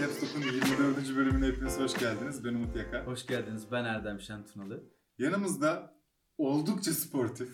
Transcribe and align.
Caps 0.00 0.22
Lock'un 0.22 0.40
24. 0.42 1.16
bölümüne 1.16 1.46
hepiniz 1.46 1.78
hoş 1.78 1.94
geldiniz. 1.94 2.44
Ben 2.44 2.54
Umut 2.54 2.76
Yaka. 2.76 3.06
Hoş 3.06 3.26
geldiniz. 3.26 3.62
Ben 3.72 3.84
Erdem 3.84 4.20
Şentunalı. 4.20 4.82
Yanımızda 5.18 5.94
oldukça 6.38 6.92
sportif, 6.92 7.48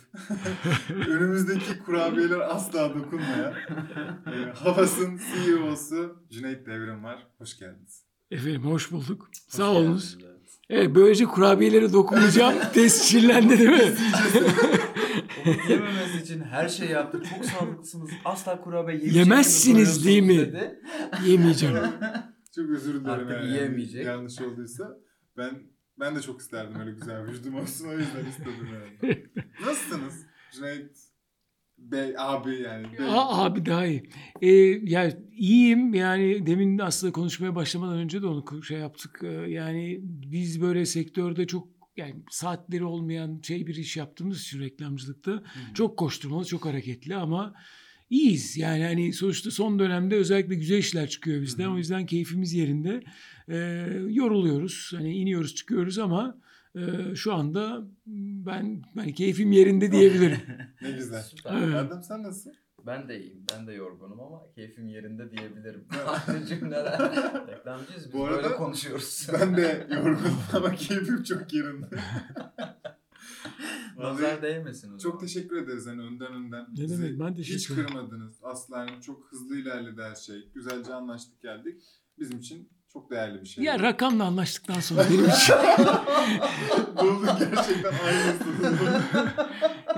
önümüzdeki 1.09 1.79
kurabiyeler 1.87 2.41
asla 2.41 2.95
dokunmayan, 2.95 3.53
e, 4.27 4.53
Havas'ın 4.55 5.21
CEO'su 5.35 6.17
Cüneyt 6.31 6.67
Devrim 6.67 7.05
var. 7.05 7.27
Hoş 7.39 7.59
geldiniz. 7.59 8.05
Efendim 8.31 8.63
hoş 8.65 8.93
bulduk. 8.93 9.29
Hoş 9.29 9.55
Sağ 9.57 9.71
olunuz. 9.71 10.19
evet. 10.71 10.95
Böylece 10.95 11.25
kurabiyelere 11.25 11.93
dokunacağım 11.93 12.55
tescillendi 12.75 13.59
değil 13.59 13.71
mi? 13.71 13.95
Yememesi 15.69 16.19
için 16.23 16.41
her 16.41 16.69
şeyi 16.69 16.91
yaptık. 16.91 17.25
Çok 17.37 17.45
sağlıklısınız. 17.45 18.11
Asla 18.25 18.61
kurabiye 18.61 18.99
yiyecek 18.99 19.17
Yemezsiniz 19.17 20.05
değil 20.07 20.23
mi? 20.23 20.39
dedi. 20.39 20.81
Yemeyeceğim. 21.27 21.77
Çok 22.55 22.71
özür 22.71 22.95
dilerim 22.95 23.11
Artık 23.11 23.31
yani 23.31 23.49
yiyemeyecek. 23.49 24.05
yanlış 24.07 24.41
olduysa. 24.41 24.97
Ben 25.37 25.63
ben 26.01 26.17
de 26.17 26.21
çok 26.21 26.41
isterdim 26.41 26.81
öyle 26.81 26.91
güzel 26.91 27.27
vücudum 27.27 27.55
olsun 27.55 27.89
o 27.89 27.93
yüzden 27.93 28.25
istedim 28.25 28.69
yani. 28.75 29.25
Nasılsınız 29.67 30.27
Cüneyt 30.53 30.97
Bey, 31.79 32.15
abi 32.19 32.61
yani. 32.61 32.99
Bey. 32.99 33.07
Aa, 33.09 33.45
abi 33.45 33.67
daha 33.67 33.87
iyi. 33.87 34.11
Ee, 34.43 34.49
ya 34.83 35.19
iyiyim 35.33 35.95
yani 35.95 36.47
demin 36.47 36.79
aslında 36.79 37.13
konuşmaya 37.13 37.55
başlamadan 37.55 37.99
önce 37.99 38.23
de 38.23 38.27
onu 38.27 38.63
şey 38.63 38.79
yaptık. 38.79 39.21
Ee, 39.23 39.27
yani 39.29 40.01
biz 40.03 40.63
böyle 40.63 40.87
sektörde 40.87 41.47
çok 41.47 41.69
yani 41.97 42.15
saatleri 42.31 42.85
olmayan 42.85 43.41
şey 43.43 43.67
bir 43.67 43.75
iş 43.75 43.97
yaptığımız 43.97 44.41
için 44.41 44.61
reklamcılıkta 44.61 45.43
çok 45.75 45.99
koşturmalı, 45.99 46.45
çok 46.45 46.65
hareketli 46.65 47.17
ama 47.17 47.55
iyiyiz. 48.11 48.57
Yani 48.57 48.85
hani 48.85 49.13
sonuçta 49.13 49.51
son 49.51 49.79
dönemde 49.79 50.17
özellikle 50.17 50.55
güzel 50.55 50.79
işler 50.79 51.09
çıkıyor 51.09 51.43
bizden. 51.43 51.65
Hı 51.65 51.69
hı. 51.69 51.75
O 51.75 51.79
yüzden 51.79 52.07
keyfimiz 52.07 52.53
yerinde. 52.53 53.03
Ee, 53.49 53.57
yoruluyoruz. 54.09 54.93
Hani 54.97 55.17
iniyoruz, 55.17 55.55
çıkıyoruz 55.55 55.99
ama 55.99 56.39
e, 56.75 57.15
şu 57.15 57.35
anda 57.35 57.83
ben 58.47 58.83
hani 58.95 59.15
keyfim 59.15 59.53
yerinde 59.53 59.93
diyebilirim. 59.93 60.39
Ne 60.83 60.91
güzel. 60.91 61.23
Süper. 61.23 61.63
Evet. 61.63 61.75
Erdem 61.75 62.03
sen 62.03 62.23
nasılsın? 62.23 62.55
Ben 62.87 63.09
de 63.09 63.21
iyiyim. 63.21 63.45
Ben 63.53 63.67
de 63.67 63.73
yorgunum 63.73 64.21
ama 64.21 64.53
keyfim 64.55 64.89
yerinde 64.89 65.31
diyebilirim. 65.31 65.85
Aynı 66.29 66.47
cümleler. 66.47 66.99
Reklamcıyız 67.49 68.07
biz 68.07 68.13
Bu 68.13 68.25
arada 68.25 68.43
böyle 68.43 68.57
konuşuyoruz. 68.57 69.29
Ben 69.33 69.57
de 69.57 69.87
yorgunum 69.95 70.39
ama 70.53 70.75
keyfim 70.75 71.23
çok 71.23 71.53
yerinde. 71.53 71.87
Nazar 74.01 74.43
değmesin 74.43 74.89
o 74.89 74.93
çok 74.93 75.01
zaman. 75.03 75.19
teşekkür 75.19 75.57
ederiz 75.57 75.87
hani 75.87 76.03
önden 76.03 76.33
önden. 76.33 76.67
Ne 76.77 76.83
Bizi 76.85 77.03
demek, 77.03 77.21
ben 77.21 77.35
teşekkür 77.35 77.59
Hiç 77.59 77.71
ederim. 77.71 77.87
kırmadınız. 77.87 78.37
Asla 78.43 78.79
yani 78.79 79.03
çok 79.03 79.33
hızlı 79.33 79.57
ilerledi 79.57 80.03
her 80.03 80.15
şey. 80.15 80.49
Güzelce 80.55 80.95
anlaştık 80.95 81.43
geldik. 81.43 81.83
Bizim 82.19 82.39
için 82.39 82.69
çok 82.93 83.11
değerli 83.11 83.41
bir 83.43 83.47
şey. 83.47 83.65
ya 83.65 83.79
rakamla 83.83 84.25
anlaştıktan 84.25 84.81
sonra 84.81 85.03
benim 85.11 85.25
için, 85.29 85.55
Bulduk 87.01 87.39
gerçekten 87.39 87.93
aynısını. 88.07 88.77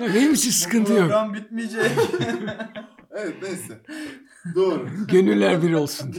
ya 0.00 0.14
benim 0.14 0.32
için 0.34 0.50
sıkıntı 0.50 0.92
yok. 0.92 1.00
program 1.00 1.34
bitmeyecek. 1.34 1.82
evet 3.10 3.36
neyse. 3.42 3.82
Doğru. 4.54 4.88
Gönüller 5.08 5.62
bir 5.62 5.72
olsun. 5.72 6.14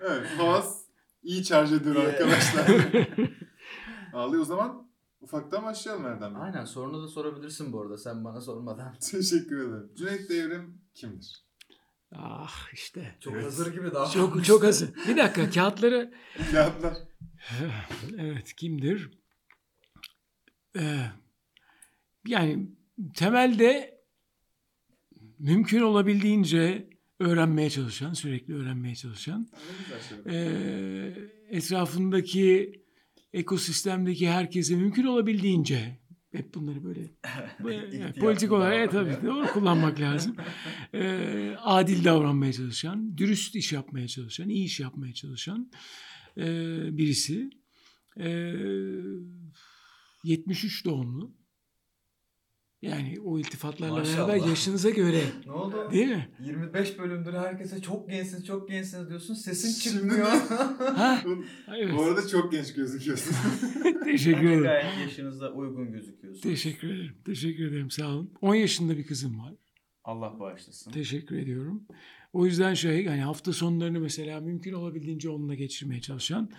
Evet 0.00 0.26
Havas 0.38 0.78
iyi 1.22 1.44
şarj 1.44 1.72
ediyor 1.72 1.96
arkadaşlar. 1.96 2.66
Ağlıyor 4.12 4.42
o 4.42 4.44
zaman 4.44 4.87
ufaktan 5.28 5.64
başlayalım 5.64 6.20
Bey. 6.20 6.28
Aynen 6.40 6.64
sorunu 6.64 7.02
da 7.02 7.08
sorabilirsin 7.08 7.72
bu 7.72 7.82
arada 7.82 7.98
sen 7.98 8.24
bana 8.24 8.40
sormadan. 8.40 8.94
Teşekkür 9.10 9.68
ederim. 9.68 9.92
Cüneyt 9.96 10.30
Devrim 10.30 10.80
kimdir? 10.94 11.44
ah 12.12 12.72
işte. 12.72 13.16
Çok 13.20 13.34
Evet. 13.34 13.44
hazır 13.44 13.72
gibi 13.72 13.86
davranmış. 13.86 14.12
Çok 14.12 14.44
çok 14.44 14.64
hazır. 14.64 14.90
Bir 15.08 15.16
dakika 15.16 15.50
kağıtları 15.50 16.12
Kağıtlar. 16.52 16.98
evet 18.18 18.54
kimdir? 18.54 19.10
Ee, 20.78 20.98
yani 22.26 22.70
temelde 23.14 24.00
mümkün 25.38 25.80
olabildiğince 25.82 26.90
öğrenmeye 27.20 27.70
çalışan, 27.70 28.12
sürekli 28.12 28.54
öğrenmeye 28.54 28.94
çalışan, 28.94 29.48
ee, 30.26 31.14
etrafındaki 31.48 32.72
ekosistemdeki 33.32 34.30
herkese 34.30 34.76
mümkün 34.76 35.04
olabildiğince 35.04 35.98
hep 36.32 36.54
bunları 36.54 36.84
böyle 36.84 37.00
İhtiyatlı 37.86 38.20
politik 38.20 38.52
olarak 38.52 38.74
evet, 38.74 38.90
tabii 38.90 39.26
doğru 39.26 39.46
kullanmak 39.46 40.00
lazım. 40.06 40.36
Ee, 40.94 41.56
adil 41.58 42.04
davranmaya 42.04 42.52
çalışan, 42.52 43.18
dürüst 43.18 43.56
iş 43.56 43.72
yapmaya 43.72 44.08
çalışan, 44.08 44.48
iyi 44.48 44.64
iş 44.64 44.80
yapmaya 44.80 45.14
çalışan 45.14 45.70
e, 46.36 46.46
birisi. 46.98 47.50
Ee, 48.20 48.54
73 50.24 50.84
doğumlu. 50.84 51.37
Yani 52.82 53.16
o 53.24 53.38
iltifatlarla 53.38 53.94
Maşallah. 53.94 54.28
beraber 54.28 54.48
yaşınıza 54.48 54.90
göre 54.90 55.20
Ne 55.46 55.52
oldu? 55.52 55.88
değil 55.92 56.08
mi? 56.08 56.28
25 56.40 56.98
bölümdür 56.98 57.32
herkese 57.32 57.82
çok 57.82 58.08
gençsiniz 58.10 58.46
çok 58.46 58.68
gençsiniz 58.68 59.08
diyorsun 59.08 59.34
sesin 59.34 59.90
çıkmıyor. 59.90 60.26
Ha? 60.96 61.22
Bu- 61.24 61.44
Evet. 61.76 61.94
Bu 61.96 62.02
arada 62.02 62.28
çok 62.28 62.52
genç 62.52 62.74
gözüküyorsun. 62.74 63.36
Teşekkür 64.04 64.44
ederim. 64.48 64.62
Gayet 64.62 64.98
yaşınıza 65.02 65.50
uygun 65.52 65.92
gözüküyorsun. 65.92 66.42
Teşekkür 66.42 66.88
ederim. 66.94 67.14
Teşekkür 67.26 67.68
ederim. 67.68 67.90
Sağ 67.90 68.08
olun. 68.08 68.30
10 68.40 68.54
yaşında 68.54 68.96
bir 68.98 69.06
kızım 69.06 69.38
var. 69.40 69.54
Allah 70.04 70.40
bağışlasın. 70.40 70.90
Teşekkür 70.92 71.36
ediyorum. 71.38 71.82
O 72.32 72.46
yüzden 72.46 72.74
şey 72.74 73.06
hani 73.06 73.20
hafta 73.20 73.52
sonlarını 73.52 74.00
mesela 74.00 74.40
mümkün 74.40 74.72
olabildiğince 74.72 75.30
onunla 75.30 75.54
geçirmeye 75.54 76.00
çalışan. 76.00 76.50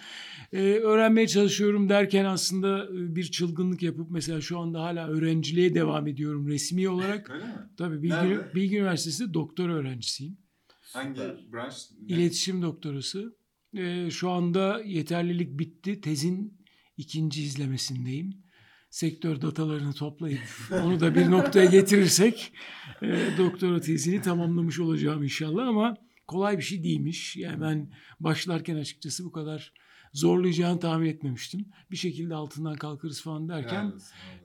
Ee, 0.53 0.59
öğrenmeye 0.59 1.27
çalışıyorum 1.27 1.89
derken 1.89 2.25
aslında 2.25 2.85
e, 2.85 3.15
bir 3.15 3.31
çılgınlık 3.31 3.83
yapıp 3.83 4.11
mesela 4.11 4.41
şu 4.41 4.59
anda 4.59 4.81
hala 4.81 5.07
öğrenciliğe 5.07 5.73
devam 5.73 6.07
ediyorum 6.07 6.47
resmi 6.47 6.89
olarak. 6.89 7.29
Öyle 7.29 7.43
mi? 7.43 7.53
Tabii 7.77 8.01
Bilgi, 8.01 8.15
Nerede? 8.15 8.55
Bilgi 8.55 8.77
Üniversitesi'nde 8.77 9.33
doktor 9.33 9.69
öğrencisiyim. 9.69 10.37
Hangi 10.81 11.21
branş? 11.53 11.75
Ne? 12.01 12.15
İletişim 12.15 12.61
doktorası. 12.61 13.35
Ee, 13.77 14.09
şu 14.11 14.29
anda 14.29 14.81
yeterlilik 14.85 15.59
bitti. 15.59 16.01
Tezin 16.01 16.59
ikinci 16.97 17.43
izlemesindeyim. 17.43 18.43
Sektör 18.89 19.41
datalarını 19.41 19.93
toplayıp 19.93 20.41
onu 20.71 20.99
da 20.99 21.15
bir 21.15 21.31
noktaya 21.31 21.65
getirirsek 21.65 22.53
e, 23.01 23.37
doktora 23.37 23.81
tezini 23.81 24.21
tamamlamış 24.21 24.79
olacağım 24.79 25.23
inşallah 25.23 25.67
ama 25.67 25.97
kolay 26.27 26.57
bir 26.57 26.63
şey 26.63 26.83
değilmiş. 26.83 27.35
Yani 27.35 27.61
ben 27.61 27.93
başlarken 28.19 28.75
açıkçası 28.75 29.25
bu 29.25 29.31
kadar 29.31 29.73
zorlayacağını 30.13 30.79
tahmin 30.79 31.07
etmemiştim. 31.07 31.65
Bir 31.91 31.97
şekilde 31.97 32.35
altından 32.35 32.75
kalkarız 32.75 33.21
falan 33.21 33.49
derken 33.49 33.93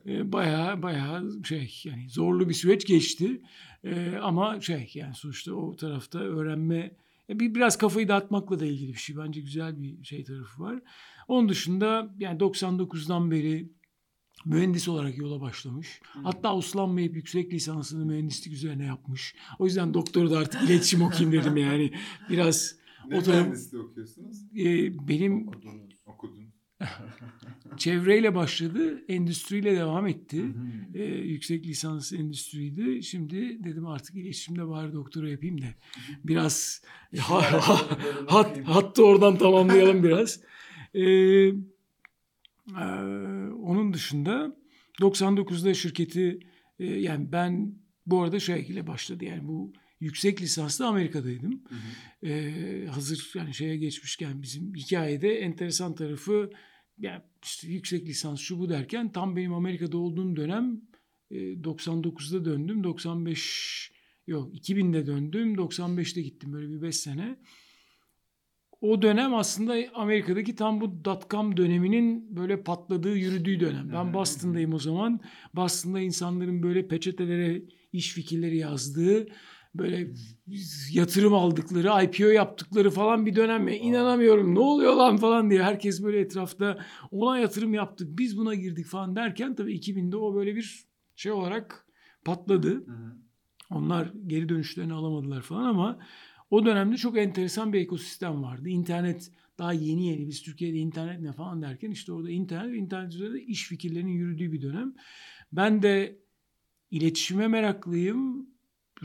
e, 0.06 0.32
bayağı 0.32 0.82
bayağı 0.82 1.44
şey 1.44 1.82
yani 1.84 2.10
zorlu 2.10 2.48
bir 2.48 2.54
süreç 2.54 2.86
geçti. 2.86 3.42
E, 3.84 4.16
ama 4.22 4.60
şey 4.60 4.90
yani 4.94 5.14
sonuçta 5.14 5.52
o 5.54 5.76
tarafta 5.76 6.18
öğrenme 6.18 6.96
e, 7.30 7.40
bir 7.40 7.54
biraz 7.54 7.78
kafayı 7.78 8.08
dağıtmakla 8.08 8.60
da 8.60 8.66
ilgili 8.66 8.92
bir 8.92 8.98
şey. 8.98 9.16
Bence 9.16 9.40
güzel 9.40 9.82
bir 9.82 10.04
şey 10.04 10.24
tarafı 10.24 10.62
var. 10.62 10.80
Onun 11.28 11.48
dışında 11.48 12.14
yani 12.18 12.38
99'dan 12.38 13.30
beri 13.30 13.68
mühendis 14.44 14.88
olarak 14.88 15.18
yola 15.18 15.40
başlamış. 15.40 16.00
Hatta 16.04 16.56
uslanmayıp 16.56 17.16
yüksek 17.16 17.52
lisansını 17.52 18.04
mühendislik 18.06 18.52
üzerine 18.52 18.84
yapmış. 18.84 19.34
O 19.58 19.64
yüzden 19.66 19.94
doktoru 19.94 20.30
da 20.30 20.38
artık 20.38 20.62
iletişim 20.62 21.02
okuyayım 21.02 21.32
dedim 21.32 21.56
yani. 21.56 21.92
Biraz 22.30 22.76
Ne 23.08 23.18
o 23.18 23.20
mühendisliği 23.26 23.82
okuyorsunuz? 23.82 24.36
e, 24.56 24.92
benim 25.08 25.48
Okudunuz. 25.48 25.94
Okudun. 26.06 26.44
çevreyle 27.76 28.34
başladı, 28.34 29.04
endüstriyle 29.08 29.76
devam 29.76 30.06
etti. 30.06 30.42
Hı. 30.42 30.52
Ee, 30.98 31.04
yüksek 31.04 31.66
lisans 31.66 32.12
endüstriydi. 32.12 33.02
Şimdi 33.02 33.64
dedim 33.64 33.86
artık 33.86 34.16
iletişimde 34.16 34.68
bari 34.68 34.92
doktora 34.92 35.30
yapayım 35.30 35.60
da 35.60 35.66
biraz 36.24 36.82
ha, 37.18 37.52
ha- 37.68 37.98
hat, 38.28 38.58
hattı 38.64 39.04
oradan 39.04 39.38
tamamlayalım 39.38 40.02
biraz. 40.04 40.40
Ee, 42.70 42.84
onun 43.62 43.94
dışında 43.94 44.56
99'da 45.00 45.74
şirketi 45.74 46.38
e, 46.78 46.86
yani 46.86 47.32
ben 47.32 47.74
bu 48.06 48.22
arada 48.22 48.56
ile 48.56 48.86
başladı 48.86 49.24
yani 49.24 49.48
bu 49.48 49.72
yüksek 50.00 50.42
lisanslı 50.42 50.86
Amerika'daydım. 50.86 51.64
Hı 51.68 51.74
hı. 51.74 52.30
Ee, 52.30 52.86
hazır 52.86 53.32
yani 53.34 53.54
şeye 53.54 53.76
geçmişken 53.76 54.42
bizim 54.42 54.74
hikayede 54.74 55.38
enteresan 55.38 55.94
tarafı 55.94 56.50
yani 56.98 57.22
işte 57.44 57.68
yüksek 57.68 58.06
lisans 58.06 58.40
şu 58.40 58.58
bu 58.58 58.68
derken 58.68 59.12
tam 59.12 59.36
benim 59.36 59.54
Amerika'da 59.54 59.98
olduğum 59.98 60.36
dönem 60.36 60.80
e, 61.30 61.36
99'da 61.36 62.44
döndüm 62.44 62.84
95 62.84 63.92
yok 64.26 64.54
2000'de 64.54 65.06
döndüm 65.06 65.54
95'te 65.54 66.22
gittim 66.22 66.52
böyle 66.52 66.72
bir 66.72 66.82
5 66.82 66.96
sene. 66.96 67.36
O 68.84 69.02
dönem 69.02 69.34
aslında 69.34 69.74
Amerika'daki 69.94 70.54
tam 70.54 70.80
bu 70.80 71.04
dot-com 71.04 71.56
döneminin 71.56 72.36
böyle 72.36 72.62
patladığı, 72.62 73.16
yürüdüğü 73.16 73.60
dönem. 73.60 73.90
Ben 73.92 74.14
Boston'dayım 74.14 74.74
o 74.74 74.78
zaman. 74.78 75.20
Boston'da 75.54 76.00
insanların 76.00 76.62
böyle 76.62 76.88
peçetelere 76.88 77.62
iş 77.92 78.12
fikirleri 78.12 78.56
yazdığı 78.56 79.26
böyle 79.74 80.10
yatırım 80.92 81.34
aldıkları, 81.34 82.04
IPO 82.04 82.24
yaptıkları 82.24 82.90
falan 82.90 83.26
bir 83.26 83.36
dönem. 83.36 83.68
Ya, 83.68 83.74
inanamıyorum 83.76 84.54
ne 84.54 84.58
oluyor 84.58 84.94
lan 84.94 85.16
falan 85.16 85.50
diye 85.50 85.62
herkes 85.62 86.02
böyle 86.02 86.20
etrafta 86.20 86.78
ona 87.10 87.38
yatırım 87.38 87.74
yaptık 87.74 88.18
biz 88.18 88.38
buna 88.38 88.54
girdik 88.54 88.86
falan 88.86 89.16
derken 89.16 89.54
tabii 89.54 89.74
2000'de 89.74 90.16
o 90.16 90.34
böyle 90.34 90.56
bir 90.56 90.84
şey 91.16 91.32
olarak 91.32 91.86
patladı. 92.24 92.84
Onlar 93.70 94.12
geri 94.26 94.48
dönüşlerini 94.48 94.92
alamadılar 94.92 95.42
falan 95.42 95.64
ama 95.64 95.98
o 96.54 96.66
dönemde 96.66 96.96
çok 96.96 97.18
enteresan 97.18 97.72
bir 97.72 97.80
ekosistem 97.80 98.42
vardı. 98.42 98.68
İnternet 98.68 99.30
daha 99.58 99.72
yeni 99.72 100.06
yeni 100.06 100.28
biz 100.28 100.42
Türkiye'de 100.42 100.76
internet 100.76 101.20
ne 101.20 101.32
falan 101.32 101.62
derken 101.62 101.90
işte 101.90 102.12
orada 102.12 102.30
internet 102.30 102.72
ve 102.72 102.76
internet 102.76 103.14
üzerinde 103.14 103.42
iş 103.42 103.68
fikirlerinin 103.68 104.12
yürüdüğü 104.12 104.52
bir 104.52 104.62
dönem. 104.62 104.94
Ben 105.52 105.82
de 105.82 106.18
iletişime 106.90 107.48
meraklıyım, 107.48 108.48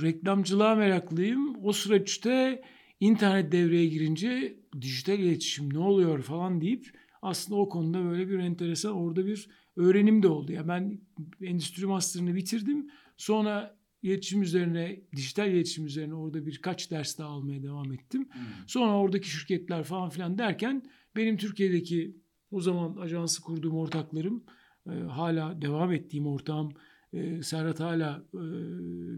reklamcılığa 0.02 0.76
meraklıyım. 0.76 1.66
O 1.66 1.74
süreçte 1.74 2.62
internet 3.00 3.52
devreye 3.52 3.86
girince 3.86 4.60
dijital 4.82 5.20
iletişim 5.20 5.74
ne 5.74 5.80
oluyor 5.80 6.22
falan 6.22 6.62
deyip 6.62 6.86
aslında 7.22 7.60
o 7.60 7.70
konuda 7.70 8.04
böyle 8.04 8.30
bir 8.30 8.40
enteresan 8.40 8.94
orada 8.94 9.26
bir 9.26 9.50
öğrenim 9.76 10.24
de 10.24 10.28
oldu. 10.28 10.52
Ya 10.52 10.68
ben 10.68 11.00
endüstri 11.42 11.86
master'ını 11.86 12.36
bitirdim. 12.36 12.90
Sonra 13.18 13.79
iletişim 14.04 14.42
üzerine, 14.42 15.02
dijital 15.16 15.52
iletişim 15.52 15.86
üzerine 15.86 16.14
orada 16.14 16.46
birkaç 16.46 16.92
ders 16.92 17.18
daha 17.18 17.30
almaya 17.30 17.64
devam 17.64 17.94
ettim. 17.94 18.22
Hı. 18.22 18.40
Sonra 18.68 18.98
oradaki 18.98 19.30
şirketler 19.30 19.84
falan 19.84 20.10
filan 20.10 20.38
derken 20.38 20.90
benim 21.16 21.38
Türkiye'deki 21.38 22.16
o 22.52 22.62
zaman 22.62 22.96
ajansı 22.96 23.42
kurduğum 23.42 23.78
ortaklarım 23.78 24.44
e, 24.90 24.92
hala 24.92 25.62
devam 25.62 25.92
ettiğim 25.92 26.28
ortağım 26.28 26.74
e, 27.14 27.44
Serhat 27.44 27.80
hala 27.80 28.24
e, 28.34 28.40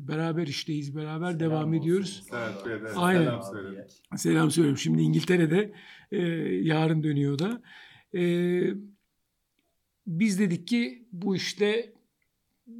beraber 0.07 0.47
işteyiz, 0.47 0.95
beraber 0.95 1.31
Selam 1.31 1.39
devam 1.39 1.69
olsun. 1.69 1.81
ediyoruz. 1.81 2.23
Evet, 2.33 2.55
evet, 2.67 2.81
evet. 2.81 2.93
Aynen. 2.95 3.23
Selam 3.23 3.43
söyledik. 3.43 3.91
Selam 4.15 4.51
söylüyorum. 4.51 4.77
Şimdi 4.77 5.01
İngiltere'de 5.01 5.73
e, 6.11 6.21
yarın 6.61 7.03
dönüyor 7.03 7.39
da. 7.39 7.61
E, 8.15 8.23
biz 10.07 10.39
dedik 10.39 10.67
ki 10.67 11.07
bu 11.11 11.35
işte 11.35 11.93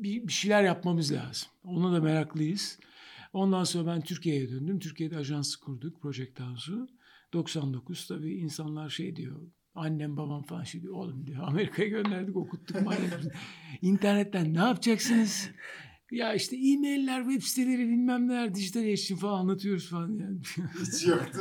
bir, 0.04 0.28
bir 0.28 0.34
şeyler 0.34 0.64
yapmamız 0.64 1.12
lazım. 1.12 1.50
Ona 1.64 1.94
da 1.94 2.02
meraklıyız. 2.02 2.80
Ondan 3.34 3.64
sonra 3.64 3.96
ben 3.96 4.02
Türkiye'ye 4.02 4.50
döndüm. 4.52 4.80
Türkiye'de 4.80 5.18
ajansı 5.18 5.60
kurduk 5.60 6.02
Project 6.02 6.40
House'u. 6.40 6.88
99 7.34 8.08
tabii 8.08 8.34
insanlar 8.34 8.90
şey 8.90 9.16
diyor. 9.16 9.42
Annem 9.76 10.18
babam 10.18 10.44
falan 10.44 10.64
şey 10.64 10.82
diyor. 10.82 10.94
Oğlum 10.94 11.28
diyor 11.28 11.44
Amerika'ya 11.48 11.88
gönderdik 11.88 12.36
okuttuk. 12.36 12.78
İnternetten 13.82 14.54
ne 14.54 14.60
yapacaksınız? 14.60 15.50
Ya 16.12 16.34
işte 16.34 16.56
e-mailler, 16.56 17.24
web 17.24 17.42
siteleri 17.42 17.90
bilmem 17.90 18.28
neler, 18.28 18.56
dijital 18.56 18.84
iletişim 18.84 19.18
falan 19.18 19.40
anlatıyoruz 19.40 19.90
falan 19.90 20.10
yani. 20.10 20.40
Hiç 20.81 21.08
yoktu. 21.08 21.40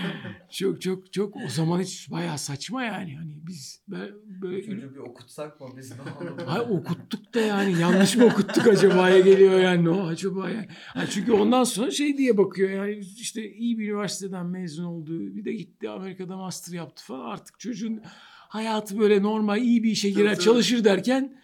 çok 0.50 0.82
çok 0.82 1.12
çok 1.12 1.36
o 1.36 1.48
zaman 1.48 1.80
hiç 1.80 2.10
bayağı 2.10 2.38
saçma 2.38 2.84
yani. 2.84 3.16
Hani 3.16 3.34
biz 3.46 3.82
böyle, 3.88 4.12
böyle 4.42 4.62
Çocuğu 4.62 4.94
bir 4.94 4.98
okutsak 4.98 5.60
mı 5.60 5.68
biz 5.76 5.90
ne 5.90 5.96
olur? 6.02 6.38
Ay 6.46 6.60
okuttuk 6.60 7.34
da 7.34 7.40
yani 7.40 7.80
yanlış 7.80 8.16
mı 8.16 8.24
okuttuk 8.24 8.66
acaba'ya 8.66 9.20
geliyor 9.20 9.60
yani 9.60 9.88
o 9.88 10.06
acaba 10.06 10.50
yani. 10.50 10.66
Ha, 10.68 11.06
çünkü 11.06 11.32
ondan 11.32 11.64
sonra 11.64 11.90
şey 11.90 12.18
diye 12.18 12.38
bakıyor 12.38 12.70
yani 12.70 12.98
işte 12.98 13.52
iyi 13.52 13.78
bir 13.78 13.88
üniversiteden 13.88 14.46
mezun 14.46 14.84
oldu 14.84 15.36
bir 15.36 15.44
de 15.44 15.52
gitti 15.52 15.88
Amerika'da 15.88 16.36
master 16.36 16.72
yaptı 16.72 17.04
falan 17.04 17.30
artık 17.30 17.60
çocuğun 17.60 18.00
hayatı 18.48 18.98
böyle 18.98 19.22
normal 19.22 19.62
iyi 19.62 19.82
bir 19.82 19.90
işe 19.90 20.10
girer 20.10 20.38
çalışır 20.38 20.84
derken 20.84 21.36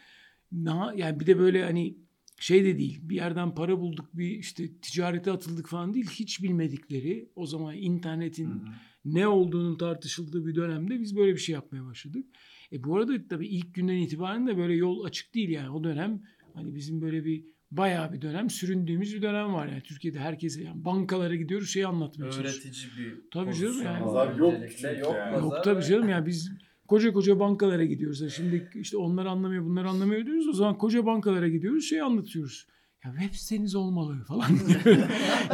na, 0.53 0.93
yani 0.97 1.21
bir 1.21 1.27
de 1.27 1.39
böyle 1.39 1.65
hani 1.65 2.08
şey 2.39 2.65
de 2.65 2.79
değil 2.79 3.01
bir 3.03 3.17
yerden 3.17 3.55
para 3.55 3.81
bulduk 3.81 4.17
bir 4.17 4.31
işte 4.31 4.79
ticarete 4.83 5.31
atıldık 5.31 5.69
falan 5.69 5.95
değil 5.95 6.11
hiç 6.11 6.43
bilmedikleri 6.43 7.29
o 7.37 7.47
zaman 7.47 7.77
internetin 7.77 8.51
Hı 8.51 8.55
hı. 8.55 8.73
ne 9.05 9.27
olduğunun 9.27 9.79
tartışıldığı 9.79 10.47
bir 10.47 10.55
dönemde 10.55 11.01
biz 11.01 11.17
böyle 11.17 11.33
bir 11.33 11.39
şey 11.39 11.53
yapmaya 11.53 11.85
başladık. 11.85 12.27
E 12.73 12.85
bu 12.85 12.97
arada 12.97 13.29
tabii 13.29 13.47
ilk 13.47 13.75
günden 13.75 13.97
itibaren 13.97 14.47
de 14.47 14.57
böyle 14.57 14.75
yol 14.75 15.05
açık 15.05 15.35
değil 15.35 15.49
yani 15.49 15.71
o 15.71 15.85
dönem 15.85 16.23
hani 16.55 16.75
bizim 16.75 17.03
böyle 17.03 17.25
bir 17.25 17.45
bayağı 17.71 18.13
bir 18.13 18.23
dönem 18.23 18.51
süründüğümüz 18.51 19.15
bir 19.15 19.23
dönem 19.23 19.55
var 19.55 19.67
yani 19.67 19.83
Türkiye'de 19.83 20.19
herkese 20.19 20.63
yani 20.63 20.85
bankalara 20.85 21.35
gidiyoruz 21.35 21.71
şey 21.71 21.85
anlatmaya 21.85 22.31
çalışıyoruz. 22.31 22.65
Öğretici 22.65 22.87
bir 22.99 23.31
Tabii 23.31 23.55
canım 23.55 23.83
yani. 23.83 24.05
Pazar 24.05 24.37
yok 24.37 24.39
Yok, 24.41 24.83
yani. 24.83 25.01
pazar 25.01 25.43
Yok 25.43 25.65
tabii 25.65 25.85
canım 25.85 26.09
yani 26.09 26.27
biz 26.27 26.53
koca 26.89 27.13
koca 27.13 27.41
bankalara 27.41 27.85
gidiyoruz. 27.85 28.21
Yani 28.21 28.31
Şimdi 28.31 28.71
işte 28.75 28.97
onlar 28.97 29.27
anlamıyor 29.27 29.65
bunlar 29.65 29.85
anlamıyor 29.85 30.27
diyoruz. 30.27 30.49
O 30.49 30.53
zaman 30.53 30.79
koca 30.79 31.07
bankalara 31.07 31.49
gidiyoruz 31.49 31.85
şey 31.85 32.01
anlatıyoruz. 32.01 32.67
Ya 33.05 33.13
web 33.19 33.35
siteniz 33.35 33.75
olmalı 33.75 34.25
falan 34.25 34.51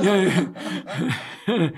yani 0.05 0.33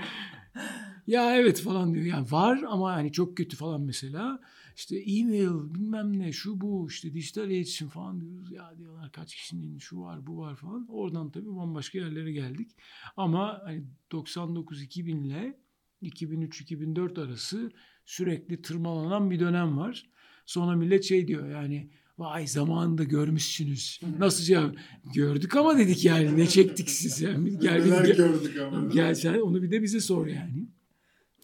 ya 1.07 1.35
evet 1.35 1.61
falan 1.61 1.93
diyor. 1.93 2.05
Yani 2.05 2.31
var 2.31 2.63
ama 2.67 2.93
hani 2.93 3.11
çok 3.11 3.37
kötü 3.37 3.57
falan 3.57 3.81
mesela. 3.81 4.39
İşte 4.75 4.97
e-mail 4.97 5.73
bilmem 5.73 6.19
ne 6.19 6.31
şu 6.31 6.61
bu 6.61 6.87
işte 6.89 7.13
dijital 7.13 7.51
iletişim 7.51 7.89
falan 7.89 8.21
diyoruz. 8.21 8.51
Ya 8.51 8.77
diyorlar 8.77 9.11
kaç 9.11 9.35
kişinin 9.35 9.77
şu 9.77 10.01
var 10.01 10.27
bu 10.27 10.37
var 10.37 10.55
falan. 10.55 10.87
Oradan 10.89 11.31
tabii 11.31 11.55
bambaşka 11.55 11.97
yerlere 11.97 12.31
geldik. 12.31 12.71
Ama 13.17 13.61
hani 13.63 13.83
99-2000 14.11 15.25
ile 15.25 15.59
2003-2004 16.01 17.25
arası 17.25 17.71
sürekli 18.07 18.61
tırmalanan 18.61 19.31
bir 19.31 19.39
dönem 19.39 19.77
var. 19.77 20.09
Sonra 20.45 20.75
millet 20.75 21.03
şey 21.03 21.27
diyor 21.27 21.49
yani 21.49 21.89
vay 22.17 22.47
zamanında 22.47 23.03
görmüşsünüz. 23.03 24.01
Nasıl 24.19 24.43
cevap? 24.43 24.75
Gördük 25.13 25.55
ama 25.55 25.77
dedik 25.77 26.05
yani 26.05 26.37
ne 26.37 26.47
çektik 26.47 26.89
siz 26.89 27.21
yani. 27.21 27.59
Gel, 27.59 27.83
Neler 27.85 28.05
gel, 28.05 28.15
gördük 28.17 28.57
ama. 28.61 28.89
gel 28.93 29.15
sen 29.15 29.39
onu 29.39 29.61
bir 29.63 29.71
de 29.71 29.81
bize 29.83 29.99
sor 29.99 30.27
yani. 30.27 30.67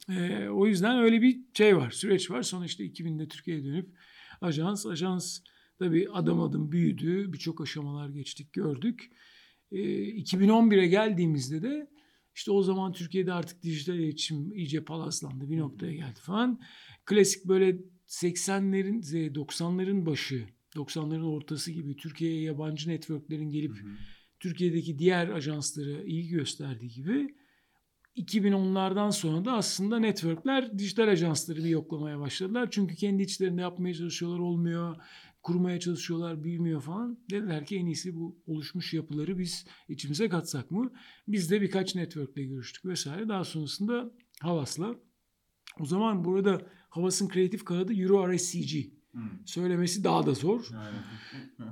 Ee, 0.09 0.49
o 0.49 0.67
yüzden 0.67 0.99
öyle 0.99 1.21
bir 1.21 1.39
şey 1.53 1.77
var, 1.77 1.91
süreç 1.91 2.31
var. 2.31 2.41
Sonra 2.41 2.65
işte 2.65 2.83
2000'de 2.85 3.27
Türkiye'ye 3.27 3.63
dönüp 3.63 3.89
ajans, 4.41 4.85
ajans 4.85 5.39
tabii 5.79 6.09
adım 6.13 6.41
adım 6.41 6.71
büyüdü. 6.71 7.33
Birçok 7.33 7.61
aşamalar 7.61 8.09
geçtik, 8.09 8.53
gördük. 8.53 9.11
Ee, 9.71 9.77
2011'e 9.77 10.87
geldiğimizde 10.87 11.61
de 11.61 11.87
işte 12.35 12.51
o 12.51 12.63
zaman 12.63 12.91
Türkiye'de 12.91 13.33
artık 13.33 13.63
dijital 13.63 13.95
iletişim 13.95 14.53
iyice 14.53 14.83
palazlandı. 14.83 15.49
Bir 15.49 15.57
noktaya 15.57 15.93
geldi 15.93 16.19
falan. 16.19 16.61
Klasik 17.05 17.45
böyle 17.45 17.77
80'lerin, 18.07 19.33
90'ların 19.33 20.05
başı, 20.05 20.45
90'ların 20.75 21.25
ortası 21.25 21.71
gibi 21.71 21.95
Türkiye'ye 21.95 22.41
yabancı 22.41 22.89
networklerin 22.89 23.49
gelip 23.49 23.75
Hı 23.77 23.85
hı. 23.85 23.95
Türkiye'deki 24.39 24.99
diğer 24.99 25.29
ajanslara 25.29 26.03
ilgi 26.03 26.29
gösterdiği 26.29 26.89
gibi 26.89 27.35
2010'lardan 28.17 29.11
sonra 29.11 29.45
da 29.45 29.53
aslında 29.53 29.99
networkler 29.99 30.79
dijital 30.79 31.07
ajansları 31.07 31.63
bir 31.63 31.69
yoklamaya 31.69 32.19
başladılar. 32.19 32.67
Çünkü 32.71 32.95
kendi 32.95 33.23
içlerinde 33.23 33.61
yapmaya 33.61 33.93
çalışıyorlar 33.93 34.39
olmuyor. 34.39 34.95
Kurmaya 35.43 35.79
çalışıyorlar 35.79 36.43
büyümüyor 36.43 36.81
falan. 36.81 37.19
Dediler 37.31 37.65
ki 37.65 37.77
en 37.77 37.85
iyisi 37.85 38.15
bu 38.15 38.37
oluşmuş 38.47 38.93
yapıları 38.93 39.39
biz 39.39 39.65
içimize 39.89 40.29
katsak 40.29 40.71
mı? 40.71 40.91
Biz 41.27 41.51
de 41.51 41.61
birkaç 41.61 41.95
networkle 41.95 42.43
görüştük 42.43 42.85
vesaire. 42.85 43.27
Daha 43.27 43.43
sonrasında 43.43 44.11
Havas'la. 44.41 44.95
O 45.79 45.85
zaman 45.85 46.25
burada 46.25 46.61
Havas'ın 46.89 47.27
kreatif 47.27 47.65
kanadı 47.65 47.93
Euro 47.93 48.33
RSCG. 48.33 48.75
Hı. 49.15 49.19
Söylemesi 49.45 50.03
daha 50.03 50.25
da 50.25 50.33
zor. 50.33 50.69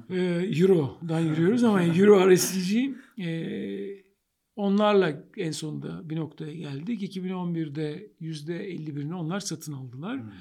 Ee, 0.09 0.15
Euro'dan 0.59 1.19
yürüyoruz 1.19 1.63
ama 1.63 1.83
Euro 1.83 2.31
RSCG 2.31 2.75
e, 3.19 4.11
onlarla 4.55 5.23
en 5.37 5.51
sonunda 5.51 6.09
bir 6.09 6.15
noktaya 6.15 6.53
geldik. 6.53 7.17
2011'de 7.17 8.11
%51'ini 8.21 9.13
onlar 9.13 9.39
satın 9.39 9.73
aldılar. 9.73 10.17
Hı. 10.17 10.31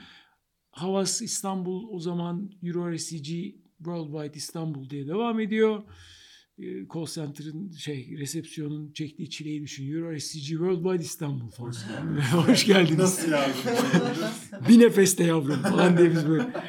Havas 0.71 1.23
İstanbul 1.23 1.89
o 1.91 2.01
zaman 2.01 2.51
Euro 2.63 2.95
RSCG 2.95 3.29
Worldwide 3.79 4.35
İstanbul 4.39 4.91
diye 4.91 5.07
devam 5.07 5.41
ediyor. 5.41 5.83
Ee, 6.59 6.65
Call 6.95 7.07
center'ın 7.07 7.71
şey 7.73 8.17
resepsiyonun 8.19 8.93
çektiği 8.93 9.31
çileyi 9.31 9.63
düşün. 9.63 9.93
Euro 9.93 10.17
RSCG 10.17 10.47
Worldwide 10.47 11.03
İstanbul 11.03 11.51
falan. 11.51 11.71
Hoş 11.71 11.87
geldiniz. 11.87 12.33
Hoş 12.49 12.67
geldiniz. 12.67 12.99
Nasıl 12.99 13.33
olabiliriz? 13.33 14.51
Bir 14.69 14.81
nefeste 14.81 15.25
yavrum 15.25 15.63
falan 15.63 15.99
diye 15.99 16.11
biz 16.11 16.29
böyle. 16.29 16.53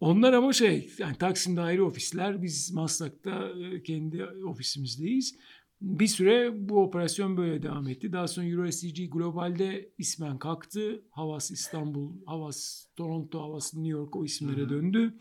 Onlar 0.00 0.32
ama 0.32 0.52
şey 0.52 0.90
yani 0.98 1.16
Taksim'de 1.18 1.60
ayrı 1.60 1.86
ofisler 1.86 2.42
biz 2.42 2.72
Maslak'ta 2.72 3.48
e, 3.48 3.82
kendi 3.82 4.24
ofisimizdeyiz. 4.24 5.34
Bir 5.80 6.06
süre 6.06 6.68
bu 6.68 6.82
operasyon 6.82 7.36
böyle 7.36 7.62
devam 7.62 7.88
etti. 7.88 8.12
Daha 8.12 8.28
sonra 8.28 8.46
EuroSCG 8.46 9.10
globalde 9.10 9.90
ismen 9.98 10.38
kalktı. 10.38 11.02
Havas 11.10 11.50
İstanbul, 11.50 12.12
Havas 12.26 12.86
Toronto, 12.96 13.40
Havas 13.40 13.74
New 13.74 13.88
York 13.88 14.16
o 14.16 14.24
isimlere 14.24 14.60
Hı 14.60 14.64
hı. 14.64 14.70
döndü. 14.70 15.14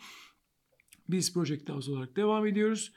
Biz 1.10 1.34
Project 1.34 1.70
House 1.70 1.92
olarak 1.92 2.16
devam 2.16 2.48
ediyoruz. 2.48 2.94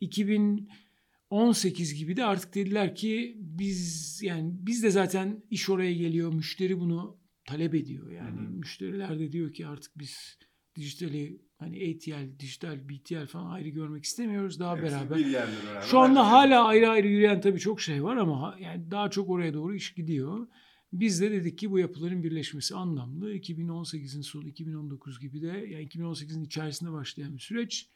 2018 0.00 1.94
gibi 1.94 2.16
de 2.16 2.24
artık 2.24 2.54
dediler 2.54 2.94
ki 2.94 3.36
biz 3.38 4.18
yani 4.22 4.52
biz 4.52 4.82
de 4.82 4.90
zaten 4.90 5.42
iş 5.50 5.70
oraya 5.70 5.92
geliyor. 5.92 6.32
Müşteri 6.34 6.80
bunu 6.80 7.18
talep 7.46 7.74
ediyor. 7.74 8.10
Yani 8.10 8.40
Hı 8.40 8.44
hı. 8.44 8.50
müşteriler 8.50 9.18
de 9.18 9.32
diyor 9.32 9.52
ki 9.52 9.66
artık 9.66 9.98
biz 9.98 10.38
dijitali 10.76 11.45
hani 11.58 11.76
ATL, 11.94 12.40
dijital, 12.40 12.88
BTL 12.88 13.26
falan 13.26 13.50
ayrı 13.50 13.68
görmek 13.68 14.04
istemiyoruz. 14.04 14.60
Daha 14.60 14.76
Hepsi 14.76 14.92
beraber. 14.92 15.18
bir 15.18 15.26
yerde 15.26 15.52
beraber. 15.66 15.82
Şu 15.82 15.98
anda 15.98 16.30
hala 16.30 16.64
ayrı 16.64 16.88
ayrı 16.88 17.08
yürüyen 17.08 17.40
tabii 17.40 17.58
çok 17.58 17.80
şey 17.80 18.04
var 18.04 18.16
ama 18.16 18.56
yani 18.60 18.90
daha 18.90 19.10
çok 19.10 19.30
oraya 19.30 19.54
doğru 19.54 19.74
iş 19.74 19.94
gidiyor. 19.94 20.46
Biz 20.92 21.20
de 21.20 21.30
dedik 21.30 21.58
ki 21.58 21.70
bu 21.70 21.78
yapıların 21.78 22.22
birleşmesi 22.22 22.74
anlamlı. 22.74 23.34
2018'in 23.34 24.20
sonu 24.20 24.48
2019 24.48 25.20
gibi 25.20 25.42
de 25.42 25.46
yani 25.46 25.86
2018'in 25.88 26.44
içerisinde 26.44 26.92
başlayan 26.92 27.34
bir 27.34 27.40
süreç. 27.40 27.90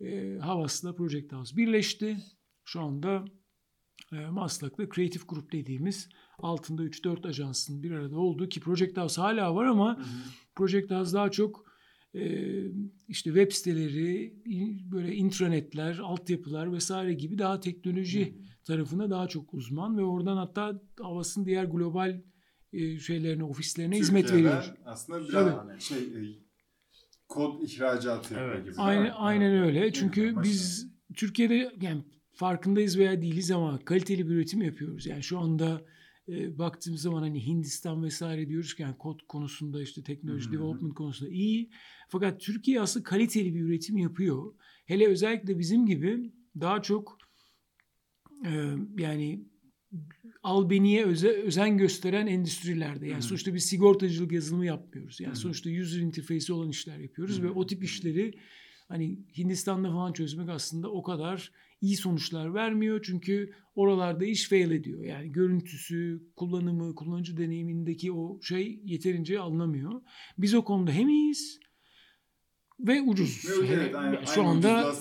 E, 0.00 0.38
Havas'la 0.40 0.94
Project 0.94 1.32
House 1.32 1.56
birleşti. 1.56 2.16
Şu 2.64 2.80
anda 2.80 3.24
e, 4.12 4.16
Maslak'ta 4.16 4.88
Creative 4.94 5.22
Group 5.28 5.52
dediğimiz 5.52 6.08
altında 6.38 6.82
3-4 6.84 7.28
ajansın 7.28 7.82
bir 7.82 7.90
arada 7.90 8.18
olduğu 8.18 8.48
ki 8.48 8.60
Project 8.60 8.96
House 8.96 9.20
hala 9.20 9.54
var 9.54 9.64
ama 9.64 9.96
Hı 9.96 10.00
hı. 10.00 10.06
Project 10.54 10.90
House 10.90 11.12
daha 11.12 11.30
çok 11.30 11.66
işte 13.08 13.30
web 13.30 13.52
siteleri, 13.52 14.34
böyle 14.92 15.14
intranetler, 15.14 15.98
altyapılar 15.98 16.72
vesaire 16.72 17.14
gibi 17.14 17.38
daha 17.38 17.60
teknoloji 17.60 18.38
tarafına 18.64 19.10
daha 19.10 19.28
çok 19.28 19.54
uzman 19.54 19.98
ve 19.98 20.04
oradan 20.04 20.36
hatta 20.36 20.82
Havas'ın 21.00 21.44
diğer 21.44 21.64
global 21.64 22.20
şeylerine, 23.00 23.44
ofislerine 23.44 23.96
hizmet 23.96 24.26
Türkiye'den 24.26 24.58
veriyor. 24.58 24.76
Aslında 24.84 25.28
biraz 25.28 25.32
Tabii. 25.32 25.80
şey 25.80 25.98
kod 27.28 27.62
ihracatı 27.62 28.34
yapıyor 28.34 28.54
Evet. 28.54 28.64
gibi. 28.64 28.74
Aynen 28.76 29.02
mi? 29.02 29.12
aynen 29.12 29.62
öyle. 29.62 29.92
Çünkü 29.92 30.32
mi? 30.32 30.42
biz 30.42 30.88
Türkiye'de 31.14 31.72
yani 31.80 32.02
farkındayız 32.32 32.98
veya 32.98 33.22
değiliz 33.22 33.50
ama 33.50 33.78
kaliteli 33.84 34.28
bir 34.28 34.34
üretim 34.34 34.62
yapıyoruz. 34.62 35.06
Yani 35.06 35.22
şu 35.22 35.38
anda 35.38 35.82
e, 36.28 36.58
baktığımız 36.58 37.02
zaman 37.02 37.22
hani 37.22 37.46
Hindistan 37.46 38.04
vesaire 38.04 38.48
diyoruz 38.48 38.74
ki 38.74 38.82
yani 38.82 38.98
kod 38.98 39.20
konusunda 39.28 39.82
işte 39.82 40.02
teknoloji 40.02 40.48
hı. 40.48 40.52
development 40.52 40.94
konusunda 40.94 41.30
iyi. 41.30 41.70
Fakat 42.08 42.40
Türkiye 42.40 42.80
aslında 42.80 43.04
kaliteli 43.04 43.54
bir 43.54 43.60
üretim 43.60 43.96
yapıyor. 43.96 44.54
Hele 44.86 45.06
özellikle 45.06 45.58
bizim 45.58 45.86
gibi 45.86 46.32
daha 46.60 46.82
çok 46.82 47.18
e, 48.46 48.74
yani 48.98 49.44
albeniye 50.42 51.04
öze, 51.04 51.28
özen 51.28 51.78
gösteren 51.78 52.26
endüstrilerde. 52.26 53.06
Yani 53.06 53.22
hı. 53.22 53.26
sonuçta 53.26 53.54
biz 53.54 53.64
sigortacılık 53.64 54.32
yazılımı 54.32 54.66
yapmıyoruz. 54.66 55.20
Yani 55.20 55.32
hı. 55.32 55.38
sonuçta 55.38 55.70
user 55.70 56.00
interface'i 56.00 56.52
olan 56.52 56.68
işler 56.68 56.98
yapıyoruz 56.98 57.38
Hı 57.38 57.42
ve 57.42 57.50
o 57.50 57.66
tip 57.66 57.84
işleri 57.84 58.34
hani 58.88 59.18
Hindistan'da 59.38 59.88
falan 59.88 60.12
çözmek 60.12 60.48
aslında 60.48 60.90
o 60.90 61.02
kadar 61.02 61.52
iyi 61.80 61.96
sonuçlar 61.96 62.54
vermiyor. 62.54 63.02
Çünkü 63.02 63.50
oralarda 63.74 64.24
iş 64.24 64.48
fail 64.48 64.70
ediyor. 64.70 65.04
Yani 65.04 65.32
görüntüsü, 65.32 66.22
kullanımı, 66.36 66.94
kullanıcı 66.94 67.36
deneyimindeki 67.36 68.12
o 68.12 68.40
şey 68.42 68.80
yeterince 68.84 69.40
alınamıyor. 69.40 70.02
Biz 70.38 70.54
o 70.54 70.64
konuda 70.64 70.92
hem 70.92 71.08
iyiyiz 71.08 71.60
ve 72.80 73.02
ucuz. 73.02 73.44
Ve 73.44 73.66
evet, 73.66 73.88
Hele 73.88 73.96
aynı, 73.96 74.26
şu 74.26 74.40
aynı 74.40 74.50
anda 74.50 74.94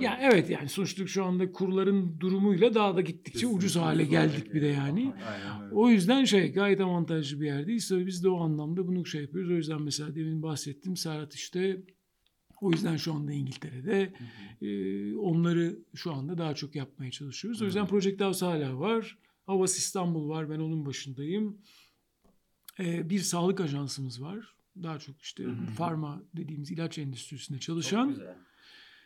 ya 0.00 0.18
evet 0.22 0.50
yani 0.50 0.68
sonuçta 0.68 1.06
şu 1.06 1.24
anda 1.24 1.52
kurların 1.52 2.20
durumuyla 2.20 2.74
daha 2.74 2.96
da 2.96 3.00
gittikçe 3.00 3.32
Kesinlikle 3.32 3.56
ucuz 3.56 3.76
hale 3.76 4.04
geldik 4.04 4.54
bir 4.54 4.62
de 4.62 4.66
yani. 4.66 5.12
Aynen. 5.28 5.70
O 5.70 5.90
yüzden 5.90 6.24
şey 6.24 6.52
gayet 6.52 6.80
avantajlı 6.80 7.40
bir 7.40 7.46
yerdeyiz. 7.46 7.88
Tabii 7.88 8.06
biz 8.06 8.24
de 8.24 8.28
o 8.28 8.40
anlamda 8.40 8.86
bunu 8.86 9.06
şey 9.06 9.22
yapıyoruz. 9.22 9.50
O 9.50 9.54
yüzden 9.54 9.82
mesela 9.82 10.14
demin 10.14 10.42
bahsettim 10.42 10.96
Serhat 10.96 11.34
işte 11.34 11.82
o 12.60 12.70
yüzden 12.70 12.96
şu 12.96 13.12
anda 13.14 13.32
İngiltere'de 13.32 14.12
Hı 14.18 14.24
hı. 14.64 14.66
e, 14.66 15.16
onları 15.16 15.78
şu 15.94 16.12
anda 16.12 16.38
daha 16.38 16.54
çok 16.54 16.74
yapmaya 16.74 17.10
çalışıyoruz. 17.10 17.62
O 17.62 17.64
yüzden. 17.64 17.86
Project 17.86 18.20
House 18.20 18.46
hala 18.46 18.78
var. 18.80 19.18
Havas 19.46 19.78
İstanbul 19.78 20.28
var. 20.28 20.50
Ben 20.50 20.58
onun 20.58 20.86
başındayım. 20.86 21.58
E, 22.78 23.10
bir 23.10 23.18
sağlık 23.18 23.60
ajansımız 23.60 24.22
var. 24.22 24.54
Daha 24.82 24.98
çok 24.98 25.20
işte 25.22 25.44
Hı 25.44 25.48
hı. 25.50 25.66
farma 25.66 26.22
dediğimiz 26.36 26.70
ilaç 26.70 26.98
endüstrisinde 26.98 27.58
Çok 27.58 27.66
çalışan. 27.66 28.08
güzel. 28.08 28.36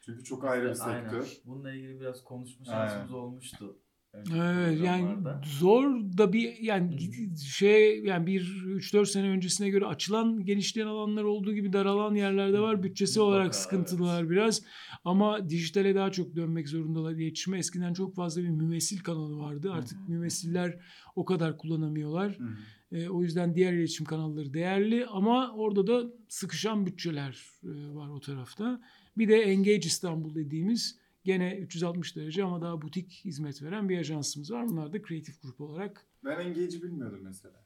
Çünkü 0.04 0.24
çok 0.24 0.44
ayrı 0.44 0.74
bir 0.74 0.80
Aynen. 0.88 1.02
sektör. 1.02 1.36
Bununla 1.46 1.72
ilgili 1.74 2.00
biraz 2.00 2.24
konuşma 2.24 2.66
Aynen. 2.72 2.88
şansımız 2.88 3.12
olmuştu. 3.12 3.76
Evet 4.14 4.80
yani 4.80 5.16
zor 5.44 6.00
da 6.18 6.32
bir 6.32 6.58
yani 6.58 6.96
Hı 6.96 7.36
şey 7.36 8.00
yani 8.04 8.26
bir 8.26 8.40
3-4 8.66 9.06
sene 9.06 9.28
öncesine 9.28 9.68
göre 9.70 9.86
açılan 9.86 10.44
genişleyen 10.44 10.86
alanlar 10.86 11.24
olduğu 11.24 11.52
gibi 11.52 11.72
daralan 11.72 12.14
yerlerde 12.14 12.60
var. 12.60 12.82
Bütçesi 12.82 13.18
Mutlaka, 13.18 13.36
olarak 13.36 13.54
sıkıntılılar 13.54 14.30
biraz 14.30 14.62
ama 15.04 15.50
dijitale 15.50 15.94
daha 15.94 16.12
çok 16.12 16.36
dönmek 16.36 16.68
zorundalar 16.68 17.12
iletişime. 17.12 17.58
Eskiden 17.58 17.92
çok 17.92 18.14
fazla 18.14 18.42
bir 18.42 18.48
mümessil 18.48 18.98
kanalı 18.98 19.38
vardı. 19.38 19.72
Artık 19.72 19.98
Hı 19.98 20.02
hı. 20.02 20.10
mümessiller 20.10 20.78
o 21.16 21.24
kadar 21.24 21.58
kullanamıyorlar. 21.58 22.38
Hı 22.38 22.44
hı. 22.44 22.96
E, 22.96 23.08
o 23.08 23.22
yüzden 23.22 23.54
diğer 23.54 23.72
iletişim 23.72 24.06
kanalları 24.06 24.54
değerli 24.54 25.06
ama 25.06 25.52
orada 25.54 25.86
da 25.86 26.12
sıkışan 26.28 26.86
bütçeler 26.86 27.44
e, 27.64 27.94
var 27.94 28.08
o 28.08 28.20
tarafta. 28.20 28.80
Bir 29.18 29.28
de 29.28 29.42
Engage 29.42 29.86
İstanbul 29.86 30.34
dediğimiz 30.34 30.99
gene 31.32 31.56
360 31.58 32.16
derece 32.16 32.44
ama 32.44 32.60
daha 32.62 32.82
butik 32.82 33.10
hizmet 33.24 33.62
veren 33.62 33.88
bir 33.88 33.98
ajansımız 33.98 34.50
var. 34.50 34.68
Bunlar 34.68 34.92
da 34.92 35.02
Creative 35.02 35.36
Group 35.42 35.60
olarak. 35.60 36.06
Ben 36.24 36.40
Engage'i 36.40 36.82
bilmiyordum 36.82 37.20
mesela. 37.22 37.64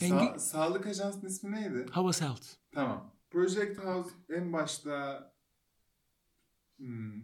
Enge- 0.00 0.34
Sa- 0.34 0.38
sağlık 0.38 0.86
ajansının 0.86 1.30
ismi 1.30 1.52
neydi? 1.52 1.86
Havas 1.90 2.20
Health. 2.20 2.46
Tamam. 2.72 3.12
Project 3.30 3.78
House 3.78 4.10
en 4.28 4.52
başta 4.52 5.32
hmm, 6.76 7.22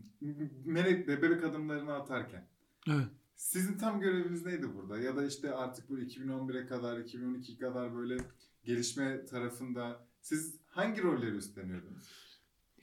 Melek 0.64 1.06
de 1.08 1.22
bebek 1.22 1.44
adımlarını 1.44 1.94
atarken 1.94 2.48
Evet. 2.88 3.08
sizin 3.34 3.78
tam 3.78 4.00
göreviniz 4.00 4.44
neydi 4.46 4.74
burada? 4.74 4.98
Ya 4.98 5.16
da 5.16 5.24
işte 5.26 5.54
artık 5.54 5.88
bu 5.88 5.98
2011'e 5.98 6.66
kadar, 6.66 6.98
2012'ye 6.98 7.58
kadar 7.58 7.94
böyle 7.96 8.16
gelişme 8.64 9.24
tarafında 9.26 10.06
siz 10.20 10.56
hangi 10.66 11.02
rolleri 11.02 11.36
üstleniyordunuz? 11.36 12.31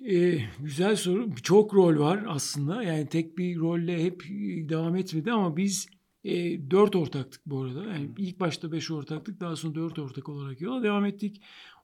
Ee, 0.08 0.40
güzel 0.60 0.96
soru. 0.96 1.36
Çok 1.44 1.74
rol 1.74 2.00
var 2.00 2.26
aslında. 2.28 2.84
Yani 2.84 3.08
tek 3.08 3.38
bir 3.38 3.58
rolle 3.60 4.04
hep 4.04 4.26
e, 4.26 4.70
devam 4.70 4.96
etmedi 4.96 5.32
ama 5.32 5.58
biz 5.58 5.88
e, 6.24 6.32
dört 6.72 6.96
ortaktık 6.96 7.42
bu 7.46 7.62
arada. 7.62 7.84
Yani 7.84 8.10
ilk 8.18 8.40
başta 8.40 8.72
beş 8.72 8.92
ortaktık. 8.92 9.40
Daha 9.40 9.56
sonra 9.56 9.76
dört 9.76 10.00
ortak 10.00 10.30
olarak 10.30 10.62
yola 10.62 10.84
devam 10.84 11.06
ettik. 11.06 11.42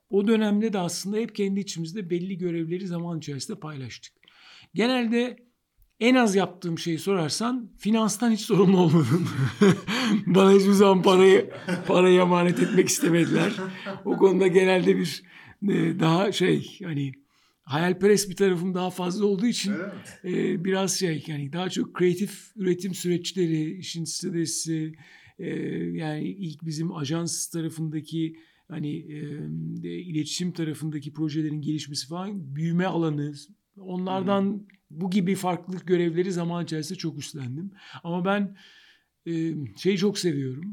O 0.09 0.27
dönemde 0.27 0.73
de 0.73 0.79
aslında 0.79 1.17
hep 1.17 1.35
kendi 1.35 1.59
içimizde 1.59 2.09
belli 2.09 2.37
görevleri 2.37 2.87
zaman 2.87 3.17
içerisinde 3.17 3.59
paylaştık. 3.59 4.13
Genelde 4.73 5.37
en 5.99 6.15
az 6.15 6.35
yaptığım 6.35 6.79
şeyi 6.79 6.99
sorarsan 6.99 7.71
finanstan 7.77 8.31
hiç 8.31 8.41
sorumlu 8.41 8.77
olmadım. 8.77 9.29
Bana 10.25 10.51
hiçbir 10.51 10.71
zaman 10.71 11.01
parayı 11.01 11.49
parayı 11.87 12.19
emanet 12.21 12.59
etmek 12.59 12.87
istemediler. 12.87 13.53
O 14.05 14.17
konuda 14.17 14.47
genelde 14.47 14.97
bir 14.97 15.23
e, 15.63 15.99
daha 15.99 16.31
şey 16.31 16.79
hani 16.83 17.24
hayalperest 17.65 18.29
bir 18.29 18.35
tarafım 18.35 18.73
daha 18.73 18.89
fazla 18.89 19.25
olduğu 19.25 19.45
için 19.45 19.73
mi? 19.73 19.79
e, 20.23 20.63
biraz 20.65 20.99
şey 20.99 21.23
yani 21.27 21.53
daha 21.53 21.69
çok 21.69 21.93
kreatif 21.93 22.51
üretim 22.55 22.93
süreçleri, 22.93 23.77
işin 23.77 24.03
stratejisi 24.03 24.95
e, 25.39 25.49
yani 25.93 26.27
ilk 26.27 26.65
bizim 26.65 26.95
ajans 26.95 27.47
tarafındaki 27.47 28.35
hani 28.67 28.97
e, 28.97 29.89
iletişim 29.89 30.51
tarafındaki 30.51 31.13
projelerin 31.13 31.61
gelişmesi 31.61 32.07
falan 32.07 32.55
büyüme 32.55 32.85
alanı 32.85 33.33
onlardan 33.77 34.67
bu 34.89 35.09
gibi 35.09 35.35
farklı 35.35 35.77
görevleri 35.85 36.31
zaman 36.31 36.63
içerisinde 36.63 36.97
çok 36.97 37.17
üstlendim. 37.17 37.71
Ama 38.03 38.25
ben 38.25 38.57
e, 39.27 39.53
şeyi 39.77 39.97
çok 39.97 40.19
seviyorum. 40.19 40.71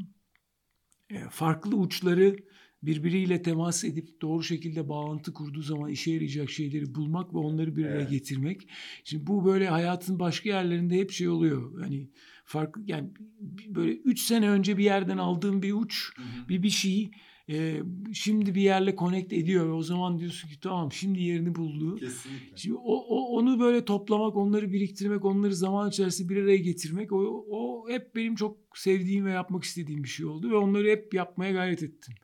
E, 1.10 1.18
farklı 1.30 1.76
uçları 1.76 2.36
birbiriyle 2.82 3.42
temas 3.42 3.84
edip 3.84 4.20
doğru 4.20 4.42
şekilde 4.42 4.88
bağlantı 4.88 5.32
kurduğu 5.32 5.62
zaman 5.62 5.90
işe 5.90 6.10
yarayacak 6.10 6.50
şeyleri 6.50 6.94
bulmak 6.94 7.34
ve 7.34 7.38
onları 7.38 7.76
bir 7.76 7.84
araya 7.84 7.94
Evet. 8.00 8.10
getirmek. 8.10 8.68
Şimdi 9.04 9.26
bu 9.26 9.44
böyle 9.44 9.68
hayatın 9.68 10.18
başka 10.18 10.48
yerlerinde 10.48 10.98
hep 10.98 11.10
şey 11.10 11.28
oluyor. 11.28 11.80
Hani 11.82 12.08
farklı 12.44 12.82
yani 12.86 13.10
böyle 13.68 13.92
3 13.92 14.20
sene 14.20 14.50
önce 14.50 14.78
bir 14.78 14.84
yerden 14.84 15.18
aldığım 15.18 15.62
bir 15.62 15.72
uç, 15.72 16.10
Hı 16.16 16.22
hı. 16.22 16.48
bir 16.48 16.62
bir 16.62 16.70
şey 16.70 17.10
e, 17.48 17.82
şimdi 18.12 18.54
bir 18.54 18.62
yerle 18.62 18.96
connect 18.96 19.32
ediyor 19.32 19.66
ve 19.66 19.72
o 19.72 19.82
zaman 19.82 20.18
diyorsun 20.18 20.48
ki 20.48 20.60
tamam 20.60 20.92
şimdi 20.92 21.22
yerini 21.22 21.54
buldu. 21.54 21.96
Kesinlikle. 21.96 22.56
Şimdi 22.56 22.76
o, 22.76 22.94
o 22.94 23.36
onu 23.36 23.60
böyle 23.60 23.84
toplamak, 23.84 24.36
onları 24.36 24.72
biriktirmek, 24.72 25.24
onları 25.24 25.54
zaman 25.54 25.88
içerisinde 25.88 26.28
bir 26.28 26.42
araya 26.42 26.56
getirmek 26.56 27.12
o, 27.12 27.46
o 27.50 27.88
hep 27.88 28.16
benim 28.16 28.34
çok 28.34 28.56
sevdiğim 28.74 29.26
ve 29.26 29.30
yapmak 29.30 29.64
istediğim 29.64 30.04
bir 30.04 30.08
şey 30.08 30.26
oldu 30.26 30.50
ve 30.50 30.56
onları 30.56 30.88
hep 30.88 31.14
yapmaya 31.14 31.52
gayret 31.52 31.82
ettim. 31.82 32.14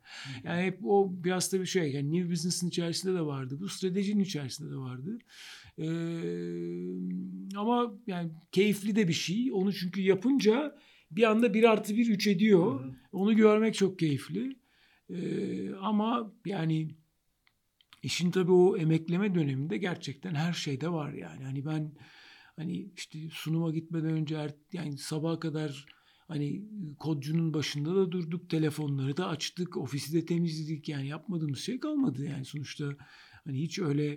Yani 0.43 0.63
hep 0.63 0.79
o 0.85 1.11
biraz 1.23 1.53
da 1.53 1.61
bir 1.61 1.65
şey 1.65 1.91
yani 1.91 2.13
New 2.13 2.31
Business'ın 2.31 2.67
içerisinde 2.67 3.13
de 3.13 3.21
vardı. 3.21 3.57
Bu 3.59 3.69
stratejinin 3.69 4.23
içerisinde 4.23 4.71
de 4.71 4.75
vardı. 4.75 5.19
Ee, 5.77 7.57
ama 7.57 7.93
yani 8.07 8.31
keyifli 8.51 8.95
de 8.95 9.07
bir 9.07 9.13
şey. 9.13 9.49
Onu 9.53 9.73
çünkü 9.73 10.01
yapınca 10.01 10.75
bir 11.11 11.23
anda 11.23 11.53
bir 11.53 11.63
artı 11.63 11.95
bir 11.95 12.09
üç 12.09 12.27
ediyor. 12.27 12.79
Hı 12.79 12.87
hı. 12.87 12.91
Onu 13.11 13.35
görmek 13.35 13.73
çok 13.75 13.99
keyifli. 13.99 14.58
Ee, 15.09 15.75
ama 15.75 16.33
yani 16.45 16.95
işin 18.03 18.31
tabii 18.31 18.51
o 18.51 18.77
emekleme 18.77 19.35
döneminde 19.35 19.77
gerçekten 19.77 20.35
her 20.35 20.53
şeyde 20.53 20.89
var 20.89 21.13
yani. 21.13 21.43
Hani 21.43 21.65
ben 21.65 21.91
hani 22.55 22.91
işte 22.95 23.19
sunuma 23.31 23.71
gitmeden 23.71 24.11
önce 24.11 24.35
er- 24.35 24.55
yani 24.73 24.97
sabaha 24.97 25.39
kadar 25.39 25.85
Hani 26.29 26.63
kodcunun 26.99 27.53
başında 27.53 27.95
da 27.95 28.11
durduk, 28.11 28.49
telefonları 28.49 29.17
da 29.17 29.27
açtık, 29.27 29.77
ofisi 29.77 30.13
de 30.13 30.25
temizledik. 30.25 30.89
Yani 30.89 31.07
yapmadığımız 31.07 31.59
şey 31.59 31.79
kalmadı 31.79 32.25
yani 32.25 32.45
sonuçta. 32.45 32.85
Hani 33.45 33.61
hiç 33.61 33.79
öyle 33.79 34.11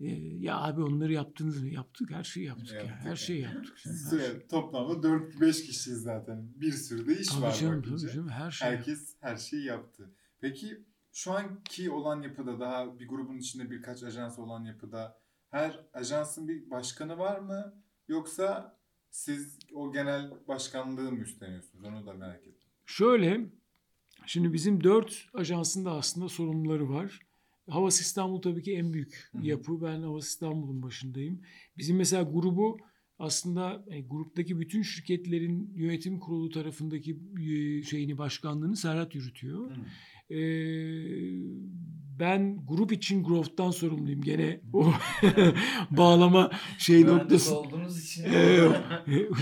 e, 0.00 0.06
ya 0.38 0.60
abi 0.60 0.82
onları 0.82 1.12
yaptınız 1.12 1.62
mı? 1.62 1.68
Yaptık, 1.68 2.10
her 2.10 2.24
şeyi 2.24 2.46
yaptık 2.46 2.72
yani. 2.72 2.86
Yaptık 2.86 3.06
Her 3.06 3.16
şeyi 3.16 3.42
yaptık. 3.42 3.86
Yani. 3.86 3.96
Siz 3.96 4.12
de 4.12 4.46
toplamda 4.46 5.08
4-5 5.08 5.66
kişiyiz 5.66 6.02
zaten. 6.02 6.52
Bir 6.56 6.72
sürü 6.72 7.06
de 7.06 7.20
iş 7.20 7.28
Tabii 7.28 7.42
var 7.42 7.54
canım, 7.54 7.82
tabii 7.82 8.12
canım, 8.12 8.28
her 8.28 8.50
şey. 8.50 8.68
Herkes 8.68 9.16
her 9.20 9.36
şeyi 9.36 9.64
yaptı. 9.64 10.10
Peki 10.40 10.84
şu 11.12 11.32
anki 11.32 11.90
olan 11.90 12.22
yapıda 12.22 12.60
daha 12.60 12.98
bir 12.98 13.08
grubun 13.08 13.38
içinde 13.38 13.70
birkaç 13.70 14.02
ajans 14.02 14.38
olan 14.38 14.64
yapıda 14.64 15.20
her 15.50 15.86
ajansın 15.92 16.48
bir 16.48 16.70
başkanı 16.70 17.18
var 17.18 17.38
mı? 17.38 17.74
Yoksa 18.08 18.78
siz 19.10 19.58
o 19.74 19.92
genel 19.92 20.48
başkanlığı 20.48 21.12
mı 21.12 21.18
üstleniyorsunuz? 21.18 21.84
Onu 21.84 22.06
da 22.06 22.12
merak 22.12 22.46
ettim. 22.46 22.70
Şöyle, 22.86 23.40
şimdi 24.26 24.52
bizim 24.52 24.84
dört 24.84 25.26
ajansın 25.34 25.84
da 25.84 25.92
aslında 25.92 26.28
sorumluları 26.28 26.90
var. 26.90 27.20
Havas 27.70 28.00
İstanbul 28.00 28.42
tabii 28.42 28.62
ki 28.62 28.76
en 28.76 28.92
büyük 28.92 29.28
Hı 29.32 29.38
hı. 29.38 29.46
yapı. 29.46 29.82
Ben 29.82 30.02
Havas 30.02 30.26
İstanbul'un 30.26 30.82
başındayım. 30.82 31.42
Bizim 31.78 31.96
mesela 31.96 32.22
grubu 32.22 32.78
aslında 33.18 33.84
e, 33.90 34.00
gruptaki 34.00 34.60
bütün 34.60 34.82
şirketlerin 34.82 35.72
yönetim 35.74 36.18
kurulu 36.18 36.50
tarafındaki 36.50 37.18
e, 37.40 37.82
şeyini 37.82 38.18
başkanlığını 38.18 38.76
Serhat 38.76 39.14
yürütüyor. 39.14 39.70
E, 40.30 40.36
ben 42.18 42.66
grup 42.66 42.92
için 42.92 43.24
growth'tan 43.24 43.70
sorumluyum. 43.70 44.22
Gene 44.22 44.60
o 44.72 44.92
bağlama 45.90 46.50
şey 46.78 47.04
Mühendis 47.04 47.20
noktası. 47.22 47.56
olduğunuz 47.58 48.04
için. 48.04 48.24
Ee, 48.24 48.68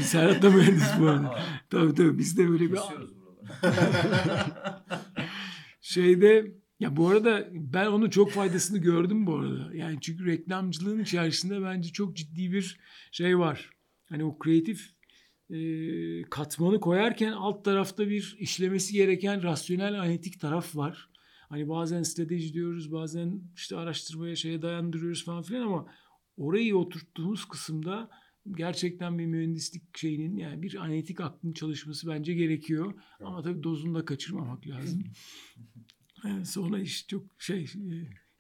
Serhat 0.02 0.42
da 0.42 0.50
mühendis 0.50 0.88
bu 1.00 1.06
arada. 1.06 1.38
Tabii 1.70 1.94
tabii 1.94 2.18
biz 2.18 2.38
de 2.38 2.48
böyle 2.48 2.72
bir 2.72 2.78
şeyde 5.80 6.52
ya 6.80 6.96
bu 6.96 7.08
arada 7.08 7.48
ben 7.52 7.86
onun 7.86 8.10
çok 8.10 8.30
faydasını 8.30 8.78
gördüm 8.78 9.26
bu 9.26 9.36
arada. 9.36 9.74
Yani 9.74 9.98
çünkü 10.00 10.26
reklamcılığın 10.26 11.02
içerisinde 11.02 11.62
bence 11.62 11.88
çok 11.92 12.16
ciddi 12.16 12.52
bir 12.52 12.78
şey 13.12 13.38
var. 13.38 13.70
Hani 14.04 14.24
o 14.24 14.38
kreatif 14.38 14.93
e, 15.50 16.22
katmanı 16.22 16.80
koyarken 16.80 17.32
alt 17.32 17.64
tarafta 17.64 18.08
bir 18.08 18.36
işlemesi 18.38 18.92
gereken 18.92 19.42
rasyonel 19.42 20.00
analitik 20.00 20.40
taraf 20.40 20.76
var. 20.76 21.08
Hani 21.48 21.68
bazen 21.68 22.02
strateji 22.02 22.54
diyoruz, 22.54 22.92
bazen 22.92 23.42
işte 23.56 23.76
araştırmaya 23.76 24.36
şeye 24.36 24.62
dayandırıyoruz 24.62 25.24
falan 25.24 25.42
filan 25.42 25.62
ama 25.62 25.86
orayı 26.36 26.76
oturttuğumuz 26.76 27.44
kısımda 27.44 28.10
gerçekten 28.50 29.18
bir 29.18 29.26
mühendislik 29.26 29.98
şeyinin 29.98 30.36
yani 30.36 30.62
bir 30.62 30.74
analitik 30.74 31.20
aklın 31.20 31.52
çalışması 31.52 32.08
bence 32.08 32.34
gerekiyor. 32.34 32.94
Ama 33.20 33.42
tabii 33.42 33.62
dozunu 33.62 33.94
da 33.94 34.04
kaçırmamak 34.04 34.66
lazım. 34.66 35.04
Yani 36.24 36.46
sonra 36.46 36.78
iş 36.78 37.06
çok 37.06 37.22
şey 37.38 37.66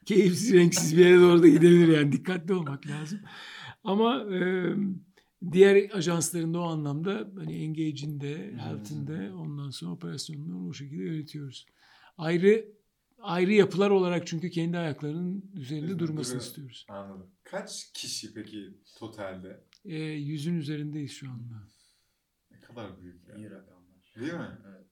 keyifsiz 0.06 0.52
renksiz 0.52 0.96
bir 0.96 1.06
yere 1.06 1.20
doğru 1.20 1.42
da 1.42 1.48
gidebilir 1.48 1.88
yani 1.88 2.12
dikkatli 2.12 2.54
olmak 2.54 2.86
lazım. 2.86 3.20
Ama 3.84 4.34
e, 4.34 4.70
diğer 5.52 5.90
ajansların 5.90 6.54
da 6.54 6.58
o 6.60 6.62
anlamda 6.62 7.30
hani 7.36 7.54
Engage'in 7.56 8.20
de, 8.20 8.52
Health'in 8.56 9.06
de 9.06 9.32
ondan 9.32 9.70
sonra 9.70 9.92
operasyonları 9.92 10.56
o 10.68 10.72
şekilde 10.72 11.02
yönetiyoruz. 11.02 11.66
Ayrı 12.18 12.68
ayrı 13.18 13.52
yapılar 13.52 13.90
olarak 13.90 14.26
çünkü 14.26 14.50
kendi 14.50 14.78
ayaklarının 14.78 15.36
üzerinde 15.54 15.60
Üzerinde 15.60 15.98
durmasını 15.98 16.34
duruyor. 16.34 16.42
istiyoruz. 16.46 16.86
Anladım. 16.88 17.30
Kaç 17.44 17.92
kişi 17.92 18.34
peki 18.34 18.74
totalde? 18.98 19.64
E, 19.84 19.96
yüzün 20.04 20.54
üzerindeyiz 20.54 21.12
şu 21.12 21.30
anda. 21.30 21.68
Ne 22.50 22.60
kadar 22.60 23.00
büyük 23.00 23.28
ya. 23.28 23.34
İyi 23.36 23.50
rakamlar. 23.50 23.84
Değil 24.20 24.32
mi? 24.32 24.58
Evet. 24.68 24.86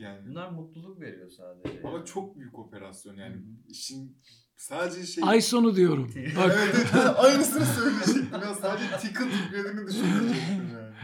Yani 0.00 0.28
Bunlar 0.28 0.50
mutluluk 0.50 1.00
veriyor 1.00 1.30
sadece. 1.30 1.82
ama 1.88 2.04
çok 2.04 2.36
büyük 2.38 2.58
operasyon 2.58 3.16
yani. 3.16 3.42
İşin 3.68 4.18
sadece 4.58 5.06
şey... 5.06 5.24
Ay 5.26 5.40
sonu 5.40 5.76
diyorum. 5.76 6.10
Bak 6.36 6.58
Evet, 6.58 6.86
evet, 6.94 7.10
aynısını 7.16 7.64
söyleyecektim. 7.66 8.28
Ya 8.32 8.54
sadece 8.54 8.84
ticket 9.00 9.28
yüklediğini 9.44 9.86
düşünecektim 9.86 10.68
yani. 10.72 10.94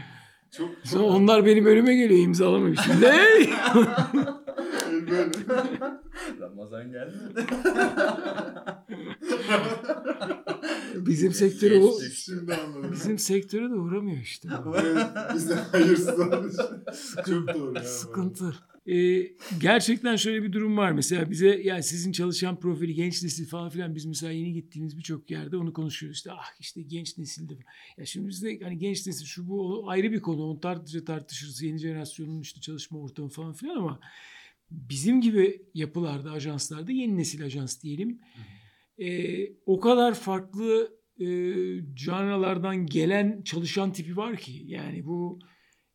Çok, 0.57 0.69
sonra 0.83 1.03
çok 1.03 1.11
onlar 1.11 1.45
benim 1.45 1.65
önüme 1.65 1.95
geliyor 1.95 2.19
imzalamak 2.19 2.79
için. 2.79 2.91
Ne? 3.01 3.11
böyle. 5.11 5.31
Ramazan 6.39 6.91
gelmedi. 6.91 7.45
Bizim 10.95 11.33
sektöre 11.33 11.79
o 11.79 11.91
bizim 12.91 13.19
sektöre 13.19 13.69
de 13.69 13.75
uğramıyor 13.75 14.21
işte. 14.21 14.49
Evet, 14.83 15.07
biz 15.33 15.49
de 15.49 15.55
hayırsız. 15.55 16.17
Çok 17.25 17.53
doğru 17.53 17.73
ya. 17.75 17.83
Sıkıntı. 17.83 18.55
Ee, 18.87 19.27
gerçekten 19.61 20.15
şöyle 20.15 20.43
bir 20.43 20.53
durum 20.53 20.77
var. 20.77 20.91
Mesela 20.91 21.31
bize 21.31 21.61
yani 21.63 21.83
sizin 21.83 22.11
çalışan 22.11 22.59
profili 22.59 22.93
genç 22.93 23.23
nesil 23.23 23.47
falan 23.47 23.69
filan 23.69 23.95
biz 23.95 24.05
mesela 24.05 24.31
yeni 24.31 24.53
gittiğimiz 24.53 24.97
birçok 24.97 25.31
yerde 25.31 25.57
onu 25.57 25.73
konuşuyoruz. 25.73 26.17
İşte 26.17 26.31
ah 26.31 26.59
işte 26.59 26.81
genç 26.81 27.17
nesilde. 27.17 27.53
Ya 27.97 28.05
şimdi 28.05 28.27
bizde 28.27 28.59
hani 28.63 28.77
genç 28.77 29.07
nesil 29.07 29.25
şu 29.25 29.47
bu 29.47 29.89
ayrı 29.89 30.11
bir 30.11 30.21
konu. 30.21 30.43
Onu 30.43 30.59
tartışır 30.59 31.05
tartışırız. 31.05 31.61
Yeni 31.61 31.77
jenerasyonun 31.77 32.41
işte 32.41 32.61
çalışma 32.61 32.99
ortamı 32.99 33.29
falan 33.29 33.53
filan 33.53 33.75
ama 33.75 33.99
bizim 34.71 35.21
gibi 35.21 35.61
yapılarda, 35.73 36.31
ajanslarda 36.31 36.91
yeni 36.91 37.17
nesil 37.17 37.43
ajans 37.43 37.83
diyelim. 37.83 38.19
Ee, 38.97 39.53
o 39.65 39.79
kadar 39.79 40.13
farklı 40.13 40.97
e, 41.19 41.25
canralardan 41.93 42.85
gelen 42.85 43.41
çalışan 43.41 43.93
tipi 43.93 44.17
var 44.17 44.37
ki 44.37 44.63
yani 44.65 45.05
bu 45.05 45.39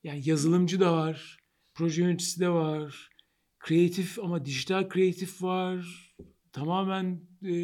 yani 0.05 0.23
yazılımcı 0.25 0.81
da 0.81 0.93
var, 0.93 1.40
proje 1.81 2.03
yöneticisi 2.03 2.41
de 2.41 2.49
var, 2.49 3.09
kreatif 3.59 4.19
ama 4.19 4.45
dijital 4.45 4.89
kreatif 4.89 5.43
var. 5.43 5.87
Tamamen 6.53 7.21
e, 7.43 7.55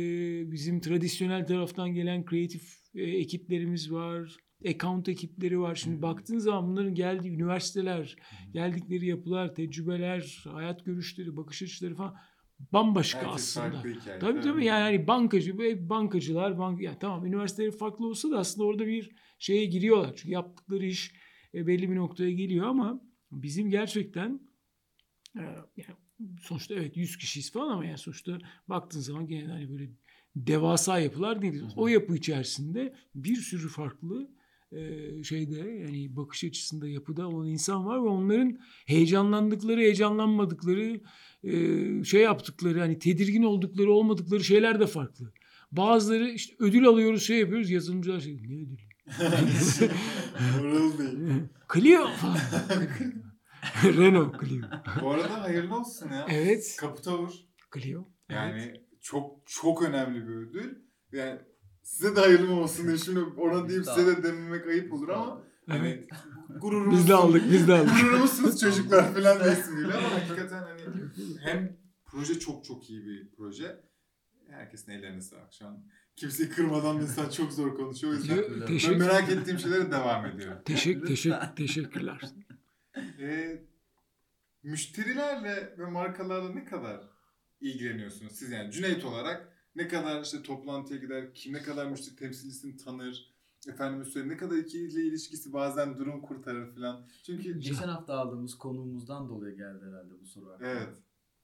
bizim 0.52 0.81
tradisyonel 0.81 1.46
taraftan 1.46 1.94
gelen 1.94 2.24
kreatif 2.24 2.62
e, 2.94 3.02
ekiplerimiz 3.02 3.92
var. 3.92 4.37
Account 4.68 5.09
ekipleri 5.09 5.61
var. 5.61 5.74
Şimdi 5.74 6.02
baktığın 6.02 6.38
zaman 6.38 6.68
bunların 6.68 6.94
geldiği 6.94 7.29
üniversiteler, 7.29 8.16
geldikleri 8.52 9.07
yapılar, 9.07 9.55
tecrübeler, 9.55 10.44
hayat 10.52 10.85
görüşleri, 10.85 11.37
bakış 11.37 11.62
açıları 11.62 11.94
falan 11.94 12.14
bambaşka 12.72 13.18
Herkes 13.18 13.35
aslında. 13.35 13.83
hikaye. 13.85 14.18
Tabii 14.18 14.40
tabii 14.40 14.64
yani 14.64 14.83
hani 14.83 15.07
bankacı 15.07 15.59
ve 15.59 15.88
bankacılar 15.88 16.59
bank 16.59 16.83
yani 16.83 16.96
tamam 17.00 17.26
üniversiteleri 17.26 17.70
farklı 17.70 18.07
olsa 18.07 18.31
da 18.31 18.38
aslında 18.38 18.66
orada 18.66 18.87
bir 18.87 19.11
şeye 19.38 19.64
giriyorlar. 19.64 20.12
Çünkü 20.16 20.31
yaptıkları 20.31 20.87
iş 20.87 21.12
e, 21.55 21.66
belli 21.66 21.90
bir 21.90 21.96
noktaya 21.96 22.33
geliyor 22.33 22.66
ama 22.66 23.06
bizim 23.33 23.71
gerçekten 23.71 24.41
e, 25.37 25.43
yani 25.77 25.97
sonuçta 26.41 26.75
evet 26.75 26.97
100 26.97 27.17
kişiyiz 27.17 27.53
falan 27.53 27.73
ama 27.73 27.85
yani 27.85 27.99
sonuçta 27.99 28.39
baktığın 28.69 29.01
zaman 29.01 29.29
gene 29.29 29.49
hani 29.49 29.71
böyle 29.71 29.91
devasa 30.37 30.99
yapılar 30.99 31.43
değil. 31.43 31.62
O 31.77 31.89
yapı 31.89 32.17
içerisinde 32.17 32.95
bir 33.15 33.37
sürü 33.37 33.69
farklı 33.69 34.31
e, 34.73 35.23
şeyde 35.23 35.59
yani 35.59 36.17
bakış 36.17 36.45
açısında 36.45 36.89
yapıda 36.89 37.29
olan 37.29 37.49
insan 37.49 37.87
var 37.87 37.97
ve 37.97 38.09
onların 38.09 38.59
heyecanlandıkları, 38.87 39.81
heyecanlanmadıkları, 39.81 41.01
e, 41.45 42.05
şey 42.05 42.23
yaptıkları 42.23 42.81
hani 42.81 42.99
tedirgin 42.99 43.43
oldukları, 43.43 43.93
olmadıkları 43.93 44.45
şeyler 44.45 44.81
de 44.81 44.87
farklı. 44.87 45.33
Bazıları 45.73 46.29
işte 46.29 46.55
ödül 46.59 46.87
alıyoruz, 46.87 47.23
şey 47.23 47.39
yapıyoruz. 47.39 47.71
Yazılımcılar 47.71 48.21
şey 48.21 48.37
ne 48.37 48.62
ödülü? 48.62 48.86
Moral 50.57 50.99
değil. 50.99 51.42
Clio 51.75 52.07
falan. 52.09 52.38
Renault 53.85 54.40
Clio. 54.40 54.66
Bu 55.03 55.11
arada 55.11 55.42
hayırlı 55.42 55.77
olsun 55.79 56.11
ya. 56.11 56.27
Evet. 56.31 56.77
Kaputavur. 56.81 57.31
Clio. 57.75 58.09
Yani 58.29 58.62
Evet. 58.62 58.83
çok 59.01 59.47
çok 59.47 59.83
önemli 59.83 60.29
bir 60.29 60.35
ödül. 60.35 60.75
Yani 61.12 61.40
size 61.83 62.16
de 62.16 62.21
hayırlı 62.21 62.53
olsun 62.53 62.87
diye 62.87 62.99
şimdi 63.05 63.21
ona 63.21 63.69
deyip 63.69 63.85
size 63.85 64.07
de 64.07 64.23
dememek 64.23 64.66
ayıp 64.66 64.92
olur 64.92 65.09
ama 65.09 65.42
hani 65.69 65.88
Evet. 65.88 66.09
gururumuz 66.61 66.99
Biz 66.99 67.09
de 67.09 67.14
aldık, 67.14 67.42
biz 67.53 67.69
de 67.69 67.75
aldık. 67.75 67.92
Gururumuzsunuz 68.01 68.61
çocuklar 68.61 69.14
falan 69.14 69.40
resmiyle 69.40 69.95
ama 69.95 70.11
hakikaten 70.11 70.62
hani 70.62 70.81
hem 71.40 71.77
proje 72.05 72.38
çok 72.38 72.64
çok 72.64 72.90
iyi 72.90 73.07
bir 73.07 73.31
proje. 73.37 73.81
Herkesin 74.51 74.92
ellerine 74.92 75.21
sağlık 75.21 75.53
şu 75.53 75.66
an. 75.66 75.85
Kimseyi 76.16 76.48
kırmadan 76.48 76.96
mesela 76.96 77.31
çok 77.31 77.52
zor 77.52 77.76
konuşuyor. 77.76 78.12
O 78.12 78.16
yüzden 78.16 78.37
Te- 78.37 78.61
ben 78.61 78.66
teşekkür, 78.66 78.96
merak 78.96 79.29
ettiğim 79.31 79.59
şeylere 79.59 79.90
devam 79.90 80.26
ediyorum. 80.26 80.59
teşekkür, 80.64 81.07
teşekkür, 81.07 81.57
teşekkürler. 81.57 82.20
Ee, 83.20 83.62
müşterilerle 84.62 85.74
ve 85.79 85.85
markalarla 85.87 86.50
ne 86.50 86.64
kadar 86.64 87.00
ilgileniyorsunuz 87.61 88.33
siz 88.33 88.50
yani 88.50 88.72
Cüneyt 88.72 89.05
olarak 89.05 89.52
ne 89.74 89.88
kadar 89.88 90.22
işte 90.22 90.42
toplantıya 90.42 91.00
gider, 91.00 91.35
kim 91.35 91.52
ne 91.52 91.62
kadar 91.62 91.87
müşteri 91.87 92.16
temsilcisini 92.16 92.76
tanır, 92.76 93.35
efendim 93.68 94.05
söyleyeyim 94.05 94.35
ne 94.35 94.37
kadar 94.37 94.57
ikiliyle 94.57 95.07
ilişkisi 95.07 95.52
bazen 95.52 95.98
durum 95.98 96.22
kurtarır 96.22 96.74
falan. 96.74 97.07
Çünkü 97.26 97.59
Geçen 97.59 97.88
hafta 97.88 98.14
aldığımız 98.14 98.55
konuğumuzdan 98.59 99.29
dolayı 99.29 99.57
geldi 99.57 99.85
herhalde 99.85 100.20
bu 100.20 100.26
soru. 100.26 100.50
aklıma. 100.52 100.70
evet. 100.70 100.96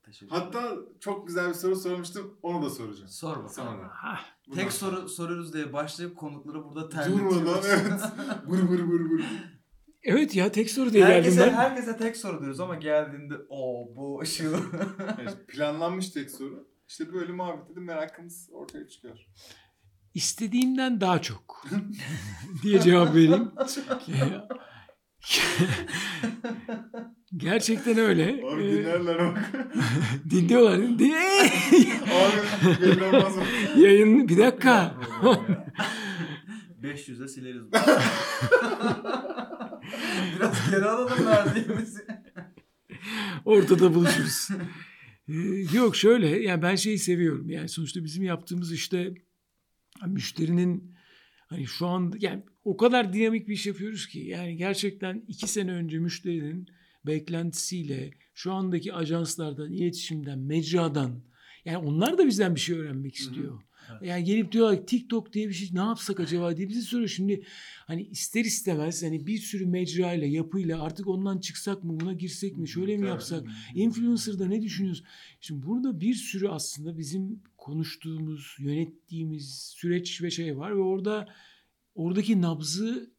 Teşekkür 0.07 0.35
Hatta 0.37 0.77
çok 1.01 1.27
güzel 1.27 1.49
bir 1.49 1.55
soru 1.55 1.77
sormuştum. 1.77 2.39
Onu 2.43 2.63
da 2.65 2.71
soracağım. 2.71 3.09
Sor 3.09 3.31
bakalım. 3.37 3.51
Sonra. 3.51 3.89
Hah, 3.93 4.21
Bundan 4.47 4.63
Tek 4.63 4.73
sonra. 4.73 4.97
soru 4.97 5.09
soruyoruz 5.09 5.53
diye 5.55 5.73
başlayıp 5.73 6.17
konukları 6.17 6.65
burada 6.65 6.89
terletiyoruz. 6.89 7.37
Durmadan 7.37 7.63
evet. 7.69 8.01
Vur 8.47 8.59
vur 8.59 8.79
vur 8.79 9.01
vur. 9.11 9.21
Evet 10.03 10.35
ya 10.37 10.53
tek 10.53 10.71
soru 10.71 10.93
diye 10.93 11.01
geldim 11.07 11.15
herkese, 11.17 11.41
ben. 11.41 11.53
herkese 11.53 11.97
tek 11.97 12.17
soru 12.17 12.41
diyoruz 12.41 12.61
ama 12.61 12.75
geldiğinde 12.75 13.35
o 13.49 13.89
bu 13.97 14.27
şu. 14.27 14.45
Yani 15.19 15.47
planlanmış 15.49 16.11
tek 16.11 16.31
soru. 16.31 16.69
İşte 16.89 17.13
böyle 17.13 17.33
muhabbette 17.33 17.77
de 17.77 17.81
merakımız 17.81 18.49
ortaya 18.53 18.89
çıkıyor. 18.89 19.19
İstediğimden 20.15 21.01
daha 21.01 21.23
çok 21.23 21.65
diye 22.63 22.81
cevap 22.81 23.15
vereyim. 23.15 23.51
Gerçekten 27.37 27.99
öyle. 27.99 28.41
Abi 28.55 28.63
Ee, 28.65 28.73
dinlerler 28.73 29.19
bak. 29.19 29.51
dinliyorlar. 30.31 30.79
Din- 30.99 31.13
Abi 31.13 32.83
belli 32.83 33.05
olmaz 33.05 33.37
mı? 33.37 33.43
Yayın 33.77 34.29
bir 34.29 34.39
dakika. 34.39 34.95
500'e 36.83 37.29
sileriz. 37.29 37.63
Biraz 40.37 40.71
geri 40.71 40.85
alalım 40.85 41.27
verdiğimizi. 41.27 42.07
Ortada 43.45 43.95
buluşuruz. 43.95 44.49
Ee, 45.29 45.33
Yok 45.77 45.97
şöyle 45.97 46.43
yani 46.43 46.63
ben 46.63 46.75
şeyi 46.75 46.99
seviyorum. 46.99 47.51
Yani 47.51 47.69
sonuçta 47.69 48.05
bizim 48.05 48.25
yaptığımız 48.25 48.73
işte 48.73 49.15
müşterinin 50.07 50.95
hani 51.49 51.67
şu 51.67 51.87
an 51.87 52.13
yani 52.19 52.43
o 52.65 52.77
kadar 52.77 53.13
dinamik 53.13 53.49
bir 53.49 53.55
iş 53.55 53.67
yapıyoruz 53.67 54.07
ki 54.07 54.19
yani 54.19 54.57
gerçekten 54.57 55.25
iki 55.29 55.47
sene 55.47 55.73
önce 55.73 55.99
müşterinin 55.99 56.69
beklentisiyle 57.07 58.11
şu 58.35 58.53
andaki 58.53 58.95
ajanslardan, 58.95 59.73
iletişimden, 59.73 60.39
mecradan 60.39 61.23
yani 61.65 61.79
onlar 61.79 62.19
da 62.19 62.27
bizden 62.27 62.55
bir 62.55 62.61
şey 62.61 62.77
öğrenmek 62.77 63.15
istiyor. 63.15 63.61
Evet. 63.91 64.03
Yani 64.03 64.25
gelip 64.25 64.53
diyorlar 64.53 64.77
ki 64.77 64.87
TikTok 64.87 65.33
diye 65.33 65.49
bir 65.49 65.55
şey 65.55 65.69
ne 65.73 65.81
yapsak 65.81 66.21
acaba 66.21 66.57
diye 66.57 66.69
bizi 66.69 66.83
soruyor. 66.83 67.09
Şimdi 67.09 67.45
hani 67.87 68.03
ister 68.03 68.45
istemez 68.45 69.03
hani 69.03 69.27
bir 69.27 69.39
sürü 69.39 69.67
mecrayla, 69.67 70.27
yapıyla 70.27 70.83
artık 70.83 71.09
ondan 71.09 71.39
çıksak 71.39 71.85
mı, 71.85 72.01
buna 72.01 72.13
girsek 72.13 72.57
mi, 72.57 72.69
şöyle 72.69 72.97
mi 72.97 73.07
yapsak? 73.07 73.45
Influencer'da 73.75 74.47
ne 74.47 74.63
düşünüyoruz? 74.63 75.05
Şimdi 75.41 75.67
burada 75.67 76.01
bir 76.01 76.15
sürü 76.15 76.49
aslında 76.49 76.99
bizim 76.99 77.43
konuştuğumuz, 77.57 78.57
yönettiğimiz 78.59 79.75
süreç 79.77 80.23
ve 80.23 80.31
şey 80.31 80.59
var 80.59 80.77
ve 80.77 80.81
orada 80.81 81.29
oradaki 81.95 82.43
nabzı 82.43 83.13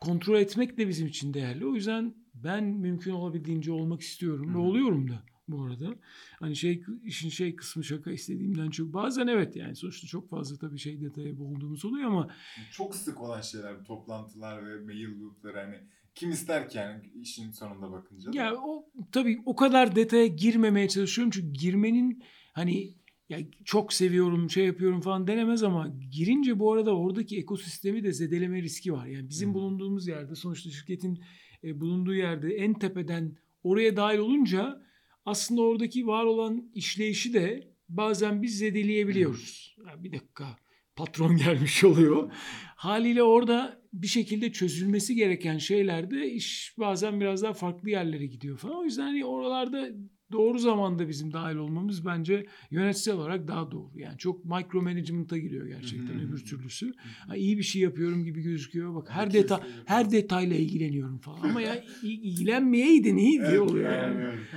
kontrol 0.00 0.38
etmek 0.38 0.78
de 0.78 0.88
bizim 0.88 1.06
için 1.06 1.34
değerli. 1.34 1.66
O 1.66 1.74
yüzden 1.74 2.14
ben 2.34 2.64
mümkün 2.64 3.12
olabildiğince 3.12 3.72
olmak 3.72 4.00
istiyorum 4.00 4.54
ve 4.54 4.58
oluyorum 4.58 5.10
da 5.10 5.22
bu 5.48 5.62
arada. 5.62 5.94
Hani 6.40 6.56
şey 6.56 6.82
işin 7.04 7.28
şey 7.28 7.56
kısmı 7.56 7.84
şaka 7.84 8.10
istediğimden 8.10 8.70
çok. 8.70 8.92
Bazen 8.92 9.26
evet 9.26 9.56
yani 9.56 9.76
sonuçta 9.76 10.06
çok 10.06 10.30
fazla 10.30 10.58
tabii 10.58 10.78
şey 10.78 11.00
detaya 11.00 11.38
boğulduğumuz 11.38 11.84
oluyor 11.84 12.08
ama 12.08 12.28
Çok 12.72 12.94
sık 12.94 13.20
olan 13.20 13.40
şeyler 13.40 13.84
toplantılar 13.84 14.66
ve 14.66 14.84
mail 14.84 15.20
loop'ları 15.20 15.58
hani 15.58 15.76
kim 16.14 16.30
ister 16.30 16.68
ki 16.68 16.78
yani 16.78 17.02
işin 17.14 17.50
sonunda 17.50 17.92
bakınca. 17.92 18.32
da. 18.32 18.36
Ya 18.36 18.54
o 18.54 18.90
tabii 19.12 19.42
o 19.46 19.56
kadar 19.56 19.96
detaya 19.96 20.26
girmemeye 20.26 20.88
çalışıyorum 20.88 21.30
çünkü 21.30 21.52
girmenin 21.52 22.22
hani 22.52 22.94
ya 23.28 23.38
çok 23.64 23.92
seviyorum 23.92 24.50
şey 24.50 24.66
yapıyorum 24.66 25.00
falan 25.00 25.26
denemez 25.26 25.62
ama 25.62 25.94
girince 26.10 26.58
bu 26.58 26.72
arada 26.72 26.96
oradaki 26.96 27.38
ekosistemi 27.38 28.04
de 28.04 28.12
zedeleme 28.12 28.62
riski 28.62 28.92
var. 28.92 29.06
Yani 29.06 29.28
bizim 29.28 29.50
Hı. 29.50 29.54
bulunduğumuz 29.54 30.08
yerde 30.08 30.34
sonuçta 30.34 30.70
şirketin 30.70 31.22
e, 31.64 31.80
bulunduğu 31.80 32.14
yerde 32.14 32.54
en 32.54 32.74
tepeden 32.74 33.36
oraya 33.62 33.96
dahil 33.96 34.18
olunca 34.18 34.82
aslında 35.24 35.62
oradaki 35.62 36.06
var 36.06 36.24
olan 36.24 36.70
işleyişi 36.74 37.34
de 37.34 37.74
bazen 37.88 38.42
biz 38.42 38.58
zedeleyebiliyoruz. 38.58 39.76
Ya 39.86 40.04
bir 40.04 40.12
dakika 40.12 40.56
patron 40.96 41.36
gelmiş 41.44 41.84
oluyor. 41.84 42.32
Haliyle 42.76 43.22
orada 43.22 43.82
bir 43.92 44.06
şekilde 44.06 44.52
çözülmesi 44.52 45.14
gereken 45.14 45.58
şeylerde 45.58 46.30
iş 46.30 46.74
bazen 46.78 47.20
biraz 47.20 47.42
daha 47.42 47.52
farklı 47.52 47.90
yerlere 47.90 48.26
gidiyor 48.26 48.58
falan. 48.58 48.76
O 48.76 48.84
yüzden 48.84 49.02
hani 49.02 49.24
oralarda 49.24 49.88
doğru 50.32 50.58
zamanda 50.58 51.08
bizim 51.08 51.32
dahil 51.32 51.56
olmamız 51.56 52.06
bence 52.06 52.46
yönetsel 52.70 53.14
olarak 53.14 53.48
daha 53.48 53.70
doğru. 53.70 53.90
Yani 53.96 54.18
çok 54.18 54.44
micro 54.44 54.82
management'a 54.82 55.38
giriyor 55.38 55.66
gerçekten 55.66 56.20
öbür 56.20 56.44
türlüsü. 56.44 56.92
Ha, 57.26 57.36
iyi 57.36 57.58
bir 57.58 57.62
şey 57.62 57.82
yapıyorum 57.82 58.24
gibi 58.24 58.42
gözüküyor. 58.42 58.94
Bak 58.94 59.10
her 59.10 59.22
Herkes 59.22 59.42
detay 59.42 59.60
her 59.84 60.10
detayla 60.10 60.56
ilgileniyorum 60.56 61.18
falan. 61.18 61.40
Ama 61.50 61.60
ya 61.60 61.84
il- 62.02 62.22
ilgilenmeyeydin 62.22 63.16
iyiydi 63.16 63.44
Evet, 63.48 63.60
oluyor 63.60 63.92
yani. 63.92 64.16
öyle. 64.26 64.38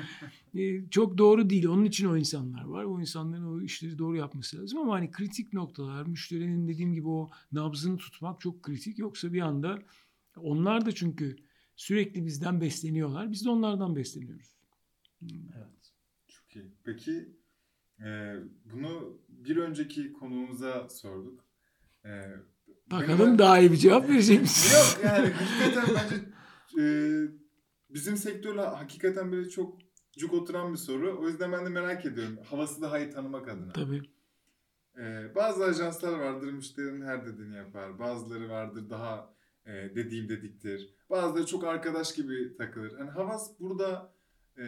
E, 0.55 0.89
çok 0.89 1.17
doğru 1.17 1.49
değil. 1.49 1.65
Onun 1.67 1.85
için 1.85 2.05
o 2.07 2.17
insanlar 2.17 2.63
var. 2.65 2.83
O 2.83 2.99
insanların 2.99 3.45
o 3.45 3.61
işleri 3.61 3.97
doğru 3.97 4.17
yapması 4.17 4.61
lazım. 4.61 4.79
Ama 4.79 4.93
hani 4.93 5.11
kritik 5.11 5.53
noktalar, 5.53 6.05
müşterinin 6.05 6.67
dediğim 6.67 6.93
gibi 6.93 7.07
o 7.07 7.29
nabzını 7.51 7.97
tutmak 7.97 8.41
çok 8.41 8.63
kritik. 8.63 8.99
Yoksa 8.99 9.33
bir 9.33 9.41
anda 9.41 9.79
onlar 10.37 10.85
da 10.85 10.91
çünkü 10.91 11.35
sürekli 11.75 12.25
bizden 12.25 12.61
besleniyorlar. 12.61 13.31
Biz 13.31 13.45
de 13.45 13.49
onlardan 13.49 13.95
besleniyoruz. 13.95 14.55
Evet. 15.57 15.91
Çok 16.27 16.55
iyi. 16.55 16.71
Peki 16.83 17.35
e, 18.05 18.35
bunu 18.65 19.21
bir 19.29 19.57
önceki 19.57 20.13
konuğumuza 20.13 20.89
sorduk. 20.89 21.45
E, 22.05 22.09
Bakalım 22.91 23.19
benim- 23.19 23.37
daha 23.39 23.59
iyi 23.59 23.71
bir 23.71 23.77
cevap 23.77 24.09
verecek 24.09 24.41
misin? 24.41 24.77
Yok 24.77 25.05
yani 25.05 25.29
hakikaten 25.33 25.95
bence 25.95 26.15
e, 26.81 26.85
bizim 27.89 28.17
sektörle 28.17 28.61
hakikaten 28.61 29.31
böyle 29.31 29.49
çok 29.49 29.77
cuk 30.17 30.33
oturan 30.33 30.73
bir 30.73 30.77
soru. 30.77 31.19
O 31.21 31.27
yüzden 31.27 31.51
ben 31.51 31.65
de 31.65 31.69
merak 31.69 32.05
ediyorum. 32.05 32.37
Havası 32.49 32.81
daha 32.81 32.99
iyi 32.99 33.09
tanımak 33.09 33.47
adına. 33.49 33.73
Tabii. 33.73 34.01
Ee, 34.97 35.35
bazı 35.35 35.63
ajanslar 35.65 36.19
vardır 36.19 36.51
müşterinin 36.51 37.05
her 37.05 37.25
dediğini 37.25 37.55
yapar. 37.55 37.99
Bazıları 37.99 38.49
vardır 38.49 38.89
daha 38.89 39.33
e, 39.65 39.71
dediğim 39.95 40.29
dediktir. 40.29 40.93
Bazıları 41.09 41.45
çok 41.45 41.63
arkadaş 41.63 42.15
gibi 42.15 42.55
takılır. 42.57 42.97
Hani 42.97 43.09
Havas 43.09 43.59
burada 43.59 44.13
e, 44.57 44.63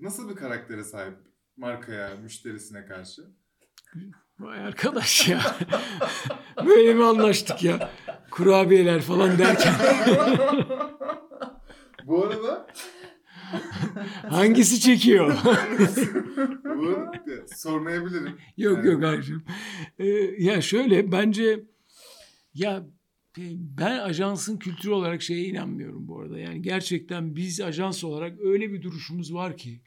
nasıl 0.00 0.30
bir 0.30 0.34
karaktere 0.36 0.84
sahip 0.84 1.16
markaya, 1.56 2.16
müşterisine 2.16 2.86
karşı? 2.86 3.22
Vay 4.38 4.58
arkadaş 4.58 5.28
ya. 5.28 5.40
Böyle 6.66 6.94
mi 6.94 7.04
anlaştık 7.04 7.64
ya? 7.64 7.90
Kurabiyeler 8.30 9.02
falan 9.02 9.38
derken. 9.38 9.74
Bu 12.06 12.24
arada 12.24 12.66
Hangisi 14.30 14.80
çekiyor? 14.80 15.36
bu 16.64 16.88
arada 16.88 17.46
sormayabilirim. 17.56 18.38
Yok 18.56 18.78
Evet. 18.78 18.92
yok 18.92 19.04
Arif'im. 19.04 19.44
Ee, 19.98 20.06
ya 20.38 20.60
şöyle 20.60 21.12
bence 21.12 21.64
ya 22.54 22.82
ben 23.38 23.98
ajansın 23.98 24.56
kültürü 24.56 24.92
olarak 24.92 25.22
şeye 25.22 25.44
inanmıyorum 25.44 26.08
bu 26.08 26.20
arada. 26.20 26.38
Yani 26.38 26.62
gerçekten 26.62 27.36
biz 27.36 27.60
ajans 27.60 28.04
olarak 28.04 28.40
öyle 28.40 28.72
bir 28.72 28.82
duruşumuz 28.82 29.34
var 29.34 29.56
ki 29.56 29.80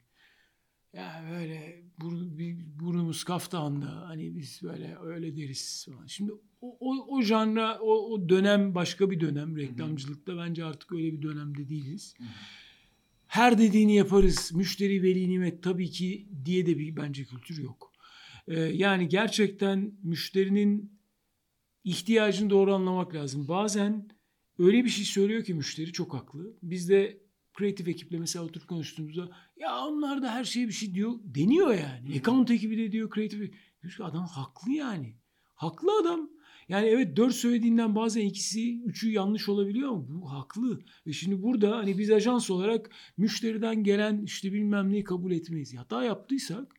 ya 0.92 1.24
böyle 1.30 1.82
bur, 2.00 2.38
bir 2.38 2.56
burnumuz 2.80 3.24
kaftağında 3.24 4.08
hani 4.08 4.36
biz 4.36 4.60
böyle 4.62 4.96
öyle 5.02 5.36
deriz 5.36 5.86
falan. 5.90 6.06
Şimdi 6.06 6.32
o, 6.60 6.76
o, 6.80 7.16
o 7.16 7.22
janra 7.22 7.78
o, 7.78 8.12
o 8.12 8.28
dönem 8.28 8.74
başka 8.74 9.10
bir 9.10 9.20
dönem 9.20 9.56
reklamcılıkta 9.56 10.36
bence 10.36 10.64
artık 10.64 10.92
öyle 10.92 11.12
bir 11.12 11.22
dönemde 11.22 11.68
değiliz. 11.68 12.14
Hı 12.18 12.24
hı. 12.24 12.28
Her 13.26 13.58
dediğini 13.58 13.96
yaparız. 13.96 14.52
Müşteri 14.54 15.02
veli 15.02 15.30
nimet 15.30 15.62
tabii 15.62 15.90
ki 15.90 16.28
diye 16.44 16.66
de 16.66 16.78
bir 16.78 16.96
bence 16.96 17.24
kültür 17.24 17.62
yok. 17.62 17.92
Ee, 18.48 18.60
yani 18.60 19.08
gerçekten 19.08 19.92
müşterinin 20.02 20.95
ihtiyacını 21.86 22.50
doğru 22.50 22.74
anlamak 22.74 23.14
lazım. 23.14 23.48
Bazen 23.48 24.08
öyle 24.58 24.84
bir 24.84 24.88
şey 24.88 25.04
söylüyor 25.04 25.44
ki 25.44 25.54
müşteri 25.54 25.92
çok 25.92 26.14
haklı. 26.14 26.56
Biz 26.62 26.88
de 26.88 27.18
kreatif 27.54 27.88
ekiple 27.88 28.18
mesela 28.18 28.44
oturup 28.44 28.68
konuştuğumuzda 28.68 29.28
ya 29.56 29.86
onlar 29.86 30.22
da 30.22 30.30
her 30.30 30.44
şeye 30.44 30.68
bir 30.68 30.72
şey 30.72 30.94
diyor. 30.94 31.12
Deniyor 31.24 31.74
yani. 31.74 32.18
Account 32.18 32.50
ekibi 32.50 32.78
de 32.78 32.92
diyor 32.92 33.10
kreatif. 33.10 33.38
Diyoruz 33.82 33.96
ki 33.96 34.04
adam 34.04 34.26
haklı 34.26 34.72
yani. 34.72 35.16
Haklı 35.54 35.88
adam. 36.00 36.30
Yani 36.68 36.86
evet 36.86 37.16
dört 37.16 37.34
söylediğinden 37.34 37.94
bazen 37.94 38.20
ikisi, 38.20 38.82
üçü 38.82 39.10
yanlış 39.10 39.48
olabiliyor 39.48 39.88
ama 39.88 40.04
bu 40.08 40.32
haklı. 40.32 40.80
Ve 41.06 41.12
şimdi 41.12 41.42
burada 41.42 41.76
hani 41.76 41.98
biz 41.98 42.10
ajans 42.10 42.50
olarak 42.50 42.90
müşteriden 43.16 43.84
gelen 43.84 44.22
işte 44.24 44.52
bilmem 44.52 44.90
neyi 44.90 45.04
kabul 45.04 45.32
etmeyiz. 45.32 45.76
Hata 45.76 46.04
yaptıysak 46.04 46.74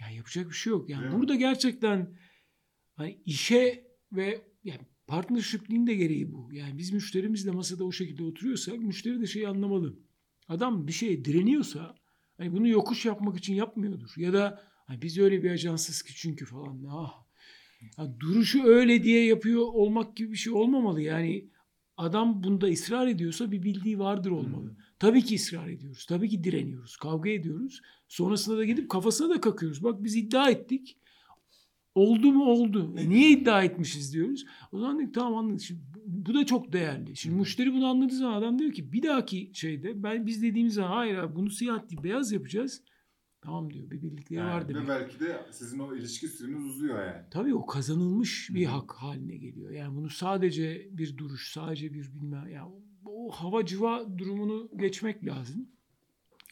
ya 0.00 0.10
yapacak 0.10 0.48
bir 0.48 0.54
şey 0.54 0.70
yok. 0.70 0.88
Yani 0.90 1.02
Değil 1.02 1.14
mi? 1.14 1.20
burada 1.20 1.34
gerçekten 1.34 2.08
hani 2.96 3.18
işe 3.26 3.86
ve 4.12 4.42
yani 4.64 4.80
partnership'liğin 5.06 5.86
de 5.86 5.94
gereği 5.94 6.32
bu. 6.32 6.48
Yani 6.52 6.78
biz 6.78 6.92
müşterimizle 6.92 7.50
masada 7.50 7.84
o 7.84 7.92
şekilde 7.92 8.22
oturuyorsak 8.22 8.78
müşteri 8.78 9.20
de 9.20 9.26
şeyi 9.26 9.48
anlamalı. 9.48 9.98
Adam 10.48 10.86
bir 10.86 10.92
şeye 10.92 11.24
direniyorsa 11.24 11.94
hani 12.38 12.52
bunu 12.52 12.68
yokuş 12.68 13.04
yapmak 13.04 13.38
için 13.38 13.54
yapmıyordur. 13.54 14.10
Ya 14.16 14.32
da 14.32 14.62
hani 14.86 15.02
biz 15.02 15.18
öyle 15.18 15.42
bir 15.42 15.50
ajansız 15.50 16.02
ki 16.02 16.12
çünkü 16.16 16.44
falan. 16.44 16.84
Ah. 16.90 17.24
Ya 17.98 18.20
duruşu 18.20 18.64
öyle 18.64 19.02
diye 19.02 19.24
yapıyor 19.24 19.60
olmak 19.60 20.16
gibi 20.16 20.32
bir 20.32 20.36
şey 20.36 20.52
olmamalı. 20.52 21.02
Yani 21.02 21.48
adam 21.96 22.42
bunda 22.42 22.66
ısrar 22.66 23.06
ediyorsa 23.06 23.52
bir 23.52 23.62
bildiği 23.62 23.98
vardır 23.98 24.30
olmalı. 24.30 24.76
Tabii 24.98 25.22
ki 25.22 25.34
ısrar 25.34 25.68
ediyoruz. 25.68 26.06
Tabii 26.06 26.28
ki 26.28 26.44
direniyoruz. 26.44 26.96
Kavga 26.96 27.30
ediyoruz. 27.30 27.80
Sonrasında 28.08 28.56
da 28.56 28.64
gidip 28.64 28.90
kafasına 28.90 29.30
da 29.30 29.40
kakıyoruz. 29.40 29.82
Bak 29.84 30.04
biz 30.04 30.16
iddia 30.16 30.50
ettik. 30.50 30.98
Oldu 31.94 32.32
mu 32.32 32.44
oldu. 32.44 32.94
E 32.96 33.08
niye 33.08 33.30
iddia 33.30 33.62
etmişiz 33.62 34.12
diyoruz. 34.14 34.44
O 34.72 34.78
zaman 34.78 34.98
dedik 34.98 35.14
tamam 35.14 35.36
anladık. 35.36 35.60
Şimdi 35.60 35.80
bu 36.06 36.34
da 36.34 36.46
çok 36.46 36.72
değerli. 36.72 37.16
Şimdi 37.16 37.36
müşteri 37.36 37.72
bunu 37.74 37.86
anladığı 37.86 38.14
zaman 38.16 38.34
adam 38.38 38.58
diyor 38.58 38.72
ki 38.72 38.92
bir 38.92 39.02
dahaki 39.02 39.50
şeyde 39.54 40.02
ben 40.02 40.26
biz 40.26 40.42
dediğimiz 40.42 40.74
zaman 40.74 40.90
hayır 40.90 41.14
abi 41.18 41.36
bunu 41.36 41.50
siyah 41.50 41.90
değil 41.90 42.02
beyaz 42.02 42.32
yapacağız. 42.32 42.82
Tamam 43.42 43.72
diyor 43.72 43.90
bir 43.90 44.02
birlikleri 44.02 44.38
Yani 44.40 44.50
var 44.54 44.64
ve 44.68 44.74
demek. 44.74 44.88
belki 44.88 45.20
de 45.20 45.46
sizin 45.50 45.78
o 45.78 45.96
ilişki 45.96 46.28
süreniz 46.28 46.64
uzuyor 46.64 47.06
yani. 47.06 47.22
Tabii 47.30 47.54
o 47.54 47.66
kazanılmış 47.66 48.50
bir 48.54 48.64
hak 48.66 48.92
haline 48.92 49.36
geliyor. 49.36 49.70
Yani 49.70 49.96
bunu 49.96 50.10
sadece 50.10 50.88
bir 50.90 51.16
duruş, 51.16 51.52
sadece 51.52 51.94
bir 51.94 52.14
bilmem 52.14 52.48
ya 52.48 52.68
o 53.06 53.30
hava 53.30 53.66
civa 53.66 54.18
durumunu 54.18 54.70
geçmek 54.76 55.26
lazım. 55.26 55.68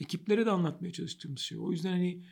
Ekiplere 0.00 0.46
de 0.46 0.50
anlatmaya 0.50 0.92
çalıştığımız 0.92 1.40
şey. 1.40 1.58
O 1.58 1.70
yüzden 1.72 1.90
hani 1.90 2.22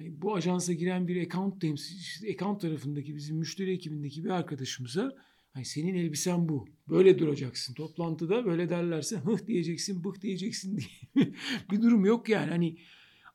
bu 0.00 0.34
ajansa 0.34 0.72
giren 0.72 1.08
bir 1.08 1.26
account 1.26 1.60
temsilcisi, 1.60 2.30
account 2.32 2.60
tarafındaki 2.60 3.16
bizim 3.16 3.36
müşteri 3.36 3.72
ekibindeki 3.72 4.24
bir 4.24 4.30
arkadaşımıza 4.30 5.12
hani 5.52 5.64
senin 5.64 5.94
elbisen 5.94 6.48
bu. 6.48 6.68
Böyle 6.88 7.18
duracaksın. 7.18 7.74
Toplantıda 7.74 8.46
böyle 8.46 8.70
derlerse 8.70 9.16
hıh 9.16 9.46
diyeceksin, 9.46 10.04
bıh 10.04 10.20
diyeceksin 10.20 10.78
diye 11.14 11.32
bir 11.70 11.82
durum 11.82 12.04
yok 12.04 12.28
yani. 12.28 12.50
Hani 12.50 12.78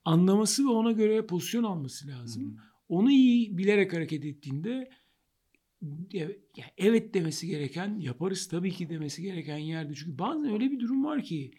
anlaması 0.05 0.63
ve 0.65 0.69
ona 0.69 0.91
göre 0.91 1.25
pozisyon 1.25 1.63
alması 1.63 2.07
lazım 2.07 2.57
onu 2.89 3.11
iyi 3.11 3.57
bilerek 3.57 3.93
hareket 3.93 4.25
ettiğinde 4.25 4.89
evet 6.77 7.13
demesi 7.13 7.47
gereken 7.47 7.99
yaparız 7.99 8.47
tabii 8.47 8.71
ki 8.71 8.89
demesi 8.89 9.21
gereken 9.21 9.57
yerde. 9.57 9.93
Çünkü 9.95 10.19
bazen 10.19 10.53
öyle 10.53 10.71
bir 10.71 10.79
durum 10.79 11.05
var 11.05 11.23
ki 11.23 11.51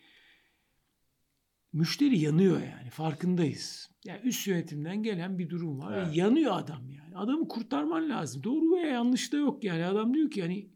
müşteri 1.75 2.19
yanıyor 2.19 2.61
yani 2.61 2.91
farkındayız. 2.91 3.91
Yani 4.05 4.21
üst 4.25 4.47
yönetimden 4.47 5.03
gelen 5.03 5.39
bir 5.39 5.51
durum 5.51 5.79
var. 5.79 5.97
ve 5.97 6.01
Evet. 6.01 6.17
yanıyor 6.17 6.53
adam 6.59 6.91
yani. 6.91 7.17
Adamı 7.17 7.49
kurtarman 7.49 8.11
lazım. 8.11 8.43
Doğru 8.43 8.77
veya 8.77 8.87
yanlış 8.87 9.33
da 9.33 9.37
yok 9.37 9.65
yani. 9.65 9.85
Adam 9.85 10.15
diyor 10.15 10.31
ki 10.31 10.43
hani 10.43 10.71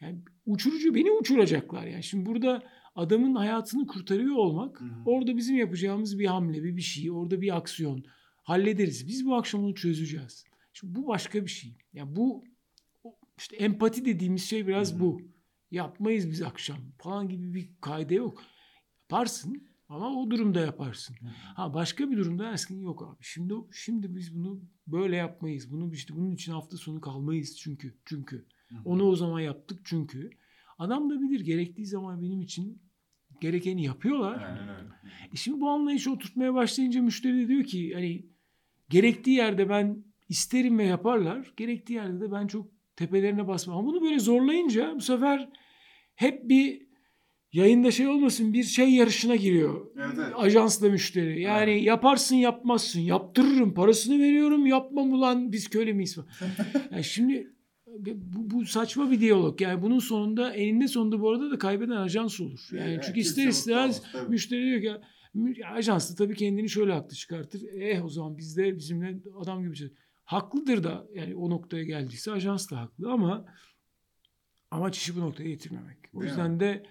yani 0.00 0.18
uçurucu 0.46 0.94
beni 0.94 1.10
uçuracaklar 1.10 1.86
yani. 1.86 2.02
Şimdi 2.02 2.26
burada 2.26 2.62
adamın 2.94 3.34
hayatını 3.34 3.86
kurtarıyor 3.86 4.36
olmak 4.36 4.80
Hı 4.80 4.84
hı. 4.84 5.02
orada 5.06 5.36
bizim 5.36 5.56
yapacağımız 5.56 6.18
bir 6.18 6.26
hamle, 6.26 6.62
bir 6.64 6.76
bir 6.76 6.82
şey, 6.82 7.10
orada 7.10 7.40
bir 7.40 7.56
aksiyon 7.56 8.04
hallederiz. 8.42 9.08
Biz 9.08 9.26
bu 9.26 9.34
akşam 9.36 9.64
onu 9.64 9.74
çözeceğiz. 9.74 10.44
Şimdi 10.72 10.94
bu 10.94 11.06
başka 11.06 11.44
bir 11.44 11.50
şey. 11.50 11.78
Yani 11.92 12.16
bu 12.16 12.44
işte 13.38 13.56
empati 13.56 14.04
dediğimiz 14.04 14.42
şey 14.44 14.66
biraz 14.66 14.92
Hı 14.92 14.96
hı. 14.96 15.00
bu. 15.00 15.20
Yapmayız 15.70 16.30
biz 16.30 16.42
akşam 16.42 16.78
falan 16.98 17.28
gibi 17.28 17.54
bir 17.54 17.70
kaide 17.80 18.14
yok. 18.14 18.42
Yaparsın 19.02 19.68
ama 19.88 20.20
o 20.20 20.30
durumda 20.30 20.60
yaparsın. 20.60 21.16
Ha 21.54 21.74
başka 21.74 22.10
bir 22.10 22.16
durumda 22.16 22.44
dersin 22.44 22.80
yok 22.80 23.02
abi 23.02 23.16
şimdi 23.20 23.54
şimdi 23.72 24.16
biz 24.16 24.34
bunu 24.34 24.60
böyle 24.86 25.16
yapmayız. 25.16 25.72
Bunu 25.72 25.92
işte 25.92 26.14
bunun 26.16 26.32
için 26.32 26.52
hafta 26.52 26.76
sonu 26.76 27.00
kalmayız 27.00 27.56
çünkü 27.58 27.94
çünkü 28.04 28.46
onu 28.84 29.04
o 29.04 29.16
zaman 29.16 29.40
yaptık 29.40 29.80
çünkü. 29.84 30.30
Adam 30.78 31.10
da 31.10 31.20
bilir 31.20 31.40
gerektiği 31.40 31.86
zaman 31.86 32.22
benim 32.22 32.40
için 32.40 32.82
gerekeni 33.40 33.84
yapıyorlar. 33.84 34.42
Aynen 34.42 34.68
öyle. 34.68 34.88
E 35.32 35.36
şimdi 35.36 35.60
bu 35.60 35.70
anlayışı 35.70 36.12
oturtmaya 36.12 36.54
başlayınca 36.54 37.02
müşteri 37.02 37.38
de 37.38 37.48
diyor 37.48 37.64
ki 37.64 37.94
hani 37.94 38.26
gerektiği 38.88 39.36
yerde 39.36 39.68
ben 39.68 40.04
isterim 40.28 40.78
ve 40.78 40.84
yaparlar. 40.84 41.52
Gerektiği 41.56 41.92
yerde 41.92 42.20
de 42.20 42.32
ben 42.32 42.46
çok 42.46 42.70
tepelerine 42.96 43.48
basmam. 43.48 43.78
Ama 43.78 43.86
bunu 43.86 44.02
böyle 44.02 44.18
zorlayınca 44.18 44.94
bu 44.96 45.00
sefer 45.00 45.48
hep 46.14 46.48
bir 46.48 46.85
yayında 47.52 47.90
şey 47.90 48.08
olmasın 48.08 48.52
bir 48.52 48.62
şey 48.62 48.90
yarışına 48.94 49.36
giriyor. 49.36 49.86
Evet, 49.96 50.14
evet. 50.16 50.32
Ajansla 50.36 50.88
müşteri. 50.88 51.40
Yani 51.40 51.70
Evet. 51.70 51.82
yaparsın 51.84 52.36
yapmazsın. 52.36 53.00
Yaptırırım 53.00 53.74
parasını 53.74 54.18
veriyorum 54.22 54.66
yapmam 54.66 55.12
ulan 55.12 55.52
biz 55.52 55.68
köle 55.68 55.92
miyiz 55.92 56.16
yani 56.90 57.04
şimdi 57.04 57.52
bu, 57.98 58.50
bu 58.50 58.64
saçma 58.66 59.10
bir 59.10 59.20
diyalog. 59.20 59.60
Yani 59.60 59.82
bunun 59.82 59.98
sonunda 59.98 60.52
eninde 60.52 60.88
sonunda 60.88 61.20
bu 61.20 61.30
arada 61.30 61.50
da 61.50 61.58
kaybeden 61.58 61.96
ajans 61.96 62.40
olur. 62.40 62.68
Yani 62.72 62.90
Evet, 62.90 63.04
çünkü 63.06 63.20
ister 63.20 63.46
istemez 63.46 64.02
müşteri 64.28 64.64
diyor 64.80 64.80
ki 64.96 65.00
"Mü- 65.34 65.58
ya 65.58 65.70
ajans 65.70 66.10
da 66.10 66.14
tabii 66.14 66.34
kendini 66.34 66.68
şöyle 66.68 66.92
haklı 66.92 67.16
çıkartır. 67.16 67.62
Eh 67.80 68.04
o 68.04 68.08
zaman 68.08 68.38
biz 68.38 68.56
de 68.56 68.76
bizimle 68.76 69.18
adam 69.40 69.58
gibi 69.62 69.76
çalışırız." 69.76 69.92
Haklıdır 70.24 70.84
da 70.84 71.06
yani 71.14 71.34
o 71.36 71.50
noktaya 71.50 71.84
geldiyse 71.84 72.32
ajans 72.32 72.70
da 72.70 72.80
haklı 72.80 73.10
ama 73.12 73.44
amaç 74.70 74.96
işi 74.98 75.16
bu 75.16 75.20
noktaya 75.20 75.48
getirmemek. 75.48 75.96
O 76.14 76.22
yüzden 76.24 76.60
de 76.60 76.82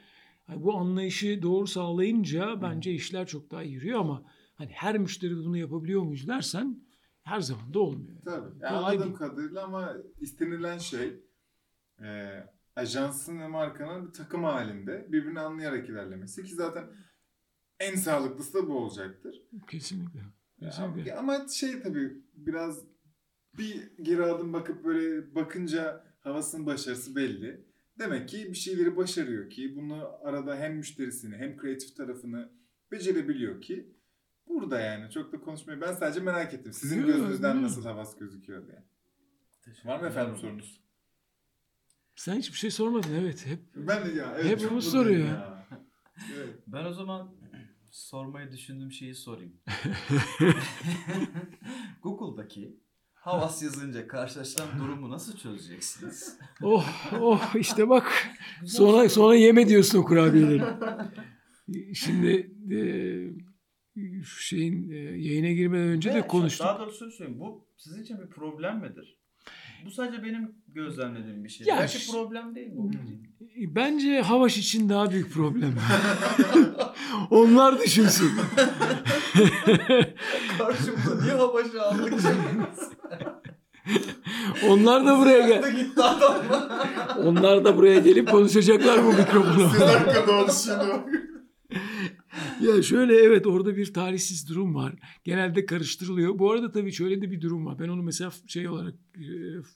hani 0.48 0.64
bu 0.64 0.78
anlayışı 0.78 1.42
doğru 1.42 1.68
sağlayınca 1.68 2.62
bence 2.62 2.92
işler 2.94 3.28
çok 3.28 3.52
daha 3.52 3.64
iyi 3.64 3.74
yürüyor 3.74 4.00
ama 4.00 4.24
hani 4.56 4.72
her 4.72 4.98
müşteri 4.98 5.36
bunu 5.36 5.58
yapabiliyor 5.58 6.02
muyuz 6.02 6.28
dersen 6.28 6.80
her 7.24 7.40
zaman 7.40 7.74
da 7.74 7.80
olmuyor. 7.80 8.22
Tabii. 8.26 8.50
Yani 8.62 8.70
Kolay 8.78 8.96
anladığım 8.96 9.02
değil. 9.04 9.16
kadarıyla 9.16 9.64
ama 9.64 9.94
istenilen 10.20 10.78
şey 10.78 11.14
e, 12.02 12.30
ajansın 12.76 13.40
ve 13.40 13.48
markanın 13.48 14.08
bir 14.08 14.14
takım 14.14 14.44
halinde 14.44 15.06
birbirini 15.12 15.40
anlayarak 15.40 15.90
ilerlemesi 15.90 16.44
ki 16.44 16.56
zaten 16.56 16.86
en 17.80 17.96
sağlıklısı 17.96 18.54
da 18.54 18.68
bu 18.68 18.78
olacaktır. 18.78 19.42
Kesinlikle. 19.68 20.20
Ya, 20.62 20.70
Kesinlikle. 20.70 21.16
ama 21.16 21.48
şey 21.48 21.82
tabii 21.82 22.22
biraz 22.34 22.84
bir 23.58 23.98
geri 24.02 24.24
adım 24.24 24.54
bakıp 24.54 24.84
böyle 24.84 25.36
bakınca 25.36 26.06
havasının 26.20 26.66
başarısı 26.66 27.16
belli. 27.16 27.66
Demek 28.00 28.30
ki 28.30 28.48
bir 28.52 28.58
şeyleri 28.58 28.98
başarıyor 28.98 29.50
ki 29.50 29.76
bunu 29.76 30.10
arada 30.24 30.56
hem 30.56 30.76
müşterisini 30.76 31.36
hem 31.38 31.58
kreatif 31.58 31.96
tarafını 31.96 32.50
becerebiliyor 32.92 33.62
ki 33.62 33.96
burada 34.48 34.80
yani 34.80 35.12
çok 35.12 35.34
da 35.34 35.42
konuşmayı 35.42 35.82
ben 35.82 35.94
sadece 35.94 36.20
merak 36.20 36.54
ettim. 36.54 36.74
Sizin 36.74 36.98
Yok, 36.98 37.08
gözünüzden 37.08 37.64
nasıl 37.64 37.84
havas 37.84 38.18
gözüküyor 38.18 38.68
diye. 38.68 38.84
Var 39.86 40.00
mı 40.00 40.08
efendim 40.08 40.38
sorunuz? 40.38 40.82
Sen 42.16 42.36
hiçbir 42.36 42.58
şey 42.58 42.72
sormadın 42.72 43.14
evet. 43.14 43.46
Hep 43.46 43.60
Ben 43.76 44.06
de 44.06 44.12
ya 44.12 44.34
evet, 44.36 44.46
Hep 44.46 44.62
mutluyum 44.62 44.82
soruyor. 44.82 45.28
ya. 45.28 45.56
Evet. 46.36 46.56
Ben 46.68 46.86
o 46.86 46.94
zaman 46.94 47.36
sormayı 47.92 48.52
düşündüğüm 48.52 48.92
şeyi 48.92 49.16
sorayım. 49.16 49.54
Google'daki 52.04 52.80
Havas 53.26 53.64
yazınca 53.64 54.08
karşılaşılan 54.08 54.68
durumu 54.80 55.10
nasıl 55.10 55.38
çözeceksiniz? 55.38 56.40
oh 56.62 56.86
oh 57.22 57.56
işte 57.56 57.90
bak 57.90 58.28
sonra 58.66 58.98
soru. 58.98 59.10
sonra 59.10 59.36
yeme 59.36 59.68
diyorsun 59.68 60.00
o 60.00 60.04
kurabiyeleri. 60.04 60.64
Şimdi 61.94 62.52
e, 62.76 62.80
şu 64.24 64.42
şeyin 64.42 64.90
e, 64.92 64.96
yayına 64.98 65.52
girmeden 65.52 65.88
önce 65.88 66.14
de 66.14 66.16
Ve 66.16 66.28
konuştuk. 66.28 66.68
Daha 66.68 66.80
doğrusu 66.80 67.12
söyleyeyim. 67.12 67.40
Bu 67.40 67.68
sizin 67.78 68.04
için 68.04 68.20
bir 68.22 68.28
problem 68.28 68.82
midir? 68.82 69.18
Bu 69.86 69.92
sadece 69.92 70.24
benim 70.24 70.52
gözlemlediğim 70.68 71.44
bir 71.44 71.50
şey. 71.50 71.68
Ya 71.68 71.88
ş- 71.88 72.12
problem 72.12 72.56
değil 72.56 72.70
bu. 72.76 72.92
Bence 73.58 74.22
Havaş 74.22 74.58
için 74.58 74.90
daha 74.90 75.12
büyük 75.12 75.34
problem. 75.34 75.76
Onlar 77.30 77.80
düşünsün. 77.80 78.32
Karşımıza 80.58 81.22
niye 81.22 81.34
havaşı 81.34 81.82
aldık 81.82 82.14
Onlar 84.70 85.06
da 85.06 85.20
buraya 85.20 85.48
gel. 85.48 85.64
Onlar 87.24 87.66
da 87.66 87.78
buraya 87.78 88.00
gelip 88.00 88.32
konuşacaklar 88.32 89.04
bu 89.04 89.08
mikrofonu. 89.14 89.74
Bir 89.74 89.80
dakika 89.80 90.28
doğru 90.28 90.52
şimdi. 90.64 91.26
Ya 92.62 92.82
şöyle 92.82 93.16
evet 93.16 93.48
orada 93.48 93.78
bir 93.78 93.94
tarihsiz 93.94 94.50
durum 94.50 94.76
var. 94.76 94.94
Genelde 95.24 95.66
karıştırılıyor. 95.66 96.40
Bu 96.40 96.52
arada 96.52 96.72
tabii 96.72 96.92
şöyle 96.92 97.22
de 97.22 97.32
bir 97.32 97.42
durum 97.42 97.66
var. 97.66 97.80
Ben 97.80 97.88
onu 97.88 98.04
mesela 98.04 98.32
şey 98.48 98.70
olarak 98.70 98.96
e, 99.16 99.26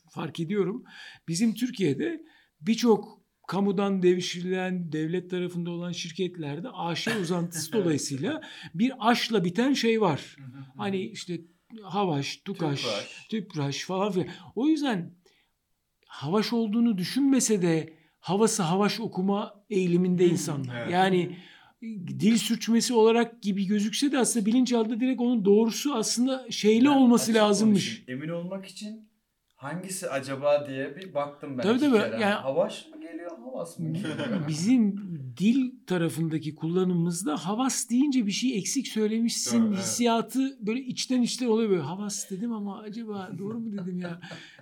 fark 0.10 0.40
ediyorum. 0.40 0.84
Bizim 1.28 1.54
Türkiye'de 1.54 2.22
birçok 2.62 3.20
kamudan 3.48 4.02
devşirilen, 4.02 4.92
devlet 4.92 5.30
tarafında 5.30 5.72
olan 5.72 5.92
şirketlerde 5.92 6.70
AŞ 6.70 7.08
uzantısı 7.22 7.74
dolayısıyla 7.74 8.42
bir 8.74 8.94
aşla 9.00 9.44
biten 9.44 9.74
şey 9.74 10.02
var. 10.02 10.36
Hani 10.78 11.02
işte 11.02 11.42
Havaş, 11.84 12.38
Tukaş, 12.38 12.82
Tüpraş. 12.82 13.28
Tüpraş 13.30 13.84
falan 13.84 14.12
filan. 14.12 14.28
O 14.56 14.68
yüzden 14.68 15.14
Havaş 16.08 16.54
olduğunu 16.54 16.98
düşünmese 16.98 17.62
de 17.62 17.94
havası 18.20 18.64
Havaş 18.64 19.00
okuma 19.00 19.64
eğiliminde 19.70 20.26
insanlar. 20.26 20.82
Evet. 20.82 20.92
Yani 20.92 21.38
dil 22.20 22.38
sürçmesi 22.38 22.94
olarak 22.94 23.42
gibi 23.42 23.66
gözükse 23.66 24.12
de 24.12 24.18
aslında 24.20 24.46
bilinçaltında 24.46 25.00
direkt 25.00 25.22
onun 25.22 25.46
doğrusu 25.46 25.94
aslında 25.94 26.46
şeyli 26.50 26.86
Ben 26.86 26.90
olması 26.90 27.34
lazımmış. 27.34 28.04
Emin 28.08 28.30
olmak 28.30 28.66
için 28.66 29.09
hangisi 29.60 30.10
acaba 30.10 30.68
diye 30.68 30.96
bir 30.96 31.14
baktım 31.14 31.58
ben. 31.58 31.64
Tabii 31.64 31.80
tabii, 31.80 31.98
kere. 31.98 32.22
yani- 32.22 32.34
Havaş 32.34 32.88
mı 32.88 33.02
geliyor, 33.02 33.32
havas 33.44 33.80
mı 33.80 33.94
geliyor? 33.94 34.16
Bizim 34.48 34.96
dil 35.38 35.72
tarafındaki 35.88 36.56
kullanımımızda 36.56 37.38
havas 37.38 37.90
deyince 37.90 38.26
bir 38.26 38.32
şey 38.32 38.58
eksik 38.58 38.88
söylemişsin 38.88 39.68
evet. 39.68 39.78
hissiyatı 39.78 40.58
böyle 40.68 40.82
içten 40.82 41.22
içten 41.22 41.48
oluyor 41.48 41.70
böyle 41.70 41.82
havas 41.82 42.32
dedim 42.32 42.54
ama 42.54 42.80
acaba 42.80 43.32
doğru 43.38 43.60
mu 43.60 43.72
dedim 43.72 44.00
ya 44.00 44.20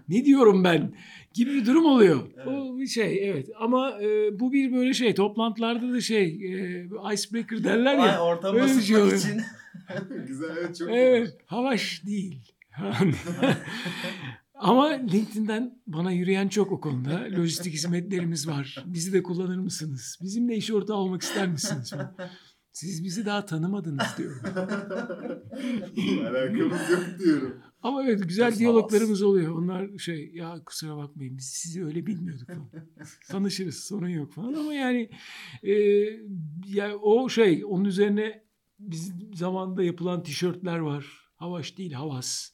ne 0.10 0.25
diyorum 0.25 0.63
ben 0.63 0.93
gibi 1.33 1.53
bir 1.53 1.65
durum 1.65 1.86
oluyor. 1.86 2.19
O 2.45 2.77
bir 2.77 2.88
şey 2.88 3.29
evet 3.29 3.49
ama 3.60 4.01
e, 4.01 4.39
bu 4.39 4.53
bir 4.53 4.73
böyle 4.73 4.93
şey 4.93 5.15
toplantılarda 5.15 5.93
da 5.93 6.01
şey 6.01 6.23
e, 6.25 6.86
icebreaker 7.13 7.63
derler 7.63 7.97
ya. 7.97 8.23
ortamı 8.23 8.60
şey 8.60 8.65
ısıtmak 8.77 9.01
oluyor. 9.01 9.17
için. 9.17 9.41
Güzel 10.27 10.57
evet 10.57 10.75
çok 10.77 10.89
Evet 10.91 11.38
havaş 11.45 12.01
değil. 12.05 12.53
Ama 14.60 14.88
LinkedIn'den 14.88 15.82
bana 15.88 16.12
yürüyen 16.12 16.48
çok 16.48 16.72
o 16.72 16.82
konuda. 16.82 17.28
Lojistik 17.38 17.74
hizmetlerimiz 17.74 18.48
var. 18.48 18.84
Bizi 18.88 19.13
de 19.13 19.24
kullanır 19.24 19.58
mısınız? 19.58 20.17
Bizimle 20.22 20.56
iş 20.56 20.72
ortağı 20.72 20.98
olmak 20.98 21.22
ister 21.22 21.48
misiniz? 21.48 21.93
Siz 22.74 23.04
bizi 23.04 23.26
daha 23.26 23.46
tanımadınız 23.46 24.08
diyorum. 24.17 24.41
Alakamız 26.28 26.89
yok 26.89 27.06
diyorum. 27.20 27.62
Ama 27.84 28.04
evet 28.04 28.28
güzel 28.28 28.50
Kız 28.50 28.60
diyaloglarımız 28.60 29.22
oluyor. 29.22 29.56
Onlar 29.58 29.98
şey 29.98 30.32
ya 30.34 30.62
kusura 30.65 30.98
bakmayın 30.98 31.38
biz 31.38 31.46
sizi 31.46 31.86
öyle 31.86 32.06
bilmiyorduk 32.06 32.48
falan. 32.48 32.70
Tanışırız 33.30 33.84
sorun 33.84 34.08
yok 34.10 34.34
falan 34.34 34.54
ama 34.54 34.74
yani 34.74 35.10
e, 35.63 35.74
ya 36.67 36.98
o 36.98 37.30
şey 37.30 37.65
onun 37.65 37.86
üzerine 37.86 38.43
biz 38.80 39.13
zamanında 39.34 39.84
yapılan 39.84 40.24
tişörtler 40.24 40.78
var. 40.78 41.06
Havaş 41.36 41.78
değil 41.78 41.91
havas. 41.91 42.52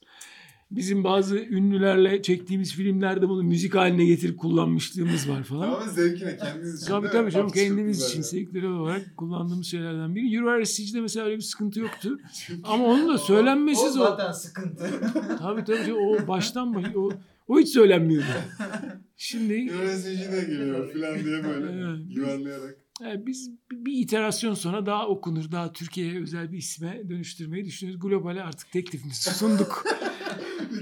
Bizim 0.76 1.04
bazı 1.04 1.36
ünlülerle 1.38 2.22
çektiğimiz 2.22 2.72
filmlerde 2.74 3.28
bunu 3.28 3.42
müzik 3.42 3.74
haline 3.74 4.04
getirip 4.04 4.38
kullanmışlığımız 4.38 5.28
var 5.28 5.42
falan. 5.42 5.68
Ama 5.68 5.88
zevkine 5.88 6.36
kendiniz 6.36 6.74
için. 6.82 6.86
Tabii 6.86 7.10
tabii 7.10 7.30
canım 7.30 7.50
kendimiz 7.50 8.02
için 8.04 8.22
sektörel 8.22 8.70
olarak 8.70 9.16
kullandığımız 9.16 9.66
şeylerden 9.66 10.14
biri. 10.14 10.36
Euro 10.36 10.62
RSC'de 10.62 11.00
mesela 11.00 11.26
öyle 11.26 11.36
bir 11.36 11.42
sıkıntı 11.42 11.80
yoktu. 11.80 12.18
Ama 12.64 12.84
onun 12.84 13.08
da 13.08 13.12
O 13.12 13.18
söylenmesiz 13.18 13.96
o. 13.96 14.04
zaten 14.04 14.32
sıkıntı. 14.32 14.90
Tabii 15.38 15.64
tabii 15.64 15.94
o 15.94 16.28
baştan 16.28 16.74
baş, 16.74 16.84
o, 16.96 17.10
o 17.48 17.58
hiç 17.58 17.68
söylenmiyordu. 17.68 18.26
Şimdi 19.16 19.52
Yönetici 19.54 20.32
de 20.32 20.40
geliyor 20.40 20.92
falan 20.92 21.24
diye 21.24 21.44
böyle 21.44 22.02
yuvarlayarak. 22.08 22.76
e, 23.06 23.26
biz 23.26 23.50
bir 23.72 23.92
iterasyon 23.92 24.54
sonra 24.54 24.86
daha 24.86 25.08
okunur, 25.08 25.52
daha 25.52 25.72
Türkiye'ye 25.72 26.22
özel 26.22 26.52
bir 26.52 26.58
isme 26.58 27.02
dönüştürmeyi 27.08 27.64
düşünüyoruz. 27.64 28.02
Globale 28.02 28.42
artık 28.42 28.72
teklifimizi 28.72 29.30
sunduk. 29.34 29.84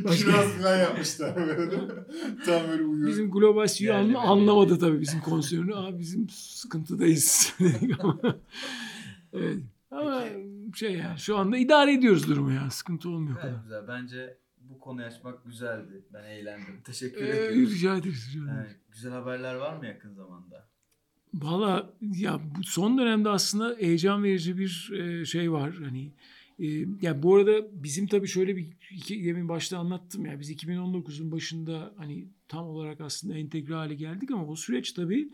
Başka- 0.05 0.31
Kiraz 0.31 0.53
falan 0.53 0.77
yapmışlar 0.79 1.37
böyle. 1.37 1.71
Tam 2.47 2.69
böyle 2.69 2.83
uyuyor. 2.85 3.09
Bizim 3.09 3.31
global 3.31 3.67
CEO 3.67 3.95
anla- 3.95 4.09
belli. 4.09 4.19
anlamadı 4.19 4.79
tabii 4.79 5.01
bizim 5.01 5.21
konsörünü. 5.21 5.75
Abi 5.75 5.99
bizim 5.99 6.29
sıkıntıdayız. 6.31 7.55
ama. 8.01 8.19
evet. 9.33 9.57
Ama 9.91 10.25
şey 10.75 10.93
yani 10.93 11.19
şu 11.19 11.37
anda 11.37 11.57
idare 11.57 11.93
ediyoruz 11.95 12.29
durumu 12.29 12.53
ya. 12.53 12.71
Sıkıntı 12.71 13.09
olmuyor 13.09 13.37
Gayet 13.37 13.51
kadar. 13.57 13.63
güzel. 13.65 13.89
Bence 13.89 14.37
bu 14.59 14.81
konuyu 14.81 15.07
açmak 15.07 15.45
güzeldi. 15.45 16.03
Ben 16.13 16.25
eğlendim. 16.25 16.81
Teşekkür 16.85 17.23
Ee, 17.25 17.29
ederim. 17.29 17.67
rica 17.67 17.97
ederiz. 17.97 18.29
Rica 18.35 18.41
ederiz. 18.45 18.57
Yani 18.57 18.67
güzel 18.93 19.13
haberler 19.13 19.55
var 19.55 19.77
mı 19.77 19.87
yakın 19.87 20.15
zamanda? 20.15 20.69
Valla 21.35 21.91
ya 22.17 22.41
bu 22.59 22.65
son 22.65 22.99
dönemde 22.99 23.29
aslında 23.29 23.77
heyecan 23.79 24.25
verici 24.25 24.59
bir 24.59 24.91
e, 24.99 25.25
şey 25.25 25.53
var. 25.53 25.75
Hani 25.85 26.13
e, 26.59 26.67
ya 27.03 27.23
bu 27.23 27.37
arada 27.37 27.83
bizim 27.85 28.07
tabii 28.07 28.29
şöyle 28.29 28.57
bir 28.57 28.67
iki, 28.91 29.25
demin 29.25 29.49
başta 29.49 29.79
anlattım 29.79 30.27
ya 30.27 30.41
biz 30.41 30.51
2019'un 30.51 31.33
başında 31.33 31.95
hani 31.97 32.29
tam 32.49 32.67
olarak 32.67 33.01
aslında 33.01 33.39
entegre 33.39 33.75
hale 33.75 33.95
geldik 33.95 34.31
ama 34.31 34.47
o 34.47 34.57
süreç 34.57 34.93
tabii 34.93 35.29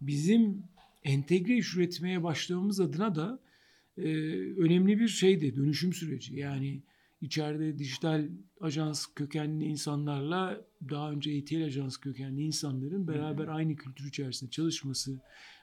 bizim 0.00 0.62
entegre 1.04 1.56
iş 1.56 1.76
üretmeye 1.76 2.22
başlamamız 2.22 2.80
adına 2.80 3.14
da 3.14 3.40
e, 3.98 4.02
önemli 4.56 5.00
bir 5.00 5.08
şeydi 5.08 5.56
dönüşüm 5.56 5.92
süreci. 5.92 6.36
Yani 6.36 6.82
içeride 7.20 7.78
dijital 7.78 8.28
ajans 8.60 9.06
kökenli 9.16 9.64
insanlarla 9.64 10.64
daha 10.88 11.10
önce 11.10 11.30
ETL 11.30 11.64
ajans 11.64 11.96
kökenli 11.96 12.42
insanların 12.42 13.08
beraber 13.08 13.48
aynı 13.48 13.76
kültür 13.76 14.08
içerisinde 14.08 14.50
çalışması, 14.50 15.20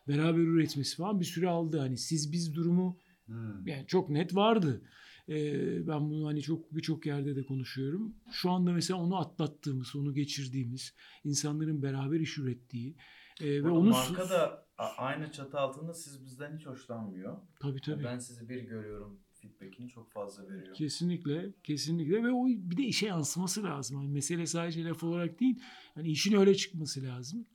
beraber 0.08 0.39
üretmesi 0.39 0.96
falan 0.96 1.20
bir 1.20 1.26
süre 1.26 1.50
aldı. 1.50 1.80
Hani 1.80 1.98
siz 1.98 2.32
biz 2.32 2.56
durumu 2.56 2.98
Hmm. 3.28 3.68
yani 3.68 3.88
çok 3.88 4.10
net 4.10 4.36
vardı. 4.36 4.82
Ee, 5.30 5.88
ben 5.88 6.10
bunu 6.10 6.28
hani 6.28 6.42
çok 6.42 6.76
birçok 6.76 7.06
yerde 7.06 7.36
de 7.36 7.44
konuşuyorum. 7.44 8.16
Şu 8.32 8.52
anda 8.52 8.72
mesela 8.72 9.00
onu 9.00 9.18
atlattığımız, 9.18 9.96
onu 9.96 10.13
geçirdiğimiz, 10.13 10.94
insanların 11.24 11.82
beraber 11.82 12.20
iş 12.20 12.38
ürettiği 12.38 12.96
e, 13.42 13.63
ve 13.63 13.70
onu 13.70 13.90
marka 13.90 14.30
da 14.30 14.68
aynı 14.98 15.32
çatı 15.32 15.60
altında 15.60 15.94
siz 15.94 16.26
bizden 16.26 16.58
hiç 16.58 16.66
hoşlanmıyor. 16.66 17.38
tabii 17.60 17.82
tabii. 17.82 18.04
Ben 18.04 18.20
sizi 18.20 18.50
bir 18.50 18.62
görüyorum 18.62 19.20
feedback'ini 19.42 19.90
çok 19.90 20.12
fazla 20.12 20.50
veriyor. 20.50 20.76
Kesinlikle, 20.76 21.54
kesinlikle 21.63 22.24
ve 22.24 22.32
o 22.32 22.48
bir 22.48 22.78
de 22.78 22.84
işe 22.84 23.08
yansıması 23.08 23.63
lazım. 23.63 24.02
Yani 24.02 24.13
mesele 24.13 24.46
sadece 24.46 24.84
laf 24.84 25.04
olarak 25.04 25.40
değil, 25.40 25.60
hani 25.96 26.10
işin 26.10 26.38
öyle 26.38 26.56
çıkması 26.56 27.04
lazım. 27.04 27.46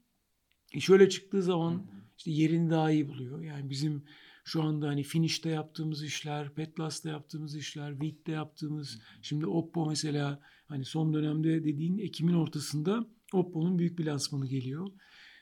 İş 0.73 0.89
öyle 0.89 1.09
çıktığı 1.09 1.43
zaman 1.43 1.73
hı. 1.73 1.81
işte 2.17 2.31
yerini 2.31 2.69
daha 2.69 2.91
iyi 2.91 3.07
buluyor. 3.07 3.41
Yani 3.41 3.69
bizim 3.69 4.03
şu 4.43 4.63
anda 4.63 4.87
hani 4.87 5.03
Finish'te 5.03 5.49
yaptığımız 5.49 6.03
işler, 6.03 6.55
Petlas'ta 6.55 7.09
yaptığımız 7.09 7.55
işler, 7.55 7.91
Wheat'te 7.91 8.31
yaptığımız, 8.31 9.01
şimdi 9.21 9.47
Oppo 9.47 9.85
mesela 9.85 10.39
hani 10.67 10.85
son 10.85 11.13
dönemde 11.13 11.63
dediğin 11.63 11.97
Ekim'in 11.97 12.33
ortasında 12.33 13.07
Oppo'nun 13.33 13.79
büyük 13.79 13.99
bir 13.99 14.05
lansmanı 14.05 14.47
geliyor. 14.47 14.87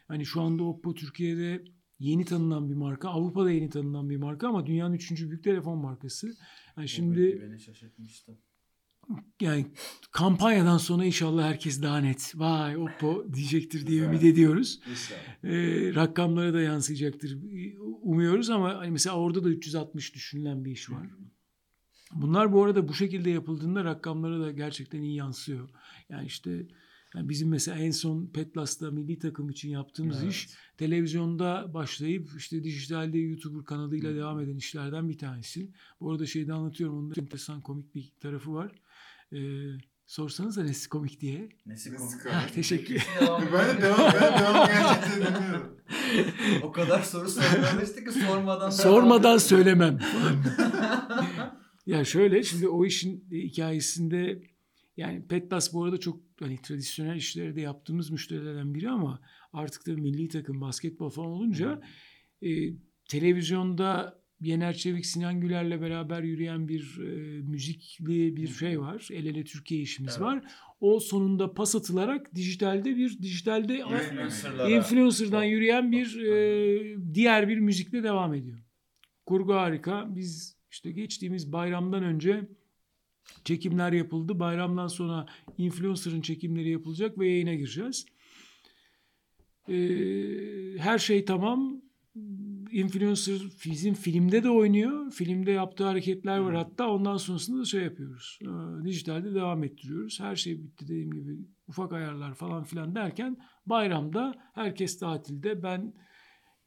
Hani 0.07 0.25
şu 0.25 0.41
anda 0.41 0.63
Oppo 0.63 0.93
Türkiye'de 0.93 1.63
yeni 1.99 2.25
tanınan 2.25 2.69
bir 2.69 2.75
marka, 2.75 3.09
Avrupa'da 3.09 3.51
yeni 3.51 3.69
tanınan 3.69 4.09
bir 4.09 4.17
marka 4.17 4.47
ama 4.47 4.65
dünyanın 4.65 4.93
üçüncü 4.93 5.29
büyük 5.29 5.43
telefon 5.43 5.77
markası. 5.77 6.35
Yani 6.77 6.89
şimdi 6.89 7.41
beni 7.41 7.59
şaşırtmıştı. 7.59 8.39
Yani 9.41 9.65
kampanyadan 10.11 10.77
sonra 10.77 11.05
inşallah 11.05 11.43
herkes 11.43 11.81
daha 11.81 11.97
net 11.97 12.33
vay 12.35 12.77
Oppo 12.77 13.25
diyecektir 13.33 13.87
diye 13.87 14.03
ümit 14.03 14.23
ediyoruz. 14.23 14.79
Ee, 15.43 15.95
rakamlara 15.95 16.53
da 16.53 16.61
yansıyacaktır 16.61 17.31
e, 17.31 17.79
umuyoruz 17.79 18.49
ama 18.49 18.77
hani 18.77 18.91
mesela 18.91 19.15
orada 19.15 19.43
da 19.43 19.49
360 19.49 20.15
düşünülen 20.15 20.65
bir 20.65 20.71
iş 20.71 20.91
var. 20.91 21.07
Bunlar 22.13 22.53
bu 22.53 22.63
arada 22.63 22.87
bu 22.87 22.93
şekilde 22.93 23.29
yapıldığında 23.29 23.83
rakamlara 23.83 24.39
da 24.39 24.51
gerçekten 24.51 25.01
iyi 25.01 25.15
yansıyor. 25.15 25.69
Yani 26.09 26.27
işte 26.27 26.67
yani 27.15 27.29
bizim 27.29 27.49
mesela 27.49 27.77
en 27.77 27.91
son 27.91 28.27
Petlas'ta 28.27 28.91
milli 28.91 29.19
takım 29.19 29.49
için 29.49 29.69
yaptığımız 29.69 30.23
Evet. 30.23 30.31
iş 30.31 30.49
televizyonda 30.77 31.73
başlayıp 31.73 32.29
işte 32.37 32.63
dijitalde 32.63 33.19
YouTuber 33.19 33.65
kanalıyla 33.65 34.15
devam 34.15 34.39
eden 34.39 34.55
işlerden 34.55 35.09
bir 35.09 35.17
tanesi. 35.17 35.71
Bu 35.99 36.11
arada 36.11 36.25
şeyde 36.25 36.53
anlatıyorum 36.53 36.97
onun 36.97 37.13
enteresan 37.17 37.61
komik 37.61 37.95
bir 37.95 38.11
tarafı 38.19 38.53
var. 38.53 38.71
Ee, 39.33 39.37
sorsanız 40.05 40.57
da 40.57 40.63
nesi 40.63 40.89
komik 40.89 41.21
diye. 41.21 41.49
Nesi 41.65 41.95
komik? 41.95 42.25
Ha, 42.25 42.45
teşekkür 42.55 43.03
Ben 43.53 43.77
de 43.77 43.81
devam, 43.81 43.99
ben 44.21 44.39
devam 44.39 44.67
gerçekten 44.67 45.35
dinliyorum. 45.43 45.77
o 46.63 46.71
kadar 46.71 47.01
soru 47.01 47.29
sormamıştı 47.29 48.03
ki 48.05 48.11
sormadan 48.11 48.69
Sormadan 48.69 49.37
söylemem. 49.51 49.99
ya 51.85 52.05
şöyle 52.05 52.43
şimdi 52.43 52.67
o 52.67 52.85
işin 52.85 53.27
hikayesinde 53.31 54.41
yani 54.97 55.27
Petlas 55.27 55.73
bu 55.73 55.83
arada 55.83 55.99
çok 55.99 56.19
hani 56.39 56.61
tradisyonel 56.61 57.15
işleri 57.15 57.55
de 57.55 57.61
yaptığımız 57.61 58.09
müşterilerden 58.09 58.73
biri 58.75 58.89
ama 58.89 59.19
artık 59.53 59.87
da 59.87 59.91
milli 59.91 60.27
takım 60.27 60.61
basketbol 60.61 61.09
falan 61.09 61.29
olunca 61.31 61.81
e, 62.41 62.49
televizyonda 63.09 64.20
Yener 64.41 64.73
Çevik, 64.73 65.05
Sinan 65.05 65.41
Güler'le 65.41 65.81
beraber 65.81 66.23
yürüyen 66.23 66.67
bir 66.67 66.99
e, 66.99 67.41
müzikli 67.41 68.35
bir 68.35 68.47
şey 68.47 68.81
var. 68.81 69.07
El 69.11 69.25
ele 69.25 69.43
Türkiye 69.43 69.81
işimiz 69.81 70.11
Evet. 70.11 70.21
var. 70.21 70.43
O 70.79 70.99
sonunda 70.99 71.53
pas 71.53 71.75
atılarak 71.75 72.35
dijitalde 72.35 72.95
bir 72.97 73.21
dijitalde 73.21 73.83
influencer'dan 74.69 75.43
yürüyen 75.43 75.91
bir 75.91 76.21
e, 76.21 77.13
diğer 77.13 77.47
bir 77.47 77.57
müzikle 77.57 78.03
devam 78.03 78.33
ediyor. 78.33 78.57
Kurgu 79.25 79.53
harika. 79.53 80.05
Biz 80.15 80.57
işte 80.71 80.91
geçtiğimiz 80.91 81.53
bayramdan 81.53 82.03
önce 82.03 82.47
çekimler 83.43 83.91
yapıldı. 83.93 84.39
Bayramdan 84.39 84.87
sonra 84.87 85.25
influencer'ın 85.57 86.21
çekimleri 86.21 86.69
yapılacak 86.69 87.19
ve 87.19 87.29
yayına 87.29 87.53
gireceğiz. 87.53 88.05
E, 89.69 89.75
her 90.77 90.99
şey 90.99 91.25
tamam. 91.25 91.81
Influencer 92.71 93.41
bizim 93.65 93.93
filmde 93.93 94.43
de 94.43 94.49
oynuyor. 94.49 95.11
Filmde 95.11 95.51
yaptığı 95.51 95.83
hareketler 95.85 96.37
var 96.37 96.55
hatta. 96.55 96.87
Ondan 96.89 97.17
sonrasında 97.17 97.61
da 97.61 97.65
şey 97.65 97.83
yapıyoruz. 97.83 98.39
E, 98.41 98.85
dijitalde 98.85 99.35
devam 99.35 99.63
ettiriyoruz. 99.63 100.19
Her 100.19 100.35
şey 100.35 100.63
bitti 100.63 100.85
dediğim 100.87 101.11
gibi. 101.11 101.37
Ufak 101.67 101.93
ayarlar 101.93 102.33
falan 102.33 102.63
filan 102.63 102.95
derken 102.95 103.37
bayramda 103.65 104.33
herkes 104.55 104.99
tatilde. 104.99 105.63
Ben 105.63 105.93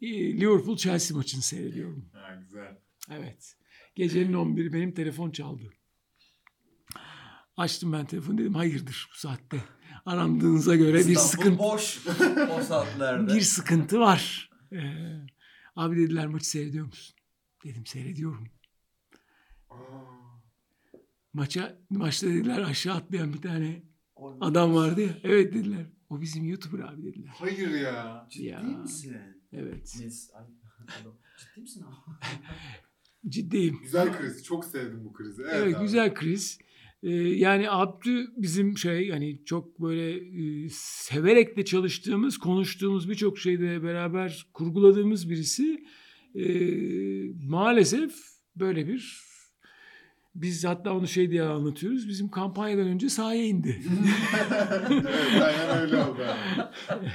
Liverpool 0.02 0.76
Chelsea 0.76 1.16
maçını 1.16 1.42
seyrediyorum. 1.42 2.08
Ha 2.12 2.34
güzel. 2.40 2.78
Evet. 3.10 3.56
Gecenin 3.94 4.32
11'i 4.32 4.72
benim 4.72 4.94
telefon 4.94 5.30
çaldı. 5.30 5.72
Açtım 7.56 7.92
ben 7.92 8.06
telefonu 8.06 8.38
dedim 8.38 8.54
hayırdır 8.54 9.08
bu 9.12 9.18
saatte. 9.18 9.56
Arandığınıza 10.06 10.76
göre 10.76 10.94
bir 10.94 10.98
İstanbul 10.98 11.28
sıkıntı 11.28 11.58
boş 11.58 12.06
o 12.58 12.62
saatlerde. 12.62 13.34
bir 13.34 13.40
sıkıntı 13.40 14.00
var. 14.00 14.50
Ee, 14.72 14.78
abi 15.76 15.96
dediler 15.96 16.26
maçı 16.26 16.48
seyrediyor 16.48 16.86
musun? 16.86 17.16
Dedim 17.64 17.86
seyrediyorum. 17.86 18.44
Aa, 19.70 19.76
Maça 21.32 21.78
maçta 21.90 22.26
dediler 22.26 22.58
aşağı 22.62 22.94
atlayan 22.96 23.32
bir 23.32 23.42
tane 23.42 23.82
Oy. 24.16 24.34
adam 24.40 24.74
vardı 24.74 25.00
ya. 25.00 25.18
Evet 25.22 25.54
dediler. 25.54 25.86
O 26.10 26.20
bizim 26.20 26.44
YouTuber 26.44 26.78
abi 26.78 27.02
dediler. 27.04 27.30
hayır 27.38 27.70
ya. 27.70 28.26
Ciddi 28.30 28.44
Ya. 28.46 28.60
misin? 28.62 29.16
Evet. 29.52 29.96
Ay. 30.34 30.46
Ciddi 31.38 31.60
misin 31.60 31.82
abi? 31.82 31.94
Ciddiyim. 33.28 33.78
Güzel 33.82 34.18
kriz. 34.18 34.44
Çok 34.44 34.64
sevdim 34.64 35.04
bu 35.04 35.12
krizi. 35.12 35.42
Evet, 35.42 35.54
Evet, 35.56 35.74
abi. 35.76 35.82
güzel 35.84 36.14
kriz. 36.14 36.58
Ee, 37.04 37.10
yani 37.12 37.70
Abdü 37.70 38.26
bizim 38.36 38.78
şey 38.78 39.06
yani 39.06 39.44
çok 39.44 39.80
böyle 39.80 40.10
e, 40.64 40.68
severek 40.70 41.56
de 41.56 41.64
çalıştığımız, 41.64 42.38
konuştuğumuz 42.38 43.08
birçok 43.08 43.38
şeyde 43.38 43.82
beraber 43.82 44.46
kurguladığımız 44.52 45.30
birisi. 45.30 45.84
Ee, 46.34 46.44
maalesef 47.48 48.12
böyle 48.56 48.88
bir 48.88 49.23
biz 50.34 50.64
hatta 50.64 50.92
onu 50.92 51.08
şey 51.08 51.30
diye 51.30 51.42
anlatıyoruz. 51.42 52.08
Bizim 52.08 52.28
kampanyadan 52.28 52.86
önce 52.86 53.08
sahaya 53.08 53.44
indi. 53.44 53.82
evet 54.90 55.42
aynen 55.42 55.80
öyle 55.82 55.96
oldu. 55.96 56.18
abi. 56.88 57.06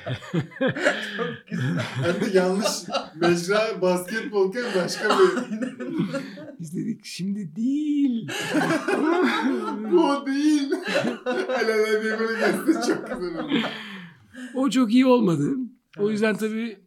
Hani 2.02 2.36
yanlış 2.36 2.68
mecra 3.16 3.82
basketbolken 3.82 4.64
başka 4.76 5.10
bir 5.10 5.60
Biz 6.60 6.76
dedik 6.76 7.06
şimdi 7.06 7.56
değil. 7.56 8.28
bu 9.92 10.04
o 10.04 10.26
değil. 10.26 10.72
Helal 11.26 12.04
diye 12.04 12.20
böyle 12.20 12.34
göster 12.66 12.96
çok 12.96 13.08
güzel 13.22 13.40
oldu. 13.44 13.54
o 14.56 14.70
çok 14.70 14.94
iyi 14.94 15.06
olmadı. 15.06 15.50
O 15.98 16.10
yüzden 16.12 16.36
tabii 16.36 16.80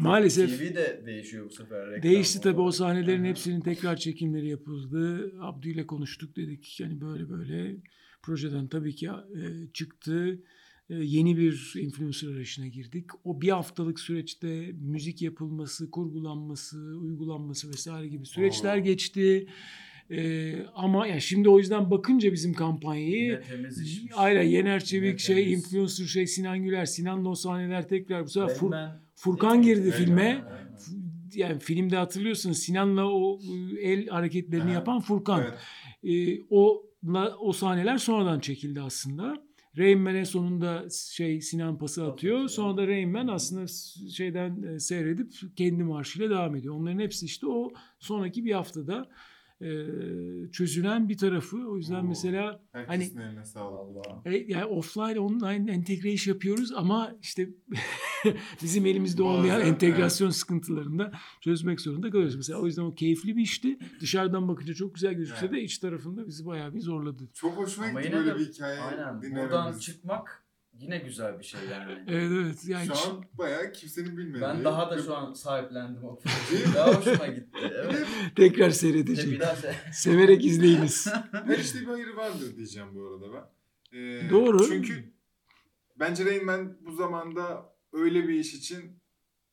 maalesef 0.00 0.58
TV 0.58 0.74
de 0.74 1.02
değişiyor 1.06 1.44
bu 1.44 1.50
sefer. 1.50 1.86
reklam 1.90 2.02
Değişti 2.02 2.40
tabii 2.40 2.60
o 2.60 2.70
sahnelerin 2.70 3.24
hepsinin 3.24 3.60
tekrar 3.60 3.96
çekimleri 3.96 4.48
yapıldı. 4.48 5.32
Abdü 5.40 5.68
ile 5.70 5.86
konuştuk 5.86 6.36
dedik 6.36 6.80
yani 6.80 7.00
böyle 7.00 7.28
böyle 7.30 7.76
projeden 8.22 8.68
tabii 8.68 8.94
ki 8.94 9.06
e, 9.06 9.72
çıktı. 9.72 10.40
E, 10.90 10.94
yeni 10.94 11.36
bir 11.36 11.72
influencer 11.80 12.28
arayışına 12.28 12.66
girdik. 12.66 13.04
O 13.24 13.40
bir 13.40 13.48
haftalık 13.48 14.00
süreçte 14.00 14.72
müzik 14.80 15.22
yapılması, 15.22 15.90
kurgulanması, 15.90 16.78
uygulanması 16.78 17.68
vesaire 17.68 18.08
gibi 18.08 18.26
süreçler 18.26 18.78
Oo. 18.78 18.82
geçti. 18.82 19.46
E, 20.10 20.52
ama 20.74 21.06
ya 21.06 21.20
şimdi 21.20 21.48
o 21.48 21.58
yüzden 21.58 21.90
bakınca 21.90 22.32
bizim 22.32 22.52
kampanyayı. 22.54 23.42
Aynen 24.16 24.42
Yener 24.42 24.70
Yine 24.70 24.80
Çevik 24.80 25.18
şey 25.18 25.44
temiz. 25.44 25.58
influencer 25.58 26.04
şey 26.04 26.26
Sinan 26.26 26.62
Güler 26.62 26.86
Sinan'la 26.86 27.28
o 27.28 27.34
sahneler 27.34 27.88
tekrar 27.88 28.24
bu 28.24 28.28
sefer 28.28 28.48
Batman- 28.48 29.09
Furkan 29.20 29.62
girdi 29.62 29.82
Evet, 29.84 29.94
filme 29.94 30.22
Aynen. 30.22 30.76
yani 31.34 31.58
filmde 31.58 31.96
hatırlıyorsunuz 31.96 32.58
Sinan'la 32.58 33.06
o 33.06 33.40
e, 33.42 33.80
el 33.80 34.06
hareketlerini 34.06 34.64
Aha. 34.64 34.72
yapan 34.72 35.00
Furkan. 35.00 35.42
Evet. 35.42 35.58
E, 36.04 36.40
o 36.50 36.82
o 37.40 37.52
sahneler 37.52 37.98
sonradan 37.98 38.40
çekildi 38.40 38.80
aslında. 38.80 39.50
Rain 39.78 39.98
Man 40.00 40.14
en 40.14 40.24
sonunda 40.24 40.84
şey 41.10 41.40
Sinan 41.40 41.78
pası 41.78 42.06
atıyor. 42.06 42.48
Sonra 42.48 42.76
da 42.76 42.86
Rain 42.86 43.10
Man 43.10 43.28
aslında 43.28 43.66
şeyden 44.10 44.62
e, 44.62 44.78
seyredip 44.80 45.32
kendi 45.56 45.84
marşıyla 45.84 46.30
devam 46.30 46.56
ediyor. 46.56 46.74
Onların 46.74 46.98
hepsi 46.98 47.26
işte 47.26 47.46
o 47.46 47.72
sonraki 47.98 48.44
bir 48.44 48.52
haftada 48.52 49.08
e, 49.60 49.68
çözülen 50.52 51.08
bir 51.08 51.16
tarafı. 51.16 51.56
O 51.68 51.76
yüzden 51.76 52.00
Oo. 52.00 52.08
mesela 52.08 52.62
Herkesin 52.72 53.18
eline 53.18 53.44
sağlık. 53.44 54.06
E, 54.24 54.44
yani 54.48 54.64
offline 54.64 55.20
online 55.20 55.72
entegre 55.72 56.12
iş 56.12 56.26
yapıyoruz 56.26 56.72
ama 56.72 57.12
işte 57.22 57.48
bizim 58.62 58.86
elimizde 58.86 59.22
Bazen, 59.24 59.34
olmayan 59.38 59.60
entegrasyon 59.60 60.30
sıkıntılarını 60.30 60.98
da 60.98 61.12
çözmek 61.40 61.80
zorunda 61.80 62.10
kalıyoruz. 62.10 62.36
Mesela 62.36 62.58
o 62.58 62.66
yüzden 62.66 62.82
o 62.82 62.94
keyifli 62.94 63.36
bir 63.36 63.42
işti. 63.42 63.78
Dışarıdan 64.00 64.48
bakınca 64.48 64.74
çok 64.74 64.94
güzel 64.94 65.14
gözükse 65.14 65.46
Evet. 65.46 65.52
de 65.54 65.62
iç 65.62 65.78
tarafında 65.78 66.26
bizi 66.26 66.46
bayağı 66.46 66.74
bir 66.74 66.80
zorladı. 66.80 67.28
Çok 67.34 67.56
hoşuma 67.56 67.86
gitti 67.90 68.12
böyle 68.12 68.30
de- 68.30 68.38
bir 68.38 68.44
hikaye 68.52 68.80
Aynen. 68.80 69.22
dinlememiz. 69.22 69.50
Buradan 69.50 69.78
çıkmak 69.78 70.39
yine 70.80 70.98
güzel 70.98 71.38
bir 71.38 71.44
şey 71.44 71.60
yani. 71.72 71.92
Evet 72.08 72.30
evet 72.34 72.64
yani 72.66 72.86
Şu 72.86 72.92
an 72.92 73.24
bayağı 73.32 73.72
kimsenin 73.72 74.16
bilmediği. 74.16 74.42
Ben 74.42 74.64
daha 74.64 74.90
da 74.90 75.02
şu 75.02 75.16
an 75.16 75.32
sahiplendim 75.32 76.04
o 76.04 76.18
projeyi. 76.18 76.74
Daha 76.74 76.94
hoşuma 76.94 77.26
gitti. 77.26 77.58
Evet. 77.62 78.06
tekrar 78.36 78.68
İşte 78.68 78.80
seyredecek. 78.80 79.30
bir 79.32 79.40
daha 79.40 79.56
şey. 79.56 79.70
Severek 79.92 80.44
izleyiniz. 80.44 81.06
Her 81.32 81.58
işte 81.58 81.80
bir 81.80 81.86
hayır 81.86 82.08
vardır 82.08 82.56
diyeceğim 82.56 82.88
bu 82.94 83.06
arada 83.06 83.26
ben. 83.34 83.44
Ee, 83.98 84.30
Doğru. 84.30 84.66
Çünkü 84.68 85.12
bence 85.96 86.24
Rain 86.24 86.44
Man 86.46 86.76
bu 86.86 86.92
zamanda 86.92 87.74
öyle 87.92 88.28
bir 88.28 88.34
iş 88.34 88.54
için 88.54 89.00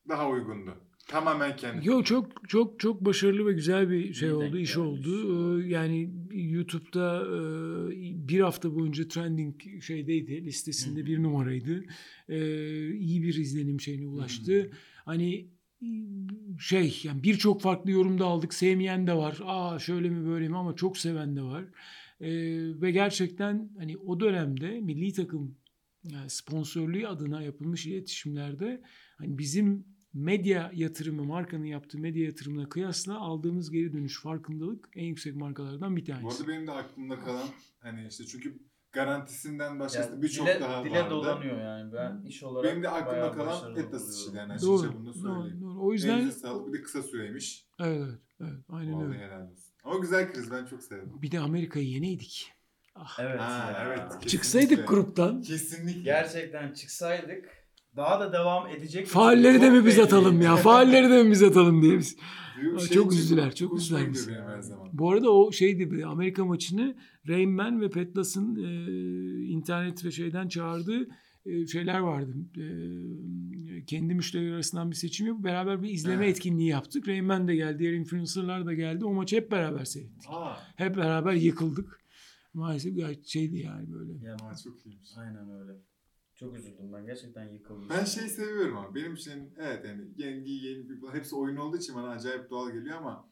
daha 0.09 0.29
uygundu. 0.29 0.86
Tamamen 1.07 1.55
kendi. 1.55 1.87
Yo 1.87 2.03
çok 2.03 2.49
çok 2.49 2.79
çok 2.79 3.05
başarılı 3.05 3.45
ve 3.45 3.53
güzel 3.53 3.89
bir 3.89 4.13
şey 4.13 4.29
İyi 4.29 4.33
oldu, 4.33 4.57
iş 4.57 4.77
oldu. 4.77 5.61
Ee, 5.61 5.67
Yani 5.67 6.09
YouTube'da 6.31 7.21
e, 7.21 8.27
bir 8.27 8.39
hafta 8.39 8.75
boyunca 8.75 9.07
trending 9.07 9.55
şeydeydi, 9.81 10.45
listesinde 10.45 11.01
Hı. 11.01 11.05
bir 11.05 11.23
numaraydı. 11.23 11.85
Ee, 12.29 12.89
iyi 12.95 13.23
bir 13.23 13.35
izlenim 13.35 13.81
şeyine 13.81 14.07
ulaştı. 14.07 14.71
Hani 15.05 15.47
şey 16.59 17.01
yani 17.03 17.23
birçok 17.23 17.61
farklı 17.61 17.91
yorumda 17.91 18.25
aldık. 18.25 18.53
Sevmeyen 18.53 19.07
de 19.07 19.13
var. 19.13 19.39
Aa 19.45 19.79
şöyle 19.79 20.09
mi 20.09 20.27
böyle 20.27 20.47
mi 20.49 20.57
ama 20.57 20.75
çok 20.75 20.97
seven 20.97 21.35
de 21.35 21.41
var. 21.41 21.65
Ee, 22.21 22.29
ve 22.81 22.91
gerçekten 22.91 23.69
hani 23.77 23.97
o 23.97 24.19
dönemde 24.19 24.79
milli 24.81 25.13
takım 25.13 25.55
yani 26.03 26.29
sponsorluğu 26.29 27.07
adına 27.07 27.41
yapılmış 27.41 27.85
iletişimlerde 27.85 28.81
hani 29.17 29.37
bizim 29.37 29.85
medya 30.17 30.71
yatırımı, 30.73 31.23
markanın 31.23 31.65
yaptığı 31.65 31.97
medya 31.99 32.25
yatırımına 32.25 32.69
kıyasla 32.69 33.17
aldığımız 33.19 33.71
geri 33.71 33.93
dönüş 33.93 34.21
farkındalık 34.21 34.89
en 34.95 35.05
yüksek 35.05 35.35
markalardan 35.35 35.95
bir 35.95 36.01
Bu 36.01 36.05
tanesi. 36.05 36.37
arada 36.43 36.47
benim 36.51 36.67
de 36.67 36.71
aklımda 36.71 37.19
kalan 37.19 37.47
hani 37.79 38.07
işte 38.07 38.25
çünkü 38.25 38.59
garantisinden 38.91 39.79
başkası 39.79 40.09
Yani 40.11 40.21
birçok 40.21 40.47
daha 40.47 40.83
dile 40.83 40.99
vardı. 40.99 41.09
dolanıyor 41.11 41.61
yani. 41.61 41.93
Ben 41.93 42.21
iş 42.27 42.43
olarak 42.43 42.71
Benim 42.71 42.83
de 42.83 42.89
aklımda 42.89 43.31
kalan 43.31 43.75
Petlas 43.75 44.17
işiydi 44.19 44.37
yani 44.37 44.61
Doğru, 44.61 44.79
açıkça 44.79 44.97
bunu 44.99 45.05
da 45.09 45.13
söyleyeyim. 45.13 45.61
doğru, 45.61 45.71
doğru. 45.75 45.83
O 45.85 45.93
yüzden 45.93 46.17
Elinize 46.17 46.39
sağlık 46.39 46.73
bir 46.73 46.79
de 46.79 46.81
kısa 46.83 47.03
süreymiş. 47.03 47.67
evet, 47.79 47.99
evet, 48.01 48.19
evet, 48.41 48.51
aynen 48.69 48.93
Vallahi 48.93 49.07
öyle. 49.07 49.25
helal 49.25 49.41
olsun. 49.51 49.73
Ama 49.83 49.99
güzel 49.99 50.33
kriz 50.33 50.51
ben 50.51 50.65
çok 50.65 50.83
sevdim. 50.83 51.21
Bir 51.21 51.31
de 51.31 51.39
Amerika'yı 51.39 51.87
yeneydik. 51.89 52.51
Ah. 52.95 53.17
Evet. 53.21 53.39
Ha, 53.39 53.71
ya. 53.71 53.83
evet. 53.87 53.99
Kesinlikle. 54.03 54.29
Çıksaydık 54.29 54.87
gruptan 54.87 55.41
Kesinlikle. 55.41 56.01
Gerçekten 56.01 56.73
çıksaydık 56.73 57.66
daha 57.97 58.19
da 58.19 58.33
devam 58.33 58.67
edecek. 58.67 59.07
Faalleri 59.07 59.61
de 59.61 59.69
mi 59.69 59.85
biz 59.85 59.99
atalım 59.99 60.41
ya? 60.41 60.55
Faalleri 60.55 61.09
de 61.09 61.23
mi 61.23 61.31
biz 61.31 61.43
atalım 61.43 61.81
diye 61.81 61.97
biz. 61.97 62.17
Aa, 62.75 62.79
şey 62.79 62.89
çok 62.89 63.13
için 63.13 63.21
üzdüler, 63.21 63.55
çok 63.55 63.79
her 64.47 64.61
zaman. 64.61 64.89
Bu 64.93 65.11
arada 65.11 65.31
o 65.31 65.51
şeydi 65.51 65.91
Amerika 66.05 66.45
maçını 66.45 66.95
Rain 67.27 67.49
Man 67.49 67.81
ve 67.81 67.89
Petlas'ın 67.89 68.55
e, 68.55 68.85
internet 69.47 70.05
ve 70.05 70.11
şeyden 70.11 70.47
çağırdığı 70.47 71.07
e, 71.45 71.67
şeyler 71.67 71.99
vardı. 71.99 72.33
E, 72.57 72.65
kendi 73.85 74.15
müşteriler 74.15 74.51
arasından 74.53 74.91
bir 74.91 74.95
seçim 74.95 75.27
yapıp 75.27 75.43
beraber 75.43 75.83
bir 75.83 75.89
izleme 75.89 76.25
Evet. 76.25 76.35
etkinliği 76.37 76.69
yaptık. 76.69 77.07
Rain 77.07 77.25
Man 77.25 77.47
de 77.47 77.55
geldi, 77.55 77.79
diğer 77.79 77.93
influencerlar 77.93 78.65
da 78.65 78.73
geldi. 78.73 79.05
O 79.05 79.13
maçı 79.13 79.35
hep 79.35 79.51
beraber 79.51 79.85
seyrettik. 79.85 80.29
Aa, 80.29 80.57
Hep 80.75 80.97
beraber 80.97 81.33
yıkıldık. 81.33 82.01
Maalesef 82.53 82.95
gayet 82.97 83.25
şeydi 83.25 83.57
yani 83.57 83.93
böyle. 83.93 84.11
Ya, 84.25 84.33
aa, 84.35 84.55
çok 84.63 84.85
iyiymiş. 84.85 85.09
aynen 85.17 85.49
öyle. 85.61 85.71
Çok 86.39 86.57
üzüldüm 86.57 86.93
ben. 86.93 87.05
Gerçekten 87.05 87.49
yıkıldım. 87.49 87.89
Ben 87.89 88.03
şey 88.05 88.27
seviyorum 88.29 88.77
ama 88.77 88.95
benim 88.95 89.13
için 89.13 89.53
evet 89.57 89.85
yani 89.85 90.01
yeni 90.17 90.49
yeni 90.49 90.89
bir 90.89 91.07
hepsi 91.13 91.35
oyun 91.35 91.55
olduğu 91.57 91.77
için 91.77 91.95
bana 91.95 92.09
acayip 92.09 92.49
doğal 92.49 92.71
geliyor 92.71 92.97
ama 92.97 93.29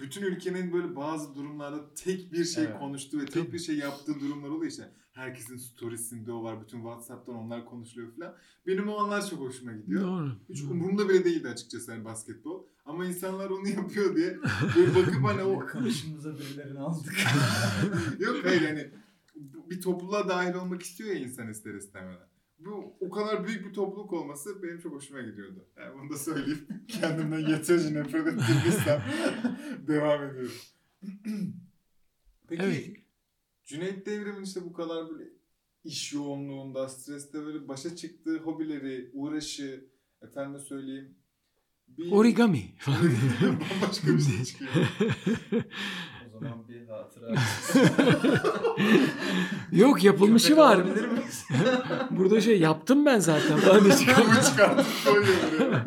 bütün 0.00 0.22
ülkenin 0.22 0.72
böyle 0.72 0.96
bazı 0.96 1.34
durumlarda 1.34 1.94
tek 1.94 2.32
bir 2.32 2.44
şey 2.44 2.64
Evet. 2.64 2.78
konuştuğu 2.78 3.20
ve 3.20 3.26
tek 3.26 3.52
bir 3.52 3.58
şey 3.58 3.76
yaptığı 3.76 4.20
durumlar 4.20 4.48
oluyor 4.48 4.70
işte. 4.70 4.92
Herkesin 5.12 5.56
storiesinde 5.56 6.32
o 6.32 6.42
var. 6.42 6.60
Bütün 6.62 6.78
WhatsApp'tan 6.78 7.34
onlar 7.34 7.64
konuşuluyor 7.64 8.12
falan. 8.16 8.36
Benim 8.66 8.88
o 8.88 8.96
anlar 8.98 9.26
çok 9.30 9.40
hoşuma 9.40 9.72
gidiyor. 9.72 10.02
Doğru. 10.02 10.32
Hiç 10.48 10.62
Doğru. 10.62 10.70
umurumda 10.70 11.08
bile 11.08 11.24
değildi 11.24 11.48
açıkçası 11.48 11.92
hani 11.92 12.04
basketbol. 12.04 12.62
Ama 12.84 13.04
insanlar 13.06 13.50
onu 13.50 13.68
yapıyor 13.68 14.16
diye 14.16 14.38
böyle 14.76 14.94
bakıp 14.94 15.24
hani 15.24 15.42
o 15.42 15.58
Karşımıza 15.66 16.34
birilerini 16.38 16.78
aldık. 16.80 17.14
Yok 18.18 18.36
hayır 18.44 18.60
yani 18.62 18.90
bu- 18.92 19.07
bir 19.70 19.80
topluluğa 19.80 20.28
dahil 20.28 20.54
olmak 20.54 20.82
istiyor 20.82 21.10
ya 21.10 21.16
insan 21.16 21.50
ister 21.50 21.74
istemeden. 21.74 22.28
Bu 22.58 22.96
o 23.00 23.10
kadar 23.10 23.46
büyük 23.46 23.66
bir 23.66 23.72
topluluk 23.72 24.12
olması 24.12 24.62
benim 24.62 24.80
çok 24.80 24.92
hoşuma 24.92 25.20
gidiyordu. 25.20 25.68
Yani 25.76 25.98
bunu 25.98 26.10
da 26.10 26.16
söyleyeyim. 26.16 26.68
Kendimden 26.88 27.38
yeterince 27.38 27.94
nefret 27.94 28.26
ettirdiysem 28.26 29.02
devam 29.86 30.22
ediyorum. 30.24 30.52
Peki 32.48 32.62
Evet. 32.62 32.96
Cüneyt 33.64 34.06
Devrim'in 34.06 34.42
işte 34.42 34.64
bu 34.64 34.72
kadar 34.72 35.10
böyle 35.10 35.24
iş 35.84 36.12
yoğunluğunda, 36.12 36.88
streste 36.88 37.46
böyle 37.46 37.68
başa 37.68 37.96
çıktığı 37.96 38.38
hobileri, 38.38 39.10
uğraşı, 39.12 39.88
efendime 40.22 40.58
söyleyeyim. 40.58 41.14
Bir... 41.88 42.12
Origami. 42.12 42.62
Bambaşka 42.86 44.16
bir 44.16 44.22
şey 44.22 44.44
çıkıyor. 44.44 44.72
Hatıra. 47.08 47.34
Yok 49.72 50.04
yapılmışı 50.04 50.48
Köpek 50.48 50.58
var. 50.58 50.80
Burada 52.10 52.40
şey 52.40 52.60
yaptım 52.60 53.06
ben 53.06 53.18
zaten. 53.18 53.58
Ben 53.66 53.84
de 53.84 53.90
buraya. 55.06 55.86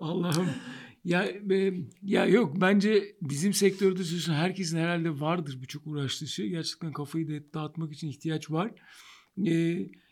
Allah'ım. 0.00 0.48
Ya 1.04 1.24
e, 1.50 1.72
ya 2.02 2.26
yok 2.26 2.60
bence 2.60 3.16
bizim 3.22 3.52
sektörde 3.52 4.04
çalışan 4.04 4.34
herkesin 4.34 4.78
herhalde 4.78 5.20
vardır 5.20 5.58
birçok 5.62 5.86
uğraştığı 5.86 6.26
şey. 6.26 6.48
Gerçekten 6.48 6.92
kafayı 6.92 7.28
da 7.28 7.52
dağıtmak 7.54 7.92
için 7.92 8.08
ihtiyaç 8.08 8.50
var. 8.50 8.70
E, 9.46 9.52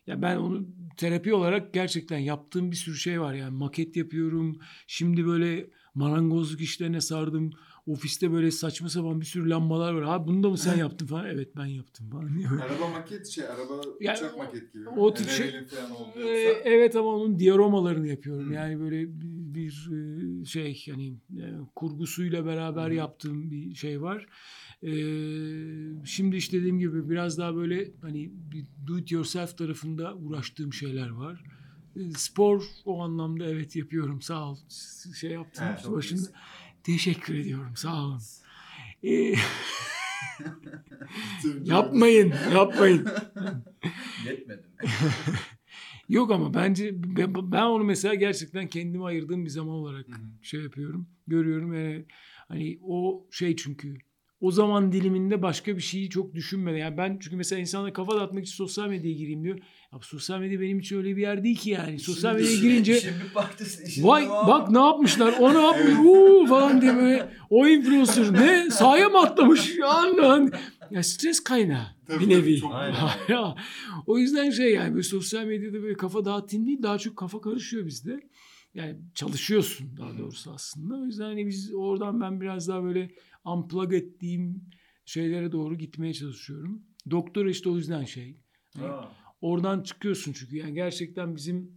ya 0.07 0.23
ben 0.23 0.37
onu 0.37 0.67
terapi 0.97 1.35
olarak 1.35 1.75
gerçekten 1.75 2.19
yaptığım 2.19 2.71
bir 2.71 2.77
sürü 2.77 2.97
şey 2.97 3.21
var. 3.21 3.35
Yani 3.35 3.57
maket 3.57 3.97
yapıyorum. 3.97 4.59
Şimdi 4.87 5.27
böyle 5.27 5.67
marangozluk 5.97 6.61
işlerine 6.61 7.01
sardım. 7.01 7.51
ofiste 7.87 8.33
böyle 8.33 8.51
saçma 8.51 8.89
sapan 8.89 9.21
bir 9.21 9.27
sürü 9.27 9.51
lambalar 9.51 9.93
var. 9.93 10.05
Ha 10.05 10.27
bunu 10.27 10.43
da 10.43 10.51
mı 10.51 10.59
sen 10.59 10.77
yaptın 10.77 11.07
falan. 11.07 11.27
Evet 11.27 11.57
ben 11.57 11.67
yaptım 11.67 12.11
falan. 12.11 12.31
Araba 12.61 12.89
maket 12.89 13.27
şey, 13.27 13.45
araba 13.45 13.81
Yani 14.01 14.17
uçak 14.17 14.39
maket 14.39 14.73
gibi. 14.73 14.89
o 14.89 15.15
tür 15.15 15.25
şey- 15.29 15.55
yoksa. 15.55 15.77
evet 16.65 16.97
ama 16.97 17.09
onun 17.09 17.39
diyoromalarını 17.39 18.09
yapıyorum. 18.09 18.49
Hı. 18.49 18.53
Yani 18.53 18.81
böyle 18.81 19.03
bir, 19.21 19.55
bir, 19.55 19.91
e, 19.93 20.45
şey 20.45 20.85
yani 20.87 21.15
e, 21.39 21.45
kurgusuyla 21.75 22.47
beraber 22.47 22.91
Hı. 22.91 22.95
yaptığım 22.95 23.51
bir 23.51 23.75
şey 23.75 24.03
var. 24.03 24.27
Ee, 24.83 24.89
şimdi 26.05 26.37
işte 26.37 26.59
dediğim 26.59 26.79
gibi 26.79 27.11
biraz 27.11 27.39
daha 27.39 27.57
böyle 27.57 27.91
hani 28.03 28.31
bir 28.53 28.65
do 28.87 28.99
it 28.99 29.13
yourself 29.13 29.59
tarafında 29.59 30.15
uğraştığım 30.17 30.73
şeyler 30.73 31.11
var. 31.11 31.43
Ee, 31.97 32.11
Spor 32.17 32.63
o 32.85 33.03
anlamda 33.03 33.47
evet 33.47 33.77
yapıyorum. 33.77 34.23
Sağ 34.23 34.51
ol. 34.51 34.57
Şey 35.21 35.31
yaptın 35.31 35.63
Ha, 35.63 35.79
çok 35.83 35.97
başında. 35.97 36.29
Teşekkür 36.83 37.35
ediyorum. 37.35 37.77
Sağ 37.77 38.05
olun. 38.05 38.21
Ee, 39.03 39.11
yapmayın, 41.65 42.35
yapmayın. 42.55 43.07
Yetmedi 44.27 44.63
mi? 44.63 44.89
Yok 46.09 46.31
ama 46.31 46.55
bence 46.55 46.91
ben 47.53 47.63
onu 47.63 47.85
mesela 47.85 48.15
gerçekten 48.15 48.69
kendime 48.69 49.05
ayırdığım 49.05 49.45
bir 49.45 49.51
zaman 49.51 49.75
olarak 49.75 50.09
Hı 50.09 50.13
hı. 50.13 50.45
şey 50.45 50.63
yapıyorum. 50.63 51.09
Görüyorum 51.27 51.75
yani 51.75 52.07
hani 52.49 52.79
o 52.83 53.27
şey 53.31 53.57
çünkü 53.57 53.99
o 54.41 54.51
zaman 54.51 54.93
diliminde 54.93 55.43
başka 55.43 55.77
bir 55.77 55.83
şeyi 55.83 56.11
çok 56.11 56.35
düşünmeden. 56.35 56.77
Yani 56.77 56.97
ben 56.97 57.19
çünkü 57.23 57.37
mesela 57.37 57.61
insanlara 57.61 57.93
kafa 57.93 58.17
dağıtmak 58.17 58.45
için 58.45 58.55
sosyal 58.55 58.89
medyaya 58.89 59.17
gireyim 59.17 59.45
diyor. 59.45 59.59
Ya 59.93 59.99
sosyal 60.03 60.39
medya 60.39 60.61
benim 60.61 60.79
için 60.79 60.97
öyle 60.97 61.17
bir 61.17 61.23
yer 61.23 61.45
değil 61.45 61.57
ki 61.57 61.71
yani. 61.71 61.99
Sosyal 61.99 62.35
medyaya 62.35 62.53
işin- 62.53 62.63
girince 62.63 62.97
İşin 62.97 63.13
partisi. 63.35 64.05
Vay 64.05 64.29
bak 64.29 64.71
ne 64.71 64.79
yapmışlar 64.79 65.35
o 65.41 65.55
ne 65.55 65.63
yapmış 65.67 65.95
uuu 66.05 66.47
falan 66.47 66.81
diye 66.81 66.97
böyle 66.97 67.29
o 67.51 67.67
influencer 67.67 68.33
ne 68.33 68.71
sahaya 68.71 69.09
mı 69.09 69.19
atlamış 69.19 69.79
an 69.85 70.53
ya 70.91 71.03
stres 71.03 71.41
kaynağı 71.41 71.87
Tabii, 72.07 72.25
bir 72.25 72.29
nevi. 72.29 72.61
o 74.07 74.19
yüzden 74.19 74.51
şey 74.51 74.73
yani 74.75 74.93
böyle 74.93 75.03
sosyal 75.03 75.45
medyada 75.45 75.83
böyle 75.83 75.97
kafa 75.97 76.25
dağıtayım 76.25 76.67
değil 76.67 76.83
daha 76.83 76.99
çok 76.99 77.17
kafa 77.17 77.41
karışıyor 77.41 77.87
bizde. 77.87 78.21
Yani 78.77 78.97
çalışıyorsun 79.15 79.97
daha 79.97 80.19
doğrusu 80.19 80.53
aslında. 80.53 80.95
O 80.95 81.05
yüzden 81.05 81.25
hani 81.25 81.47
biz 81.47 81.75
oradan 81.75 82.21
ben 82.21 82.41
biraz 82.41 82.69
daha 82.69 82.83
böyle 82.83 83.11
unplug 83.45 83.93
ettiğim 83.93 84.63
şeylere 85.05 85.53
doğru 85.53 85.75
gitmeye 85.75 86.15
çalışıyorum. 86.15 86.83
Doktor 87.11 87.47
işte 87.47 87.69
o 87.69 87.77
yüzden 87.77 88.05
şey. 88.05 88.37
Hani 88.75 88.87
Ha. 88.87 89.13
oradan 89.41 89.83
çıkıyorsun 89.83 90.33
çünkü 90.33 90.57
yani 90.57 90.75
gerçekten 90.75 91.37
bizim 91.37 91.73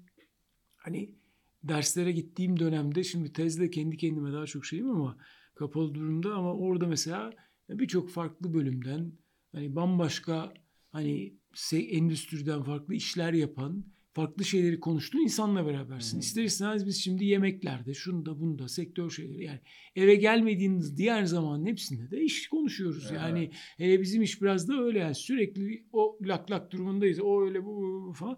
hani 0.76 1.16
derslere 1.64 2.12
gittiğim 2.12 2.60
dönemde 2.60 3.04
şimdi 3.04 3.34
tezde 3.34 3.70
kendi 3.70 3.97
kendime 3.97 4.34
daha 4.34 4.45
çok 4.45 4.66
şeyim 4.66 4.89
ama 4.89 5.18
kapalı 5.56 5.93
durumda 5.93 6.34
ama 6.36 6.54
orada 6.54 6.88
mesela 6.88 7.32
birçok 7.70 8.10
farklı 8.10 8.54
bölümden 8.54 9.12
hani 9.52 9.76
bambaşka 9.76 10.54
hani 10.91 11.34
endüstriden 11.72 12.64
farklı 12.64 12.93
işler 12.95 13.34
yapan 13.34 13.86
farklı 14.14 14.45
şeyleri 14.45 14.80
konuştuğun 14.80 15.20
insanla 15.20 15.66
berabersin. 15.66 16.14
Hmm. 16.14 16.20
İster 16.20 16.43
istemez 16.43 16.86
biz 16.86 17.03
şimdi 17.03 17.26
yemeklerde, 17.26 17.93
şunda 17.93 18.39
bunda, 18.39 18.68
sektör 18.68 19.10
şeyleri 19.10 19.43
yani 19.43 19.60
eve 19.95 20.16
gelmediğiniz 20.16 20.97
diğer 20.97 21.24
zamanın 21.24 21.66
hepsinde 21.66 22.12
de 22.12 22.22
iş 22.22 22.49
konuşuyoruz. 22.49 23.07
Evet. 23.10 23.22
Yani 23.22 23.51
hele 23.78 24.01
bizim 24.01 24.22
iş 24.22 24.41
biraz 24.41 24.68
da 24.68 24.84
öyle 24.84 24.99
yani 24.99 25.16
sürekli 25.16 25.86
o 25.91 26.18
lak 26.22 26.51
lak 26.51 26.72
durumundayız. 26.72 27.20
O 27.20 27.45
öyle 27.45 27.66
bu, 27.66 28.05
bu 28.07 28.14
falan. 28.14 28.38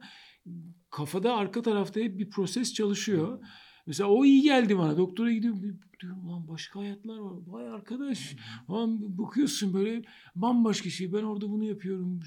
Kafada 0.89 1.35
arka 1.35 1.61
tarafta 1.61 1.99
hep 1.99 2.19
bir 2.19 2.29
proses 2.29 2.73
çalışıyor. 2.73 3.39
Mesela 3.87 4.09
o 4.09 4.25
iyi 4.25 4.41
geldi 4.41 4.77
bana. 4.77 4.97
Doktora 4.97 5.31
gidiyorum. 5.31 5.79
Diyorum 6.01 6.29
lan 6.29 6.47
başka 6.47 6.79
hayatlar 6.79 7.17
var. 7.17 7.33
Vay 7.47 7.67
arkadaş. 7.67 8.35
Falan 8.67 9.17
bakıyorsun 9.17 9.73
böyle 9.73 10.01
bambaşka 10.35 10.89
şey. 10.89 11.13
Ben 11.13 11.23
orada 11.23 11.49
bunu 11.49 11.63
yapıyorum. 11.63 12.19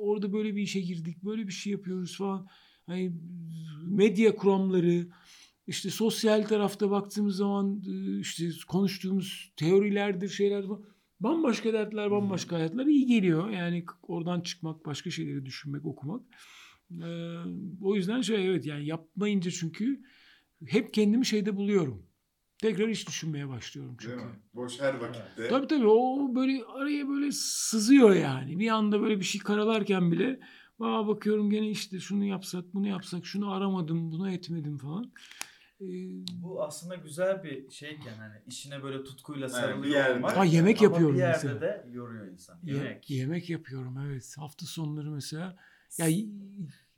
Orada 0.00 0.32
böyle 0.32 0.56
bir 0.56 0.62
işe 0.62 0.80
girdik. 0.80 1.22
Böyle 1.24 1.46
bir 1.46 1.52
şey 1.52 1.72
yapıyoruz 1.72 2.16
falan. 2.16 2.48
Hani 2.86 3.12
medya 3.86 4.36
kuramları 4.36 5.06
işte 5.66 5.90
sosyal 5.90 6.42
tarafta 6.42 6.90
baktığımız 6.90 7.36
zaman 7.36 7.82
işte 8.20 8.50
konuştuğumuz 8.68 9.52
teorilerdir 9.56 10.28
şeyler 10.28 10.66
falan. 10.66 10.84
Bambaşka 11.20 11.72
dertler, 11.72 12.10
bambaşka 12.10 12.56
hayatlar 12.56 12.86
iyi 12.86 13.06
geliyor. 13.06 13.50
Yani 13.50 13.84
oradan 14.02 14.40
çıkmak, 14.40 14.86
başka 14.86 15.10
şeyleri 15.10 15.46
düşünmek, 15.46 15.84
okumak. 15.86 16.22
Ee, 17.02 17.36
o 17.82 17.96
yüzden 17.96 18.20
şey 18.20 18.46
evet 18.46 18.66
yani 18.66 18.86
yapmayınca 18.86 19.50
çünkü 19.50 20.02
hep 20.66 20.94
kendimi 20.94 21.26
şeyde 21.26 21.56
buluyorum. 21.56 22.09
Tekrar 22.62 22.88
iş 22.88 23.08
düşünmeye 23.08 23.48
başlıyorum 23.48 23.96
Değil 23.98 24.10
çünkü. 24.10 24.24
mi? 24.24 24.32
Boş 24.54 24.80
her 24.80 24.94
vakitte. 24.94 25.48
Tabii 25.48 25.66
tabii 25.66 25.86
o 25.86 26.34
böyle 26.34 26.64
araya 26.64 27.08
böyle 27.08 27.32
sızıyor 27.32 28.14
yani. 28.14 28.58
Bir 28.58 28.68
anda 28.68 29.00
böyle 29.00 29.18
bir 29.20 29.24
şey 29.24 29.40
karalarken 29.40 30.12
bile 30.12 30.40
Aa, 30.80 31.08
bakıyorum 31.08 31.50
gene 31.50 31.70
işte 31.70 32.00
şunu 32.00 32.24
yapsak 32.24 32.64
bunu 32.74 32.88
yapsak 32.88 33.26
şunu 33.26 33.52
aramadım 33.52 34.12
bunu 34.12 34.30
etmedim 34.30 34.78
falan. 34.78 35.12
Ee, 35.80 35.84
Bu 36.42 36.62
aslında 36.62 36.94
güzel 36.94 37.44
bir 37.44 37.70
şeyken 37.70 38.14
hani 38.18 38.34
işine 38.46 38.82
böyle 38.82 39.04
tutkuyla 39.04 39.48
sarılıyor 39.48 39.94
yerde. 39.96 40.14
olmak. 40.18 40.36
Ha, 40.36 40.44
yemek 40.44 40.78
ama 40.78 40.84
yapıyorum 40.84 41.16
bir 41.16 41.20
yerde 41.20 41.36
mesela. 41.36 41.60
de 41.60 41.86
yoruyor 41.92 42.26
insan. 42.26 42.58
ye- 42.62 42.74
Yemek. 42.76 43.10
yemek 43.10 43.50
yapıyorum 43.50 43.98
evet. 44.06 44.34
Hafta 44.38 44.66
sonları 44.66 45.10
mesela. 45.10 45.56
Ya 45.98 46.06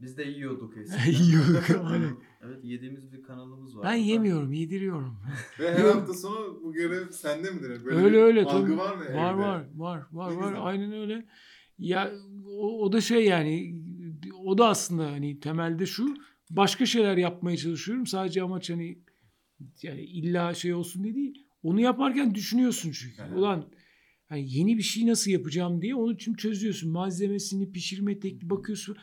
Biz 0.02 0.16
de 0.16 0.22
yiyorduk 0.22 0.76
eskiden. 0.82 1.24
Yiyorduk, 1.24 1.64
evet 2.44 2.64
yediğimiz 2.64 3.12
bir 3.12 3.22
kanalımız 3.22 3.76
var. 3.76 3.84
ben 3.84 3.94
yemiyorum 3.94 4.52
yediriyorum. 4.52 5.16
Ve 5.60 5.74
her 5.74 5.84
hafta 5.84 6.14
sonu 6.14 6.60
bu 6.64 6.72
görev 6.72 7.10
sende 7.10 7.50
midir? 7.50 7.84
Böyle 7.84 8.04
öyle 8.04 8.18
öyle 8.18 8.44
algı 8.44 8.66
tabii. 8.66 8.76
var 8.78 8.96
mı 8.96 9.04
evde? 9.04 9.14
Var 9.14 9.34
var 9.34 9.64
var 9.74 10.06
var 10.12 10.30
Ne 10.32 10.36
var 10.36 10.48
güzel. 10.48 10.66
aynen 10.66 10.92
öyle. 10.92 11.26
Ya 11.78 12.12
o, 12.46 12.82
o 12.82 12.92
da 12.92 13.00
şey 13.00 13.24
yani 13.24 13.74
o 14.44 14.58
da 14.58 14.68
aslında 14.68 15.10
hani 15.12 15.40
temelde 15.40 15.86
şu 15.86 16.14
başka 16.50 16.86
şeyler 16.86 17.16
yapmaya 17.16 17.56
çalışıyorum. 17.56 18.06
Sadece 18.06 18.42
amaç 18.42 18.70
hani 18.70 18.98
yani 19.82 20.00
illa 20.00 20.54
şey 20.54 20.74
olsun 20.74 21.04
diye 21.04 21.14
değil. 21.14 21.46
Onu 21.62 21.80
yaparken 21.80 22.34
düşünüyorsun 22.34 22.92
çünkü. 22.92 23.22
Aha. 23.22 23.34
Ulan 23.34 23.68
hani 24.28 24.54
yeni 24.54 24.78
bir 24.78 24.82
şey 24.82 25.06
nasıl 25.06 25.30
yapacağım 25.30 25.82
diye 25.82 25.94
onu 25.94 26.12
için 26.12 26.34
çözüyorsun. 26.34 26.90
Malzemesini, 26.90 27.72
pişirme 27.72 28.20
tekniği 28.20 28.50
bakıyorsun. 28.50 28.96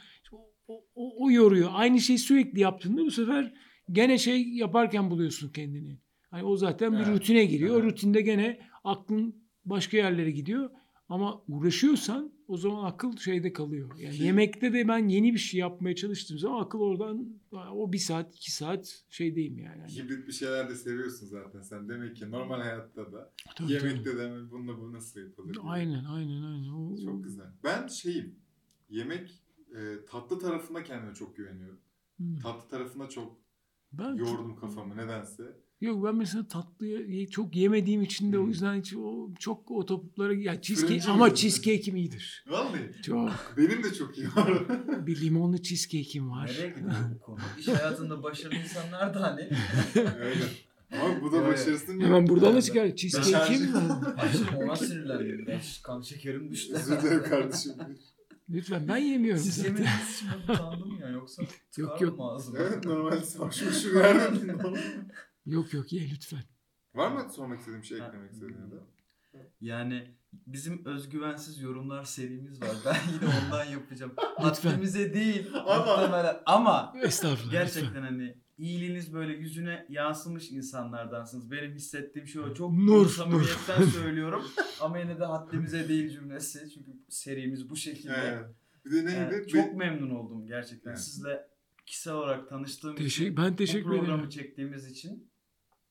O, 0.70 0.74
o, 0.74 0.84
o, 0.95 1.26
o 1.26 1.32
yoruyor. 1.32 1.70
Aynı 1.74 1.99
şeyi 1.99 2.20
sürekli 2.20 2.59
yaptığında 2.59 3.01
bu 3.05 3.11
sefer 3.11 3.53
gene 3.91 4.17
şey 4.17 4.49
yaparken 4.53 5.11
buluyorsun 5.11 5.49
kendini. 5.49 5.99
Hani 6.32 6.43
o 6.43 6.57
zaten 6.57 6.93
bir 6.93 6.97
Evet. 6.97 7.07
rutine 7.07 7.45
giriyor. 7.45 7.76
O 7.76 7.80
Evet. 7.80 7.91
rutinde 7.91 8.22
gene 8.22 8.59
aklın 8.84 9.36
başka 9.65 9.97
yerlere 9.97 10.32
gidiyor. 10.32 10.70
Ama 11.09 11.41
uğraşıyorsan 11.47 12.34
o 12.47 12.57
zaman 12.57 12.84
akıl 12.86 13.17
şeyde 13.17 13.53
kalıyor. 13.53 13.89
Yani 13.99 14.17
yemekte 14.17 14.74
de 14.74 14.88
ben 14.88 15.07
yeni 15.07 15.34
bir 15.34 15.39
şey 15.39 15.59
yapmaya 15.59 15.95
çalıştığım 15.95 16.38
zaman 16.39 16.61
akıl 16.63 16.80
oradan 16.80 17.28
o 17.74 17.93
bir 17.93 17.97
saat 17.97 18.36
iki 18.36 18.51
saat 18.51 19.03
şeydeyim 19.09 19.57
yani. 19.59 19.84
Hibrit 19.97 20.28
bir 20.28 20.32
şeyler 20.34 20.70
de 20.70 20.76
seviyorsun 20.76 21.28
zaten 21.28 21.61
sen. 21.61 21.89
Demek 21.89 22.15
ki 22.15 22.32
normal 22.32 22.61
hayatta 22.61 23.11
da 23.11 23.34
Tabii, 23.55 23.72
yemekte 23.72 24.17
de 24.17 24.51
bununla 24.51 24.78
bu 24.82 24.93
nasıl 24.93 25.20
yapılır? 25.20 25.53
tabii. 25.53 25.67
Aynen 25.67 26.03
aynen 26.05 26.41
aynen. 26.43 26.70
O, 26.70 26.97
Çok 27.05 27.15
o- 27.15 27.22
güzel. 27.22 27.47
Ben 27.63 27.88
şeyim. 27.88 28.36
Yemek 28.89 29.32
e, 29.76 30.05
tatlı 30.05 30.39
tarafına 30.39 30.84
kendime 30.84 31.13
çok 31.13 31.38
güveniyorum. 31.38 31.80
Hmm. 32.17 32.39
Tatlı 32.39 32.70
tarafına 32.70 33.09
çok 33.09 33.38
Ben 33.93 34.13
yordum 34.13 34.55
kafamı 34.55 34.97
nedense. 34.97 35.43
Yok 35.82 36.03
ben 36.05 36.15
mesela 36.15 36.47
tatlıyı 36.47 37.30
çok 37.30 37.55
yemediğim 37.55 38.01
için 38.01 38.34
de 38.34 38.38
o 38.39 38.41
Hmm. 38.41 38.49
yüzden 38.49 38.80
hiç 38.80 38.93
o, 38.95 39.30
çok 39.39 39.72
o 39.72 39.86
toplara 39.86 40.34
ya 40.34 40.61
cheesecake 40.61 41.11
ama 41.11 41.36
cheesecake'im 41.36 41.95
iyidir. 41.97 42.45
Vallahi. 42.47 42.91
Çok. 43.05 43.30
Benim 43.57 43.84
de 43.84 43.93
çok 43.93 44.17
iyi 44.17 44.28
var. 44.28 44.63
Bir 45.07 45.22
limonlu 45.22 45.57
cheesecake'im 45.61 46.30
var. 46.32 46.45
Nereye 46.47 46.70
gidiyor 46.70 46.91
bu 47.15 47.20
konu? 47.20 47.39
İş 47.59 47.67
hayatında 47.67 48.24
başarılı 48.24 48.55
insanlar 48.55 49.13
da 49.13 49.22
hani 49.22 49.41
Öyle. 50.20 50.43
Ama 51.01 51.22
bu 51.22 51.32
da 51.32 51.38
Evet. 51.38 51.47
başarısın. 51.53 51.99
Hemen 51.99 52.28
buradan 52.28 52.55
da 52.55 52.61
çıkar. 52.61 52.95
Cheesecake'im 52.95 53.70
ona 54.57 54.76
sinirlendim. 54.76 55.45
Ben 55.47 55.59
kan 55.84 56.01
şekerim 56.01 56.51
düştü. 56.51 56.74
Özür 56.74 57.01
dilerim 57.01 57.24
kardeşim. 57.24 57.74
Lütfen 58.50 58.88
ben 58.88 58.97
yemiyorum. 58.97 59.43
Siz 59.43 59.56
zaten. 59.56 59.70
yemediğiniz 59.70 60.10
için 60.16 60.30
ben 60.47 60.54
utandım 60.54 61.00
ya. 61.02 61.10
Yoksa 61.10 61.43
tıkar 61.72 62.00
yok. 62.02 62.18
mı 62.18 62.32
ağzıma? 62.32 62.58
evet 62.60 62.86
normalde 62.86 63.22
savaşmışım 63.22 63.97
yerden. 63.97 64.38
Yok 65.45 65.74
yok 65.74 65.93
ye 65.93 66.10
lütfen. 66.12 66.43
var 66.95 67.12
mı 67.12 67.32
sormak 67.32 67.60
istediğim 67.60 67.84
şey 67.84 67.97
eklemek 67.97 68.32
istediğin 68.32 68.72
da? 68.72 68.76
Yani 69.62 70.16
bizim 70.34 70.86
özgüvensiz 70.86 71.60
yorumlar 71.62 72.04
serimiz 72.04 72.62
var. 72.62 72.70
Ben 72.86 72.95
yine 73.14 73.34
ondan 73.45 73.64
yapacağım. 73.66 74.14
Lütfen. 74.45 74.70
Haddimize 74.70 75.14
değil. 75.14 75.47
Ama- 75.54 75.95
muhtemelen. 75.97 76.38
Ama 76.45 76.93
Estağfurullah. 77.04 77.52
gerçekten 77.52 77.86
lütfen. 77.88 78.02
hani 78.02 78.38
iyiliğiniz 78.60 79.14
böyle 79.14 79.34
yüzüne 79.34 79.86
yansımış 79.89 80.51
insanlardansınız. 80.51 81.51
Benim 81.51 81.72
hissettiğim 81.74 82.28
şey 82.28 82.41
o. 82.41 82.53
Çok 82.53 82.74
Nur, 82.74 82.86
nur, 82.88 83.10
samimiyetten 83.10 83.84
söylüyorum. 83.84 84.43
Ama 84.82 84.99
yine 84.99 85.20
de 85.20 85.26
haddimize 85.26 85.89
değil 85.89 86.10
cümlesi. 86.10 86.70
Çünkü 86.74 86.91
serimiz 87.10 87.70
bu 87.70 87.76
şekilde. 87.76 88.14
Evet. 88.26 88.45
Bir 88.86 88.91
de 88.91 89.05
neydi? 89.05 89.16
Yani 89.16 89.32
Bir- 89.38 89.47
çok 89.47 89.76
memnun 89.76 90.10
oldum 90.10 90.45
gerçekten. 90.47 90.89
Evet. 90.89 90.99
Sizle 91.01 91.47
kişisel 91.86 92.14
olarak 92.14 92.49
tanıştığım 92.49 92.95
Teşekkür, 92.95 93.26
için 93.26 93.38
ben 93.38 93.51
bu 93.51 93.55
teşekkür 93.55 93.84
programı 93.89 94.14
ederim. 94.18 94.30
çektiğimiz 94.30 94.91
için 94.91 95.32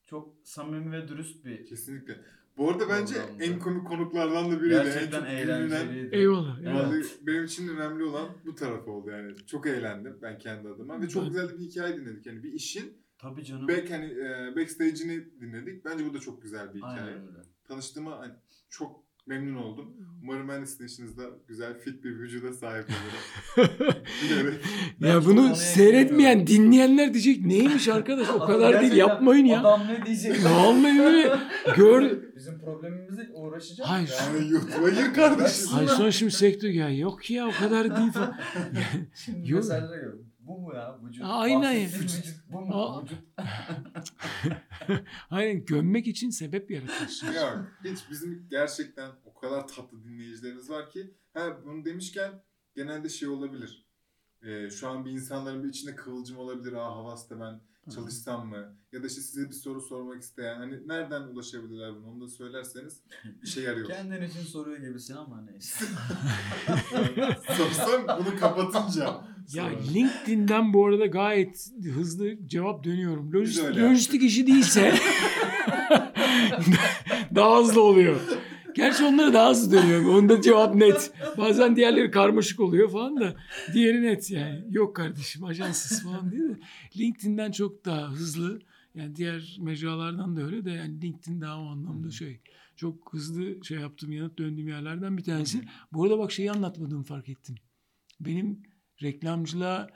çok 0.07 0.35
samimi 0.45 0.93
ve 0.93 1.09
dürüst 1.09 1.45
bir 1.45 1.67
Kesinlikle. 1.67 2.21
Bu 2.59 2.71
arada 2.71 2.89
bence 2.89 3.15
Programda. 3.15 3.45
en 3.45 3.59
komik 3.59 3.87
konuklardan 3.87 4.51
da 4.51 4.61
biriydi. 4.61 4.75
Gerçekten 4.85 5.25
en 5.25 5.43
çok 5.43 5.51
eğlenceliydi. 5.51 6.17
Eyvallah. 6.17 6.65
Vallahi 6.65 7.03
benim 7.23 7.45
için 7.45 7.69
önemli 7.69 8.05
olan 8.05 8.29
bu 8.47 8.55
taraf 8.55 8.89
oldu 8.89 9.11
yani. 9.11 9.37
Çok 9.47 9.67
eğlendim 9.67 10.19
ben 10.23 10.39
kendi 10.39 10.69
adıma 10.69 11.01
ve 11.01 11.09
çok 11.09 11.27
güzel 11.29 11.49
bir 11.59 11.59
hikaye 11.65 11.97
dinledik. 11.97 12.27
Yani 12.27 12.43
bir 12.43 12.53
işin 12.53 12.99
Tabii 13.19 13.45
canım. 13.45 13.69
back 13.69 13.91
hani 13.91 14.05
e, 14.05 14.57
backstage'ini 14.57 15.41
dinledik. 15.41 15.85
Bence 15.85 16.07
bu 16.07 16.15
da 16.15 16.19
çok 16.19 16.43
güzel 16.43 16.75
bir 16.75 16.79
hikaye. 16.79 17.01
Aynen 17.01 17.27
öyle. 17.29 17.39
Tanıştığıma 17.65 18.19
hani 18.19 18.33
çok 18.71 19.05
memnun 19.29 19.57
oldum. 19.57 19.95
Umarım 20.23 20.49
ben 20.49 20.63
de 20.63 20.67
sizin 20.67 20.87
işinizde 20.87 21.23
güzel 21.49 21.79
fit 21.79 22.05
bir 22.05 22.11
vücuda 22.19 22.53
sahip 22.53 22.87
olurum. 23.57 23.95
Ya 25.01 25.25
bunu 25.25 25.57
seyretmeyen 25.57 26.47
dinleyenler 26.47 27.13
diyecek 27.15 27.45
neymiş 27.47 27.89
arkadaş 27.89 28.29
o 28.31 28.39
kadar 28.47 28.81
değil 28.81 28.93
yapmayın 28.93 29.45
ya. 29.45 29.61
Adam 29.61 29.81
ne 29.89 30.07
diyecek? 30.07 30.45
Vallahi 30.45 31.01
öyle 31.03 31.39
gör. 31.77 32.11
Bizim 32.37 32.59
problemimizle 32.61 33.29
uğraşacak. 33.35 33.87
Hayır, 33.89 34.09
ya. 34.09 34.17
Yani 34.83 34.95
gir 34.95 35.15
kardeşim. 35.15 35.69
Ay 35.75 35.87
sonra 35.87 36.11
şimdi 36.11 36.33
sektör 36.33 36.69
ya 36.69 36.91
yok 36.91 37.31
ya 37.31 37.47
o 37.49 37.51
kadar 37.61 37.97
değil 37.97 38.13
falan. 38.13 38.35
Şimdi 39.15 39.51
Yok. 39.51 39.61
mesajlara 39.61 39.97
gör. 39.97 40.15
Bu 40.49 40.59
mu 40.59 40.75
ya 40.75 40.99
vücut? 41.05 41.25
Aynen 41.27 41.77
vücut 41.77 42.27
bu 42.49 42.61
mu? 42.61 42.75
Aa. 42.75 43.03
Vücut. 43.03 43.19
Aynen 45.31 45.65
gömmek 45.65 46.07
için 46.07 46.31
sebep 46.31 46.71
yaratıyorsun. 46.71 47.27
Yok. 47.27 47.59
Hiç 47.85 48.11
bizim 48.11 48.47
gerçekten 48.51 49.11
o 49.25 49.35
kadar 49.35 49.69
tatlı 49.69 50.05
dinleyicilerimiz 50.05 50.71
var 50.71 50.91
ki. 50.91 51.15
Ha 51.35 51.59
bunu 51.65 51.85
demişken 51.85 52.43
genelde 52.75 53.09
şey 53.09 53.29
olabilir. 53.29 53.87
Ee, 54.43 54.71
şu 54.71 54.89
an 54.89 55.05
bir 55.05 55.11
insanların 55.11 55.65
bir 55.65 55.69
içinde 55.69 55.97
kıvılcım 55.97 56.39
olabilir. 56.39 56.73
Aa 56.73 56.97
Havas'ta 56.97 57.41
ben 57.41 57.61
çalışsam 57.91 58.49
mı? 58.49 58.75
Ya 58.93 59.03
da 59.03 59.07
işte 59.07 59.21
size 59.21 59.49
bir 59.49 59.55
soru 59.55 59.81
sormak 59.81 60.23
isteyen. 60.23 60.57
Hani 60.57 60.89
nereden 60.89 61.23
ulaşabilirler 61.23 61.97
bunu? 61.97 62.07
Onu 62.11 62.21
da 62.21 62.29
söylerseniz 62.29 63.01
işe 63.43 63.61
yarıyor. 63.61 63.89
Kendin 63.89 64.23
için 64.23 64.41
soruyor 64.41 64.79
gibisin 64.79 65.17
ama 65.17 65.41
neyse. 65.41 65.85
Sorsam 67.57 68.19
bunu 68.19 68.41
kapatınca. 68.41 69.05
Ya 69.55 69.71
sonra. 69.71 69.93
LinkedIn'den 69.95 70.73
bu 70.73 70.87
arada 70.87 71.07
gayet 71.07 71.69
hızlı 71.95 72.47
cevap 72.47 72.85
dönüyorum. 72.85 73.31
Öyle 73.35 73.81
lojistik 73.81 74.23
işi 74.23 74.47
değilse 74.47 74.95
daha 77.35 77.61
hızlı 77.61 77.83
oluyor. 77.83 78.21
Gerçi 78.79 79.05
onlara 79.05 79.33
daha 79.33 79.51
hızlı 79.51 79.73
dönüyor. 79.73 80.05
Onda 80.05 80.41
cevap 80.43 80.75
net. 80.75 81.13
Bazen 81.39 81.77
diğerleri 81.77 82.11
karmaşık 82.11 82.61
oluyor 82.61 82.91
falan 82.91 83.21
da 83.21 83.37
diğeri 83.73 84.03
net 84.03 84.31
yani. 84.31 84.65
Yok 84.71 84.97
kardeşim 84.97 85.45
ajanssız 85.45 86.03
falan 86.03 86.31
diye 86.31 86.43
de 86.43 86.59
LinkedIn'den 86.97 87.51
çok 87.51 87.85
daha 87.85 88.11
hızlı. 88.11 88.61
Yani 88.95 89.17
diğer 89.17 89.57
mecralardan 89.61 90.37
da 90.37 90.43
öyle 90.43 90.65
de 90.65 90.71
yani 90.71 91.03
LinkedIn 91.03 91.41
daha 91.41 91.61
o 91.61 91.67
anlamda 91.67 92.11
şey. 92.11 92.41
Çok 92.77 93.13
hızlı 93.13 93.65
şey 93.65 93.79
yaptım 93.79 94.13
yanıt 94.13 94.39
döndüğüm 94.39 94.69
yerlerden 94.69 95.17
bir 95.17 95.25
tanesi. 95.25 95.61
Bu 95.93 96.05
arada 96.05 96.19
bak 96.19 96.33
şeyi 96.33 96.51
anlatmadığımı 96.51 97.05
fark 97.05 97.29
ettim. 97.29 97.55
Benim 98.21 98.63
reklamcılığa 99.03 99.89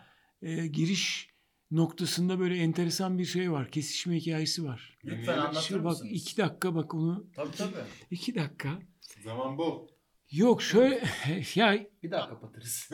e, 0.42 0.66
giriş 0.66 1.31
noktasında 1.76 2.38
böyle 2.38 2.56
enteresan 2.56 3.18
bir 3.18 3.24
şey 3.24 3.52
var. 3.52 3.70
Kesişme 3.70 4.16
hikayesi 4.16 4.64
var. 4.64 4.98
Lütfen 5.04 5.38
anlatır 5.38 5.60
Şimdi 5.60 5.84
bak 5.84 5.92
mısınız? 5.92 6.12
iki 6.12 6.36
dakika 6.36 6.74
bak 6.74 6.94
onu. 6.94 7.26
Tabii 7.36 7.50
tabii. 7.56 7.72
iki 8.10 8.34
dakika. 8.34 8.78
Zaman 9.24 9.58
bol. 9.58 9.88
Yok 10.30 10.62
şöyle 10.62 11.02
ya, 11.54 11.86
Bir 12.02 12.10
daha 12.10 12.28
kapatırız. 12.28 12.90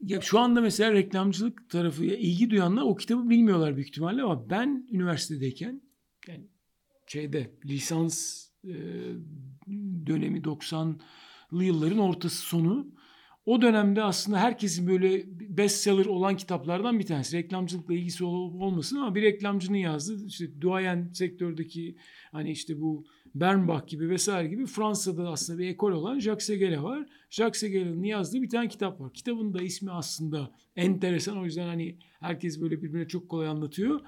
ya 0.00 0.20
şu 0.20 0.38
anda 0.38 0.60
mesela 0.60 0.92
reklamcılık 0.92 1.70
tarafı 1.70 2.04
ya 2.04 2.16
ilgi 2.16 2.50
duyanlar 2.50 2.82
o 2.82 2.96
kitabı 2.96 3.30
bilmiyorlar 3.30 3.76
büyük 3.76 3.88
ihtimalle 3.88 4.22
ama 4.22 4.50
ben 4.50 4.88
üniversitedeyken 4.92 5.82
yani 6.28 6.46
şeyde 7.06 7.54
lisans 7.64 8.46
e, 8.64 8.74
dönemi 10.06 10.38
90'lı 10.38 11.64
yılların 11.64 11.98
ortası 11.98 12.36
sonu 12.36 12.86
o 13.48 13.62
dönemde 13.62 14.02
aslında 14.02 14.38
herkesin 14.38 14.88
böyle 14.88 15.24
bestseller 15.28 16.06
olan 16.06 16.36
kitaplardan 16.36 16.98
bir 16.98 17.06
tanesi. 17.06 17.36
Reklamcılıkla 17.36 17.94
ilgisi 17.94 18.24
olup 18.24 18.62
olmasın 18.62 18.96
ama 18.96 19.14
bir 19.14 19.22
reklamcının 19.22 19.76
yazdığı 19.76 20.26
işte 20.26 20.60
duayen 20.60 21.10
sektördeki 21.12 21.96
hani 22.32 22.50
işte 22.50 22.80
bu 22.80 23.06
Bernbach 23.34 23.86
gibi 23.86 24.10
vesaire 24.10 24.48
gibi 24.48 24.66
Fransa'da 24.66 25.28
aslında 25.28 25.58
bir 25.58 25.68
ekol 25.68 25.92
olan 25.92 26.18
Jacques 26.18 26.46
Segele 26.46 26.82
var. 26.82 27.06
Jacques 27.30 27.60
Segele'nin 27.60 28.02
yazdığı 28.02 28.42
bir 28.42 28.50
tane 28.50 28.68
kitap 28.68 29.00
var. 29.00 29.12
Kitabın 29.12 29.54
da 29.54 29.62
ismi 29.62 29.90
aslında 29.90 30.50
enteresan 30.76 31.38
o 31.38 31.44
yüzden 31.44 31.66
hani 31.66 31.96
herkes 32.20 32.60
böyle 32.60 32.82
birbirine 32.82 33.08
çok 33.08 33.28
kolay 33.28 33.48
anlatıyor. 33.48 34.00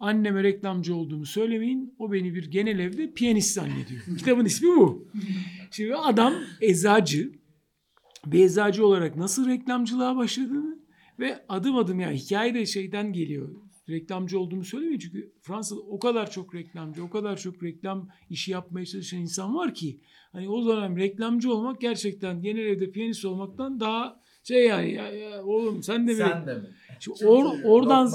Anneme 0.00 0.42
reklamcı 0.42 0.94
olduğumu 0.94 1.26
söylemeyin. 1.26 1.94
O 1.98 2.12
beni 2.12 2.34
bir 2.34 2.50
genel 2.50 2.78
evde 2.78 3.12
piyanist 3.12 3.54
zannediyor. 3.54 4.02
Kitabın 4.18 4.44
ismi 4.44 4.68
bu. 4.68 5.08
Şimdi 5.70 5.94
adam 5.94 6.34
eczacı. 6.60 7.32
Bir 8.26 8.44
eczacı 8.44 8.86
olarak 8.86 9.16
nasıl 9.16 9.48
reklamcılığa 9.48 10.16
başladığını 10.16 10.78
ve 11.18 11.44
adım 11.48 11.76
adım 11.76 12.00
yani 12.00 12.16
hikaye 12.16 12.54
de 12.54 12.66
şeyden 12.66 13.12
geliyor. 13.12 13.48
Reklamcı 13.88 14.38
olduğumu 14.40 14.64
söylemeyin 14.64 14.98
çünkü 14.98 15.32
Fransa'da 15.42 15.80
o 15.80 15.98
kadar 15.98 16.30
çok 16.30 16.54
reklamcı, 16.54 17.04
o 17.04 17.10
kadar 17.10 17.36
çok 17.36 17.62
reklam 17.62 18.08
işi 18.30 18.52
yapmaya 18.52 18.86
çalışan 18.86 19.20
insan 19.20 19.54
var 19.54 19.74
ki 19.74 20.00
hani 20.32 20.48
o 20.48 20.66
dönem 20.66 20.96
reklamcı 20.96 21.52
olmak 21.52 21.80
gerçekten 21.80 22.42
genel 22.42 22.66
evde 22.66 22.90
piyanist 22.90 23.24
olmaktan 23.24 23.80
daha 23.80 24.20
şey 24.44 24.66
yani 24.66 24.92
ya, 24.92 25.12
ya 25.12 25.44
oğlum 25.44 25.82
sen 25.82 26.08
de 26.08 26.12
mi? 26.12 26.18
Sen 26.18 26.46
de 26.46 26.54
mi? 26.54 26.68
Şimdi 27.00 27.18
or- 27.18 27.64
oradan 27.64 28.10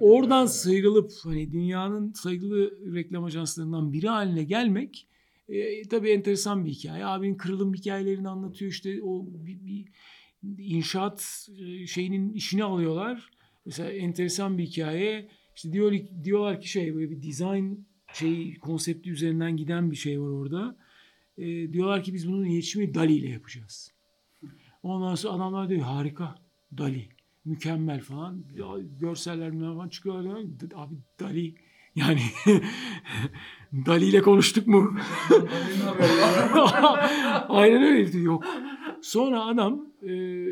oradan 0.00 0.46
sıyrılıp 0.46 1.12
hani 1.24 1.52
dünyanın 1.52 2.12
sayılı 2.12 2.94
reklam 2.94 3.24
ajanslarından 3.24 3.92
biri 3.92 4.08
haline 4.08 4.44
gelmek 4.44 5.08
e, 5.48 5.82
tabii 5.82 6.10
enteresan 6.10 6.64
bir 6.64 6.70
hikaye. 6.70 7.06
Abinin 7.06 7.34
kırılım 7.34 7.74
hikayelerini 7.74 8.28
anlatıyor 8.28 8.70
işte 8.70 9.02
o 9.02 9.26
bir, 9.28 9.58
bir 10.42 10.74
inşaat 10.74 11.48
şeyinin 11.86 12.32
işini 12.32 12.64
alıyorlar. 12.64 13.30
Mesela 13.66 13.90
enteresan 13.90 14.58
bir 14.58 14.66
hikaye. 14.66 15.28
İşte 15.56 15.72
diyor, 15.72 15.92
diyorlar 16.24 16.60
ki 16.60 16.68
şey 16.68 16.94
böyle 16.94 17.10
bir 17.10 17.22
design 17.22 17.74
şey 18.12 18.54
konsepti 18.54 19.10
üzerinden 19.10 19.56
giden 19.56 19.90
bir 19.90 19.96
şey 19.96 20.20
var 20.20 20.28
orada. 20.28 20.76
E, 21.38 21.72
diyorlar 21.72 22.02
ki 22.02 22.14
biz 22.14 22.28
bunun 22.28 22.44
iletişimi 22.44 22.94
Dali 22.94 23.12
ile 23.12 23.28
yapacağız. 23.28 23.92
Ondan 24.82 25.14
sonra 25.14 25.34
adamlar 25.34 25.68
diyor 25.68 25.80
harika 25.80 26.34
Dali 26.78 27.08
mükemmel 27.44 28.00
falan. 28.00 28.44
Ya, 28.56 28.66
görseller 29.00 29.50
falan 29.52 29.88
çıkıyor. 29.88 30.44
Abi 30.74 30.94
Dali 31.20 31.54
yani 31.96 32.20
Dali 33.86 34.04
ile 34.04 34.22
konuştuk 34.22 34.66
mu? 34.66 34.96
Aynen 37.48 37.82
öyle. 37.82 38.18
Yok. 38.18 38.44
Sonra 39.02 39.44
adam 39.44 39.86
e, 40.08 40.44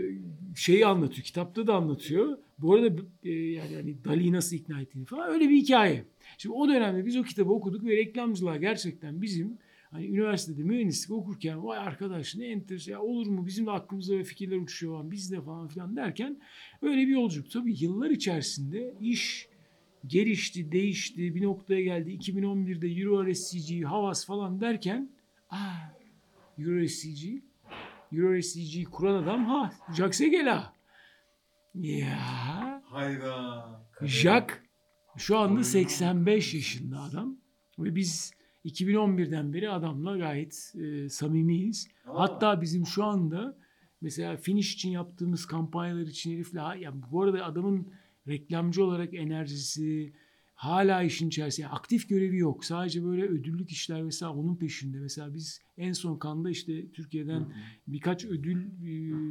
şeyi 0.57 0.87
anlatıyor. 0.87 1.23
Kitapta 1.23 1.67
da 1.67 1.75
anlatıyor. 1.75 2.39
Bu 2.59 2.75
arada 2.75 3.03
e, 3.25 3.31
yani 3.31 3.75
hani 3.75 4.05
Dali'yi 4.05 4.33
nasıl 4.33 4.57
ikna 4.57 4.81
ettiğini 4.81 5.05
falan 5.05 5.31
öyle 5.31 5.49
bir 5.49 5.57
hikaye. 5.57 6.05
Şimdi 6.39 6.55
o 6.55 6.69
dönemde 6.69 7.07
biz 7.07 7.17
o 7.17 7.23
kitabı 7.23 7.53
okuduk 7.53 7.85
ve 7.85 7.97
reklamcılar 7.97 8.57
gerçekten 8.57 9.23
bizim 9.23 9.59
hani 9.91 10.07
üniversitede 10.07 10.63
mühendislik 10.63 11.11
okurken 11.11 11.65
vay 11.65 11.79
arkadaş 11.79 12.37
ne 12.37 12.47
enteresan 12.47 12.93
ya 12.93 13.01
olur 13.01 13.27
mu 13.27 13.47
bizim 13.47 13.67
de 13.67 13.71
aklımızda 13.71 14.19
ve 14.19 14.25
fikirler 14.25 14.57
uçuşuyor 14.57 14.93
falan 14.93 15.11
biz 15.11 15.33
de 15.33 15.41
falan 15.41 15.69
filan 15.69 15.97
derken 15.97 16.41
öyle 16.83 17.07
bir 17.07 17.13
yolculuk. 17.13 17.51
Tabii 17.51 17.75
yıllar 17.79 18.11
içerisinde 18.11 18.95
iş 19.01 19.49
gelişti, 20.07 20.73
değişti, 20.73 21.35
bir 21.35 21.43
noktaya 21.43 21.83
geldi. 21.83 22.11
2011'de 22.11 22.89
Euro 22.89 23.35
SCG, 23.35 23.85
Havas 23.85 24.27
falan 24.27 24.61
derken 24.61 25.11
aa, 25.51 25.73
Euro 26.59 26.87
SCG, 26.87 27.43
Euro 28.13 28.43
SCG 28.43 28.85
kuran 28.91 29.23
adam 29.23 29.45
ha 29.45 29.73
Jacques 29.97 30.17
Segela. 30.17 30.73
Ya 31.75 32.83
Hayda. 32.85 33.65
Jacques 34.03 34.59
şu 35.17 35.39
anda 35.39 35.59
Oy. 35.59 35.65
85 35.65 36.55
yaşında 36.55 37.01
adam 37.01 37.37
ve 37.79 37.95
biz 37.95 38.33
2011'den 38.65 39.53
beri 39.53 39.71
adamla 39.71 40.17
gayet 40.17 40.75
e, 40.75 41.09
samimiyiz. 41.09 41.89
Aa. 42.07 42.21
Hatta 42.21 42.61
bizim 42.61 42.87
şu 42.87 43.05
anda 43.05 43.57
mesela 44.01 44.37
finish 44.37 44.75
için 44.75 44.91
yaptığımız 44.91 45.47
kampanyalar 45.47 46.07
için 46.07 46.33
herifle 46.33 46.61
ya 46.81 46.93
bu 47.13 47.23
arada 47.23 47.45
adamın 47.45 47.89
reklamcı 48.29 48.85
olarak 48.85 49.15
enerjisi 49.15 50.13
hala 50.55 51.03
işin 51.03 51.29
içerisinde 51.29 51.67
yani 51.67 51.75
aktif 51.75 52.09
görevi 52.09 52.39
yok. 52.39 52.65
Sadece 52.65 53.05
böyle 53.05 53.23
ödüllük 53.23 53.71
işler 53.71 54.03
mesela 54.03 54.35
onun 54.35 54.57
peşinde. 54.57 55.01
Mesela 55.01 55.35
biz 55.35 55.61
en 55.77 55.93
son 55.93 56.19
kanda 56.19 56.51
işte 56.51 56.93
Türkiye'den 56.93 57.55
birkaç 57.87 58.25
ödül 58.25 58.67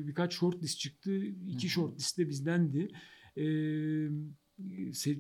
birkaç 0.07 0.33
shortlist 0.33 0.79
çıktı. 0.79 1.23
İki 1.47 1.69
shortlist 1.69 2.17
de 2.17 2.29
bizdendi. 2.29 2.87
Ee, 3.37 3.43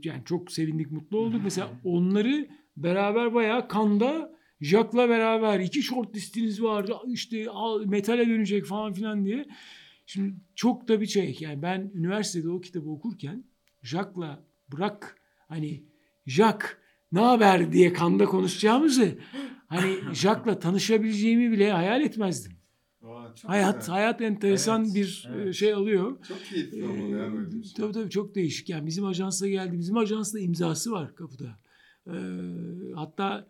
yani 0.03 0.21
çok 0.25 0.51
sevindik, 0.51 0.91
mutlu 0.91 1.17
olduk. 1.17 1.41
Mesela 1.43 1.81
onları 1.83 2.49
beraber 2.77 3.33
bayağı 3.33 3.67
kanda 3.67 4.33
Jack'la 4.61 5.09
beraber 5.09 5.59
iki 5.59 5.81
short 5.81 6.15
listiniz 6.15 6.61
var. 6.61 6.89
işte 7.07 7.49
al, 7.49 7.85
metale 7.85 8.27
dönecek 8.27 8.65
falan 8.65 8.93
filan 8.93 9.25
diye. 9.25 9.45
Şimdi 10.05 10.35
çok 10.55 10.87
da 10.87 11.01
bir 11.01 11.05
şey. 11.05 11.37
Yani 11.39 11.61
ben 11.61 11.91
üniversitede 11.93 12.49
o 12.49 12.61
kitabı 12.61 12.89
okurken 12.89 13.43
Jack'la 13.83 14.43
bırak 14.71 15.15
hani 15.47 15.83
Jack 16.25 16.77
ne 17.11 17.19
haber 17.19 17.71
diye 17.71 17.93
kanda 17.93 18.25
konuşacağımızı 18.25 19.17
hani 19.67 19.95
Jack'la 20.13 20.59
tanışabileceğimi 20.59 21.51
bile 21.51 21.71
hayal 21.71 22.01
etmezdim. 22.01 22.51
Çok 23.41 23.49
Hayat 23.51 23.79
güzel. 23.79 23.95
hayat 23.95 24.21
enteresan 24.21 24.83
Evet, 24.85 24.95
bir 24.95 25.29
evet. 25.35 25.47
e, 25.47 25.53
şey 25.53 25.73
alıyor. 25.73 26.17
Çok 26.27 26.45
keyifli 26.49 26.77
Ee, 26.77 27.63
şey. 27.63 27.73
tabii 27.77 27.93
tabii 27.93 28.09
çok 28.09 28.35
değişik. 28.35 28.69
Yani 28.69 28.85
bizim 28.87 29.05
ajansa 29.05 29.47
geldi. 29.47 29.77
Bizim 29.79 29.97
ajansda 29.97 30.39
imzası 30.39 30.91
var 30.91 31.15
kapıda. 31.15 31.59
Ee, 32.07 32.11
hatta 32.95 33.47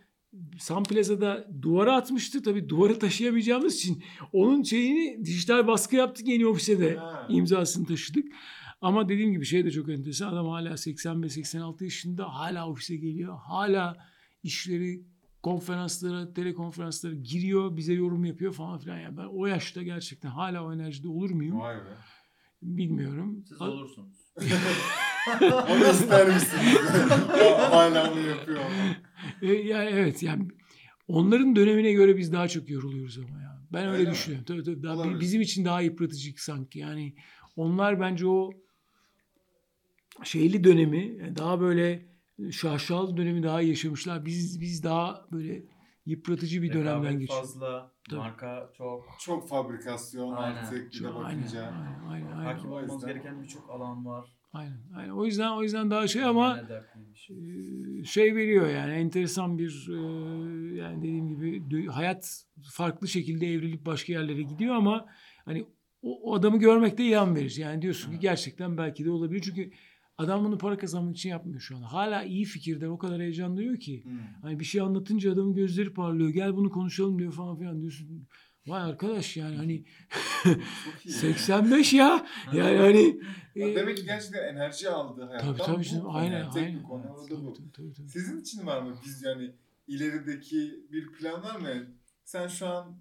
Sun 0.60 0.84
Plaza'da 0.84 1.48
duvara 1.62 1.96
atmıştı. 1.96 2.44
Tabii 2.44 2.70
duvarı 2.70 3.00
taşıyamayacağımız 3.00 3.76
için 3.76 4.04
onun 4.34 4.64
şeyini 4.64 5.26
dijital 5.26 5.68
baskı 5.68 5.96
yaptık 5.96 6.28
yeni 6.28 6.48
ofise 6.48 6.80
de 6.80 6.96
Ha. 6.96 7.28
imzasını 7.30 7.86
taşıdık. 7.88 8.26
Ama 8.84 9.10
dediğim 9.10 9.32
gibi 9.32 9.46
şey 9.46 9.66
de 9.66 9.72
çok 9.72 9.90
enteresan. 9.90 10.34
Adam 10.34 10.48
hala 10.48 10.70
85-86 10.70 11.84
yaşında 11.84 12.34
hala 12.34 12.70
ofise 12.70 12.96
geliyor. 12.96 13.38
Hala 13.38 13.98
işleri 14.44 15.02
konferanslara, 15.44 16.34
telekonferanslara 16.34 17.14
giriyor. 17.14 17.78
Bize 17.78 17.94
yorum 17.94 18.26
yapıyor 18.26 18.54
falan 18.54 18.80
filan. 18.80 19.00
Yani 19.00 19.18
ben 19.18 19.26
o 19.26 19.46
yaşta 19.46 19.84
gerçekten 19.84 20.30
hala 20.30 20.64
o 20.66 20.74
enerjide 20.74 21.08
olur 21.08 21.32
muyum? 21.32 21.60
Vay 21.60 21.76
be. 21.76 21.98
Bilmiyorum. 22.62 23.44
Siz 23.50 23.62
olursunuz. 23.62 24.18
Onu 25.42 25.92
ister 25.92 26.28
misiniz? 26.28 26.78
hala 27.72 28.12
onu 28.12 28.20
yapıyor. 28.20 28.60
E, 29.42 29.48
yani 29.54 29.90
evet 29.90 30.24
yani 30.24 30.48
onların 31.08 31.56
dönemine 31.56 31.92
göre 31.92 32.18
biz 32.18 32.34
daha 32.34 32.48
çok 32.48 32.70
yoruluyoruz 32.70 33.18
ama 33.18 33.42
ya. 33.42 33.62
Ben 33.74 33.88
öyle, 33.88 33.98
Öyle 33.98 34.12
düşünüyorum. 34.12 34.46
Tabii 34.46 34.64
tabii. 34.64 34.84
Daha 34.84 34.96
Olabilir. 34.96 35.20
bizim 35.20 35.42
için 35.42 35.66
daha 35.66 35.82
yıpratıcı 35.82 36.34
sanki. 36.38 36.80
Yani 36.80 37.16
onlar 37.56 38.00
bence 38.00 38.28
o 38.28 38.52
şeyli 40.24 40.64
dönemi 40.64 41.18
yani 41.20 41.36
daha 41.36 41.60
böyle 41.62 42.06
şaşalı 42.52 43.18
dönemi 43.18 43.44
daha 43.44 43.62
iyi 43.62 43.70
yaşamışlar. 43.70 44.26
Biz 44.26 44.62
biz 44.62 44.84
daha 44.84 45.26
böyle 45.32 45.64
yıpratıcı 46.06 46.62
bir 46.62 46.74
dönemden 46.74 47.04
Rekabet 47.04 47.20
geçiyoruz. 47.20 47.54
fazla, 47.54 47.92
Tabii. 48.10 48.20
marka 48.20 48.70
çok. 48.78 49.06
Çok 49.20 49.50
fabrikasyon 49.50 50.34
Aynen. 50.34 50.56
artık 50.58 50.78
bir 50.94 51.00
de 51.00 51.04
Çok- 51.04 51.26
aynen, 51.26 51.42
bakınca. 51.42 51.62
aynen, 51.62 52.10
aynen, 52.10 52.32
aynen, 52.38 52.46
Hakim 52.54 52.72
o 52.72 52.74
olmanız 52.76 52.94
yüzden- 52.94 53.08
gereken 53.10 53.42
birçok 53.44 53.70
alan 53.70 54.06
var. 54.06 54.26
aynen, 54.54 54.80
aynen. 54.96 55.10
O 55.12 55.26
yüzden 55.26 55.52
o 55.52 55.64
yüzden 55.64 55.92
daha 55.92 56.08
şey 56.08 56.24
ama. 56.24 56.60
Ee, 57.30 58.04
şey 58.04 58.36
veriyor 58.36 58.70
yani 58.70 58.94
enteresan 58.94 59.58
bir 59.58 59.88
e, 59.90 59.96
yani 60.76 60.98
dediğim 60.98 61.28
gibi 61.30 61.88
hayat 61.88 62.44
farklı 62.72 63.08
şekilde 63.08 63.48
evrilip 63.54 63.86
başka 63.86 64.14
yerlere 64.14 64.42
gidiyor 64.42 64.76
ama 64.76 65.06
hani 65.46 65.66
o, 66.02 66.20
o 66.32 66.36
adamı 66.36 66.60
görmek 66.60 66.98
de 66.98 67.04
ilham 67.04 67.36
verici. 67.36 67.62
Yani 67.62 67.82
diyorsun 67.82 68.12
ki 68.12 68.20
gerçekten 68.20 68.78
belki 68.78 69.06
de 69.06 69.10
olabilir. 69.12 69.42
Çünkü 69.42 69.72
adam 70.18 70.46
bunu 70.46 70.58
para 70.58 70.78
kazanmak 70.78 71.16
için 71.16 71.30
yapmıyor 71.30 71.60
şu 71.60 71.78
an. 71.78 71.82
Hala 71.82 72.24
iyi 72.24 72.46
fikirden 72.46 72.88
o 72.90 72.98
kadar 72.98 73.22
heyecan 73.22 73.58
duyuyor 73.58 73.80
ki. 73.80 74.04
Hmm. 74.04 74.20
Hani 74.42 74.60
bir 74.60 74.66
şey 74.66 74.82
anlatınca 74.82 75.34
adamın 75.34 75.54
gözleri 75.54 75.94
parlıyor. 75.94 76.30
Gel 76.30 76.56
bunu 76.56 76.70
konuşalım 76.70 77.20
diyor 77.20 77.32
falan 77.34 77.60
filan 77.60 77.82
diyorsun. 77.82 78.28
Vay 78.68 78.82
arkadaş 78.82 79.38
yani 79.38 79.56
hani 79.56 79.84
Çok 80.86 81.06
iyi. 81.06 81.12
85 81.14 81.94
ya. 81.94 82.26
Yani 82.54 82.78
hani 82.78 83.20
e, 83.56 83.76
Demek 83.76 83.98
ki 83.98 84.06
gerçekten 84.06 84.56
enerji 84.56 84.90
aldı 84.90 85.26
hayattan. 85.26 85.56
tabii 85.56 85.66
tabii 85.88 86.02
konu 86.02 86.16
Aynen 86.18 86.40
yani. 86.40 86.54
Tek 86.54 86.64
aynen. 86.64 86.80
bir 86.80 86.84
konu 86.84 87.04
tabii, 87.30 87.42
bu. 87.46 87.54
tabii, 87.54 87.72
tabii, 87.72 87.94
tabii. 87.94 88.10
Sizin 88.10 88.42
için 88.42 88.66
var 88.66 88.82
mı 88.82 88.96
biz 89.06 89.24
yani 89.24 89.52
ilerideki 89.88 90.86
bir 90.92 91.12
plan 91.12 91.44
var 91.44 91.56
mı? 91.60 91.70
Sen 92.24 92.48
şu 92.48 92.68
an 92.68 92.98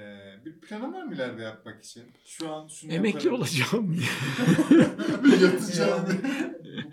e, 0.00 0.44
bir 0.44 0.60
planın 0.60 0.92
var 0.92 1.02
mı 1.04 1.14
ileride 1.14 1.42
yapmak 1.42 1.84
için? 1.84 2.02
Şu 2.24 2.50
an 2.52 2.68
şunu 2.68 2.92
Emekli 2.92 3.16
yaparım. 3.26 3.34
olacağım. 3.34 3.94
Yatacağım. 5.42 6.06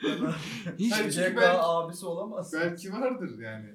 Bu 0.03 0.07
kadar. 0.07 0.35
Hiç 0.79 0.91
Hayır, 0.93 1.11
CK 1.11 1.17
belki- 1.19 1.57
abisi 1.61 2.05
olamaz. 2.05 2.51
Belki 2.53 2.91
vardır 2.93 3.39
yani. 3.39 3.69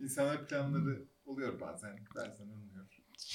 İnsanlar 0.00 0.46
planları 0.46 1.04
oluyor 1.24 1.60
bazen. 1.60 1.98
Bazen 2.16 2.44
olmuyor. 2.48 2.84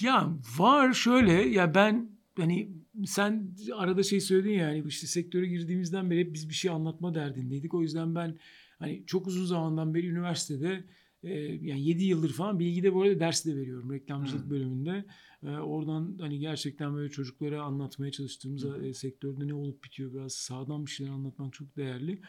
Ya 0.02 0.30
var 0.58 0.94
şöyle 0.94 1.34
ya 1.34 1.76
ben 1.76 2.10
hani 2.38 2.72
sen 3.06 3.56
arada 3.76 4.04
şey 4.04 4.20
söyledin 4.22 4.54
ya 4.54 4.68
hani 4.68 4.84
işte 4.88 5.08
sektöre 5.08 5.46
girdiğimizden 5.48 6.12
beri 6.12 6.20
hep 6.20 6.34
biz 6.34 6.50
bir 6.50 6.54
şey 6.54 6.72
anlatma 6.72 7.16
derdindeydik. 7.16 7.74
O 7.74 7.82
yüzden 7.82 8.16
ben 8.16 8.38
hani 8.80 9.04
çok 9.06 9.28
uzun 9.28 9.46
zamandan 9.46 9.94
beri 9.94 10.08
üniversitede 10.08 10.84
e, 11.24 11.34
yani 11.40 11.82
7 11.82 12.04
yıldır 12.04 12.34
falan 12.34 12.60
bilgide 12.60 12.94
bu 12.94 13.02
arada 13.02 13.20
ders 13.20 13.46
de 13.46 13.56
veriyorum 13.56 13.94
reklamcılık 13.94 14.46
Hı. 14.46 14.50
bölümünde. 14.50 15.06
E, 15.44 15.50
oradan 15.50 16.18
hani 16.20 16.40
gerçekten 16.40 16.96
böyle 16.96 17.10
çocuklara 17.10 17.62
anlatmaya 17.62 18.12
çalıştığımız 18.12 18.64
Hı. 18.64 18.86
e, 18.86 18.94
sektörde 18.94 19.48
ne 19.48 19.54
olup 19.54 19.84
bitiyor 19.84 20.14
biraz 20.14 20.34
sağdan 20.34 20.86
bir 20.86 20.92
şeyler 20.92 21.12
anlatmak 21.12 21.54
çok 21.54 21.78
değerli. 21.78 22.22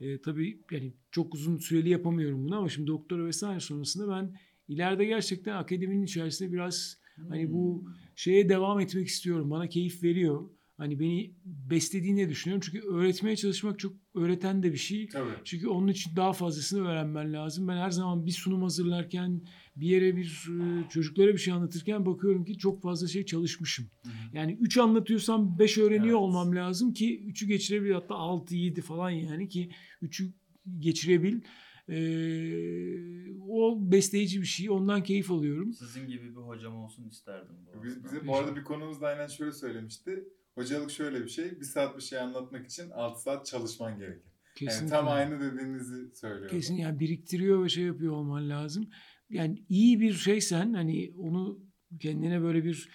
E, 0.00 0.20
tabii 0.20 0.60
yani 0.70 0.92
çok 1.10 1.34
uzun 1.34 1.58
süreli 1.58 1.88
yapamıyorum 1.88 2.44
bunu 2.44 2.56
ama 2.56 2.68
şimdi 2.68 2.86
doktora 2.86 3.24
vesaire 3.26 3.60
sonrasında 3.60 4.16
ben 4.16 4.38
ileride 4.68 5.04
gerçekten 5.04 5.56
akademinin 5.56 6.04
içerisinde 6.04 6.52
biraz 6.52 7.06
Hani 7.28 7.52
bu 7.52 7.84
şeye 8.16 8.48
devam 8.48 8.80
etmek 8.80 9.08
istiyorum. 9.08 9.50
Bana 9.50 9.68
keyif 9.68 10.02
veriyor. 10.02 10.50
Hani 10.78 11.00
beni 11.00 11.34
beslediğini 11.44 12.28
düşünüyorum. 12.28 12.68
Çünkü 12.72 12.86
öğretmeye 12.88 13.36
çalışmak 13.36 13.78
çok 13.78 13.92
öğreten 14.14 14.62
de 14.62 14.72
bir 14.72 14.78
şey. 14.78 15.08
Tabii. 15.08 15.30
Çünkü 15.44 15.68
onun 15.68 15.88
için 15.88 16.16
daha 16.16 16.32
fazlasını 16.32 16.88
öğrenmen 16.88 17.32
lazım. 17.32 17.68
Ben 17.68 17.76
her 17.76 17.90
zaman 17.90 18.26
bir 18.26 18.30
sunum 18.30 18.62
hazırlarken, 18.62 19.42
bir 19.76 19.86
yere 19.86 20.16
bir 20.16 20.48
e, 20.60 20.88
çocuklara 20.88 21.32
bir 21.32 21.38
şey 21.38 21.54
anlatırken 21.54 22.06
bakıyorum 22.06 22.44
ki 22.44 22.58
çok 22.58 22.82
fazla 22.82 23.08
şey 23.08 23.24
çalışmışım. 23.24 23.86
Hı 24.02 24.08
hı. 24.08 24.12
Yani 24.32 24.58
3 24.60 24.78
anlatıyorsam 24.78 25.58
5 25.58 25.78
öğreniyor 25.78 26.04
Evet. 26.06 26.14
olmam 26.14 26.56
lazım 26.56 26.92
ki 26.92 27.24
3'ü 27.26 27.46
geçirebil 27.46 27.90
hatta 27.90 28.14
6 28.14 28.54
7 28.56 28.80
falan 28.80 29.10
yani 29.10 29.48
ki 29.48 29.70
3'ü 30.02 30.32
geçirebil. 30.78 31.40
Ee, 31.88 33.40
o 33.48 33.78
besleyici 33.92 34.40
bir 34.40 34.46
şey. 34.46 34.70
Ondan 34.70 35.02
keyif 35.02 35.30
alıyorum. 35.30 35.72
Sizin 35.72 36.06
gibi 36.08 36.30
bir 36.30 36.40
hocam 36.40 36.76
olsun 36.76 37.08
isterdim 37.08 37.56
bu 37.66 37.84
Biz, 37.84 37.92
arada. 37.92 38.04
bize 38.04 38.26
bu 38.26 38.36
arada 38.36 38.56
bir 38.56 38.64
konumuzda 38.64 39.06
aynen 39.06 39.26
şöyle 39.26 39.52
söylemişti. 39.52 40.24
Hocalık 40.56 40.90
şöyle 40.90 41.24
bir 41.24 41.28
şey. 41.28 41.60
Bir 41.60 41.64
saat 41.64 41.96
bir 41.96 42.02
şey 42.02 42.18
anlatmak 42.18 42.66
için 42.66 42.90
6 42.90 43.22
saat 43.22 43.46
çalışman 43.46 43.98
gerekir. 43.98 44.22
Yani 44.60 44.70
Kesinlikle. 44.70 44.96
tam 44.96 45.08
aynı 45.08 45.40
dediğinizi 45.40 46.14
söylüyor. 46.14 46.50
Kesin 46.50 46.74
yani 46.74 47.00
biriktiriyor 47.00 47.64
ve 47.64 47.68
şey 47.68 47.84
yapıyor 47.84 48.12
olman 48.12 48.50
lazım. 48.50 48.90
Yani 49.30 49.64
iyi 49.68 50.00
bir 50.00 50.12
şeysen 50.12 50.72
hani 50.72 51.14
onu 51.18 51.60
kendine 52.00 52.42
böyle 52.42 52.64
bir 52.64 52.88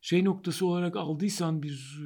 şey 0.00 0.24
noktası 0.24 0.66
olarak 0.66 0.96
aldıysan 0.96 1.62
bir 1.62 1.98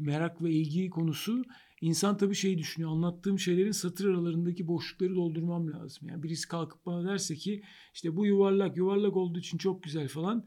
merak 0.00 0.42
ve 0.42 0.50
ilgi 0.50 0.90
konusu 0.90 1.44
insan 1.80 2.16
tabii 2.16 2.34
şey 2.34 2.58
düşünüyor. 2.58 2.90
Anlattığım 2.92 3.38
şeylerin 3.38 3.70
satır 3.70 4.08
aralarındaki 4.08 4.66
boşlukları 4.66 5.14
doldurmam 5.14 5.72
lazım. 5.72 6.08
Yani 6.08 6.22
birisi 6.22 6.48
kalkıp 6.48 6.86
bana 6.86 7.08
derse 7.08 7.34
ki 7.34 7.62
işte 7.94 8.16
bu 8.16 8.26
yuvarlak 8.26 8.76
yuvarlak 8.76 9.16
olduğu 9.16 9.38
için 9.38 9.58
çok 9.58 9.82
güzel 9.82 10.08
falan. 10.08 10.44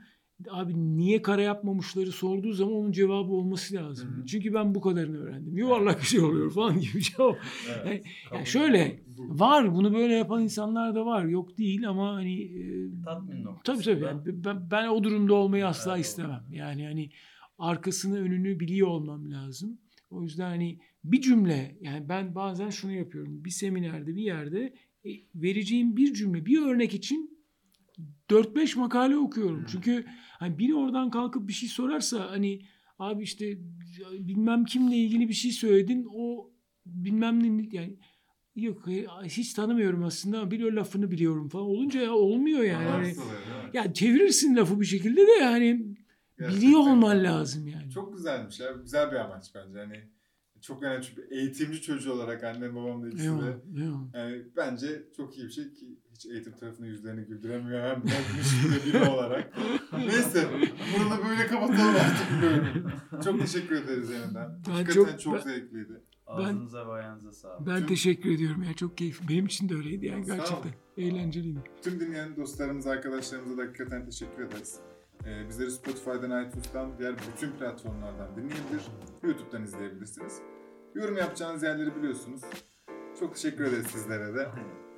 Abi 0.50 0.74
niye 0.98 1.22
kare 1.22 1.44
yapmamışları 1.44 2.12
sorduğu 2.12 2.52
zaman 2.54 2.74
onun 2.74 2.92
cevabı 2.92 3.32
olması 3.34 3.76
lazım. 3.76 4.10
Hı 4.10 4.22
hı. 4.22 4.26
Çünkü 4.26 4.54
ben 4.54 4.76
bu 4.76 4.82
kadarını 4.82 5.18
öğrendim. 5.18 5.58
Yuvarlak 5.58 6.02
bir 6.02 6.06
şey 6.06 6.20
oluyor 6.20 6.52
falan 6.52 6.80
gibi 6.80 7.02
cevap. 7.02 7.38
Evet, 7.86 8.06
Yani- 8.34 8.46
şöyle. 8.46 9.00
Bu- 9.18 9.40
Var 9.40 9.76
bunu 9.76 9.94
böyle 9.94 10.14
yapan 10.14 10.44
insanlar 10.44 10.96
da 10.96 11.06
var. 11.06 11.26
Yok 11.26 11.58
değil 11.58 11.90
ama 11.90 12.14
hani 12.16 12.42
e, 12.42 12.64
Tatmin 13.06 13.44
noktası. 13.44 13.84
tabii 13.84 13.96
tabii 13.96 14.06
yani 14.06 14.22
ben, 14.46 14.72
ben 14.72 14.88
o 14.88 15.04
durumda 15.04 15.34
olmayı 15.34 15.68
asla 15.68 15.96
Evet, 15.96 16.06
istemem. 16.06 16.44
Yani 16.52 16.86
hani 16.86 17.10
arkasını 17.58 18.20
önünü 18.20 18.60
biliyor 18.60 18.88
olmam 18.88 19.32
lazım. 19.32 19.78
O 20.10 20.24
yüzden 20.24 20.50
hani 20.50 20.80
bir 21.04 21.22
cümle 21.22 21.78
yani 21.82 22.10
ben 22.10 22.36
bazen 22.36 22.70
şunu 22.70 22.92
yapıyorum. 22.92 23.46
Bir 23.46 23.50
seminerde 23.50 24.16
bir 24.16 24.22
yerde 24.24 24.74
e, 25.06 25.10
vereceğim 25.36 25.98
bir 25.98 26.14
cümle 26.14 26.46
bir 26.46 26.62
örnek 26.62 26.94
için 26.94 27.41
4-5 28.30 28.80
makale 28.80 29.18
okuyorum. 29.18 29.60
Hmm. 29.60 29.66
Çünkü 29.66 30.06
hani 30.40 30.60
biri 30.60 30.76
oradan 30.76 31.10
kalkıp 31.10 31.48
bir 31.48 31.54
şey 31.54 31.70
sorarsa 31.70 32.32
hani 32.32 32.62
abi 33.00 33.24
işte 33.24 33.58
bilmem 34.12 34.66
kimle 34.66 34.96
ilgili 34.96 35.30
bir 35.30 35.34
şey 35.34 35.52
söyledin 35.52 36.08
o 36.14 36.52
bilmem 36.86 37.44
ne 37.44 37.68
yani 37.72 37.98
yok 38.56 38.88
hiç 39.24 39.54
tanımıyorum 39.54 40.04
aslında 40.04 40.40
ama 40.40 40.52
bir 40.52 40.72
lafını 40.72 41.12
biliyorum 41.12 41.50
falan 41.50 41.66
olunca 41.66 42.02
ya 42.02 42.14
olmuyor 42.14 42.64
yani. 42.64 43.06
Değil 43.06 43.18
mi? 43.18 43.24
ya 43.74 43.94
çevirirsin 43.94 44.56
lafı 44.56 44.82
bir 44.82 44.86
şekilde 44.86 45.28
de 45.28 45.32
yani 45.32 45.96
Gerçekten. 46.40 46.62
biliyor 46.62 46.80
olman 46.80 47.24
lazım 47.24 47.68
yani. 47.68 47.92
Çok 47.92 48.14
güzelmiş 48.14 48.60
ya. 48.60 48.72
Güzel 48.72 49.12
bir 49.12 49.16
amaç 49.16 49.56
bence. 49.56 49.80
Hani 49.80 50.04
çok 50.62 50.84
önemli 50.84 51.04
çünkü 51.04 51.28
eğitimci 51.32 51.82
çocuğu 51.82 52.14
olarak 52.14 52.44
annem 52.44 52.76
babam 52.76 53.04
da 53.04 53.08
ikisi 53.08 53.28
de. 53.28 53.58
Yani 54.14 54.44
bence 54.56 55.04
çok 55.18 55.38
iyi 55.38 55.46
bir 55.46 55.52
şey 55.52 55.74
ki 55.74 55.86
hiç 56.22 56.32
eğitim 56.32 56.54
tarafında 56.54 56.88
yüzlerini 56.88 57.26
güldüremiyor 57.26 57.82
hem 57.82 58.04
bırakmış 58.04 58.86
biri 58.86 59.10
olarak. 59.10 59.54
Neyse 59.98 60.50
bunu 61.00 61.12
da 61.12 61.30
böyle 61.30 61.48
kapatalım 61.48 61.96
artık 61.96 62.42
bölümü. 62.42 62.94
Çok 63.24 63.40
teşekkür 63.40 63.76
ederiz 63.76 64.10
yeniden. 64.10 64.60
Ben 64.68 64.72
Hakikaten 64.72 65.12
çok, 65.12 65.20
çok- 65.20 65.34
ben- 65.36 65.40
zevkliydi. 65.42 66.02
Ağzınıza 66.28 66.88
ve 66.88 66.92
ayağınıza 66.92 67.32
sağlık. 67.32 67.68
Ben 67.68 67.78
Tüm- 67.78 67.88
teşekkür 67.88 68.32
ediyorum 68.32 68.64
ya 68.64 68.74
çok 68.74 68.98
keyifli. 68.98 69.28
Benim 69.28 69.46
için 69.46 69.70
de 69.70 69.76
öyleydi 69.76 70.06
yani 70.06 70.26
gerçekten. 70.26 70.72
Eğlenceliydi. 70.98 71.60
Tüm 71.82 72.00
dinleyen 72.00 72.36
dostlarımıza, 72.36 72.90
arkadaşlarımıza 72.92 73.58
da 73.58 73.62
hakikaten 73.62 74.06
teşekkür 74.06 74.44
ederiz. 74.44 74.80
Ee, 75.26 75.48
bizleri 75.50 75.72
Spotify'dan, 75.72 76.46
iTunes'tan, 76.48 76.98
diğer 77.00 77.16
bütün 77.34 77.52
platformlardan 77.52 78.36
dinleyebilir. 78.36 78.82
YouTube'dan 79.24 79.64
izleyebilirsiniz. 79.64 80.40
Yorum 80.96 81.18
yapacağınız 81.18 81.64
yerleri 81.64 81.96
biliyorsunuz. 81.96 82.42
Çok 83.20 83.36
teşekkür 83.36 83.64
ederiz 83.64 83.88
sizlere 83.88 84.36
de. 84.36 84.50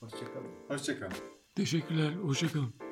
Hoşçakalın. 0.00 0.46
Hoşçakalın. 0.68 1.12
Teşekkürler. 1.56 2.12
Hoşçakalın. 2.14 2.89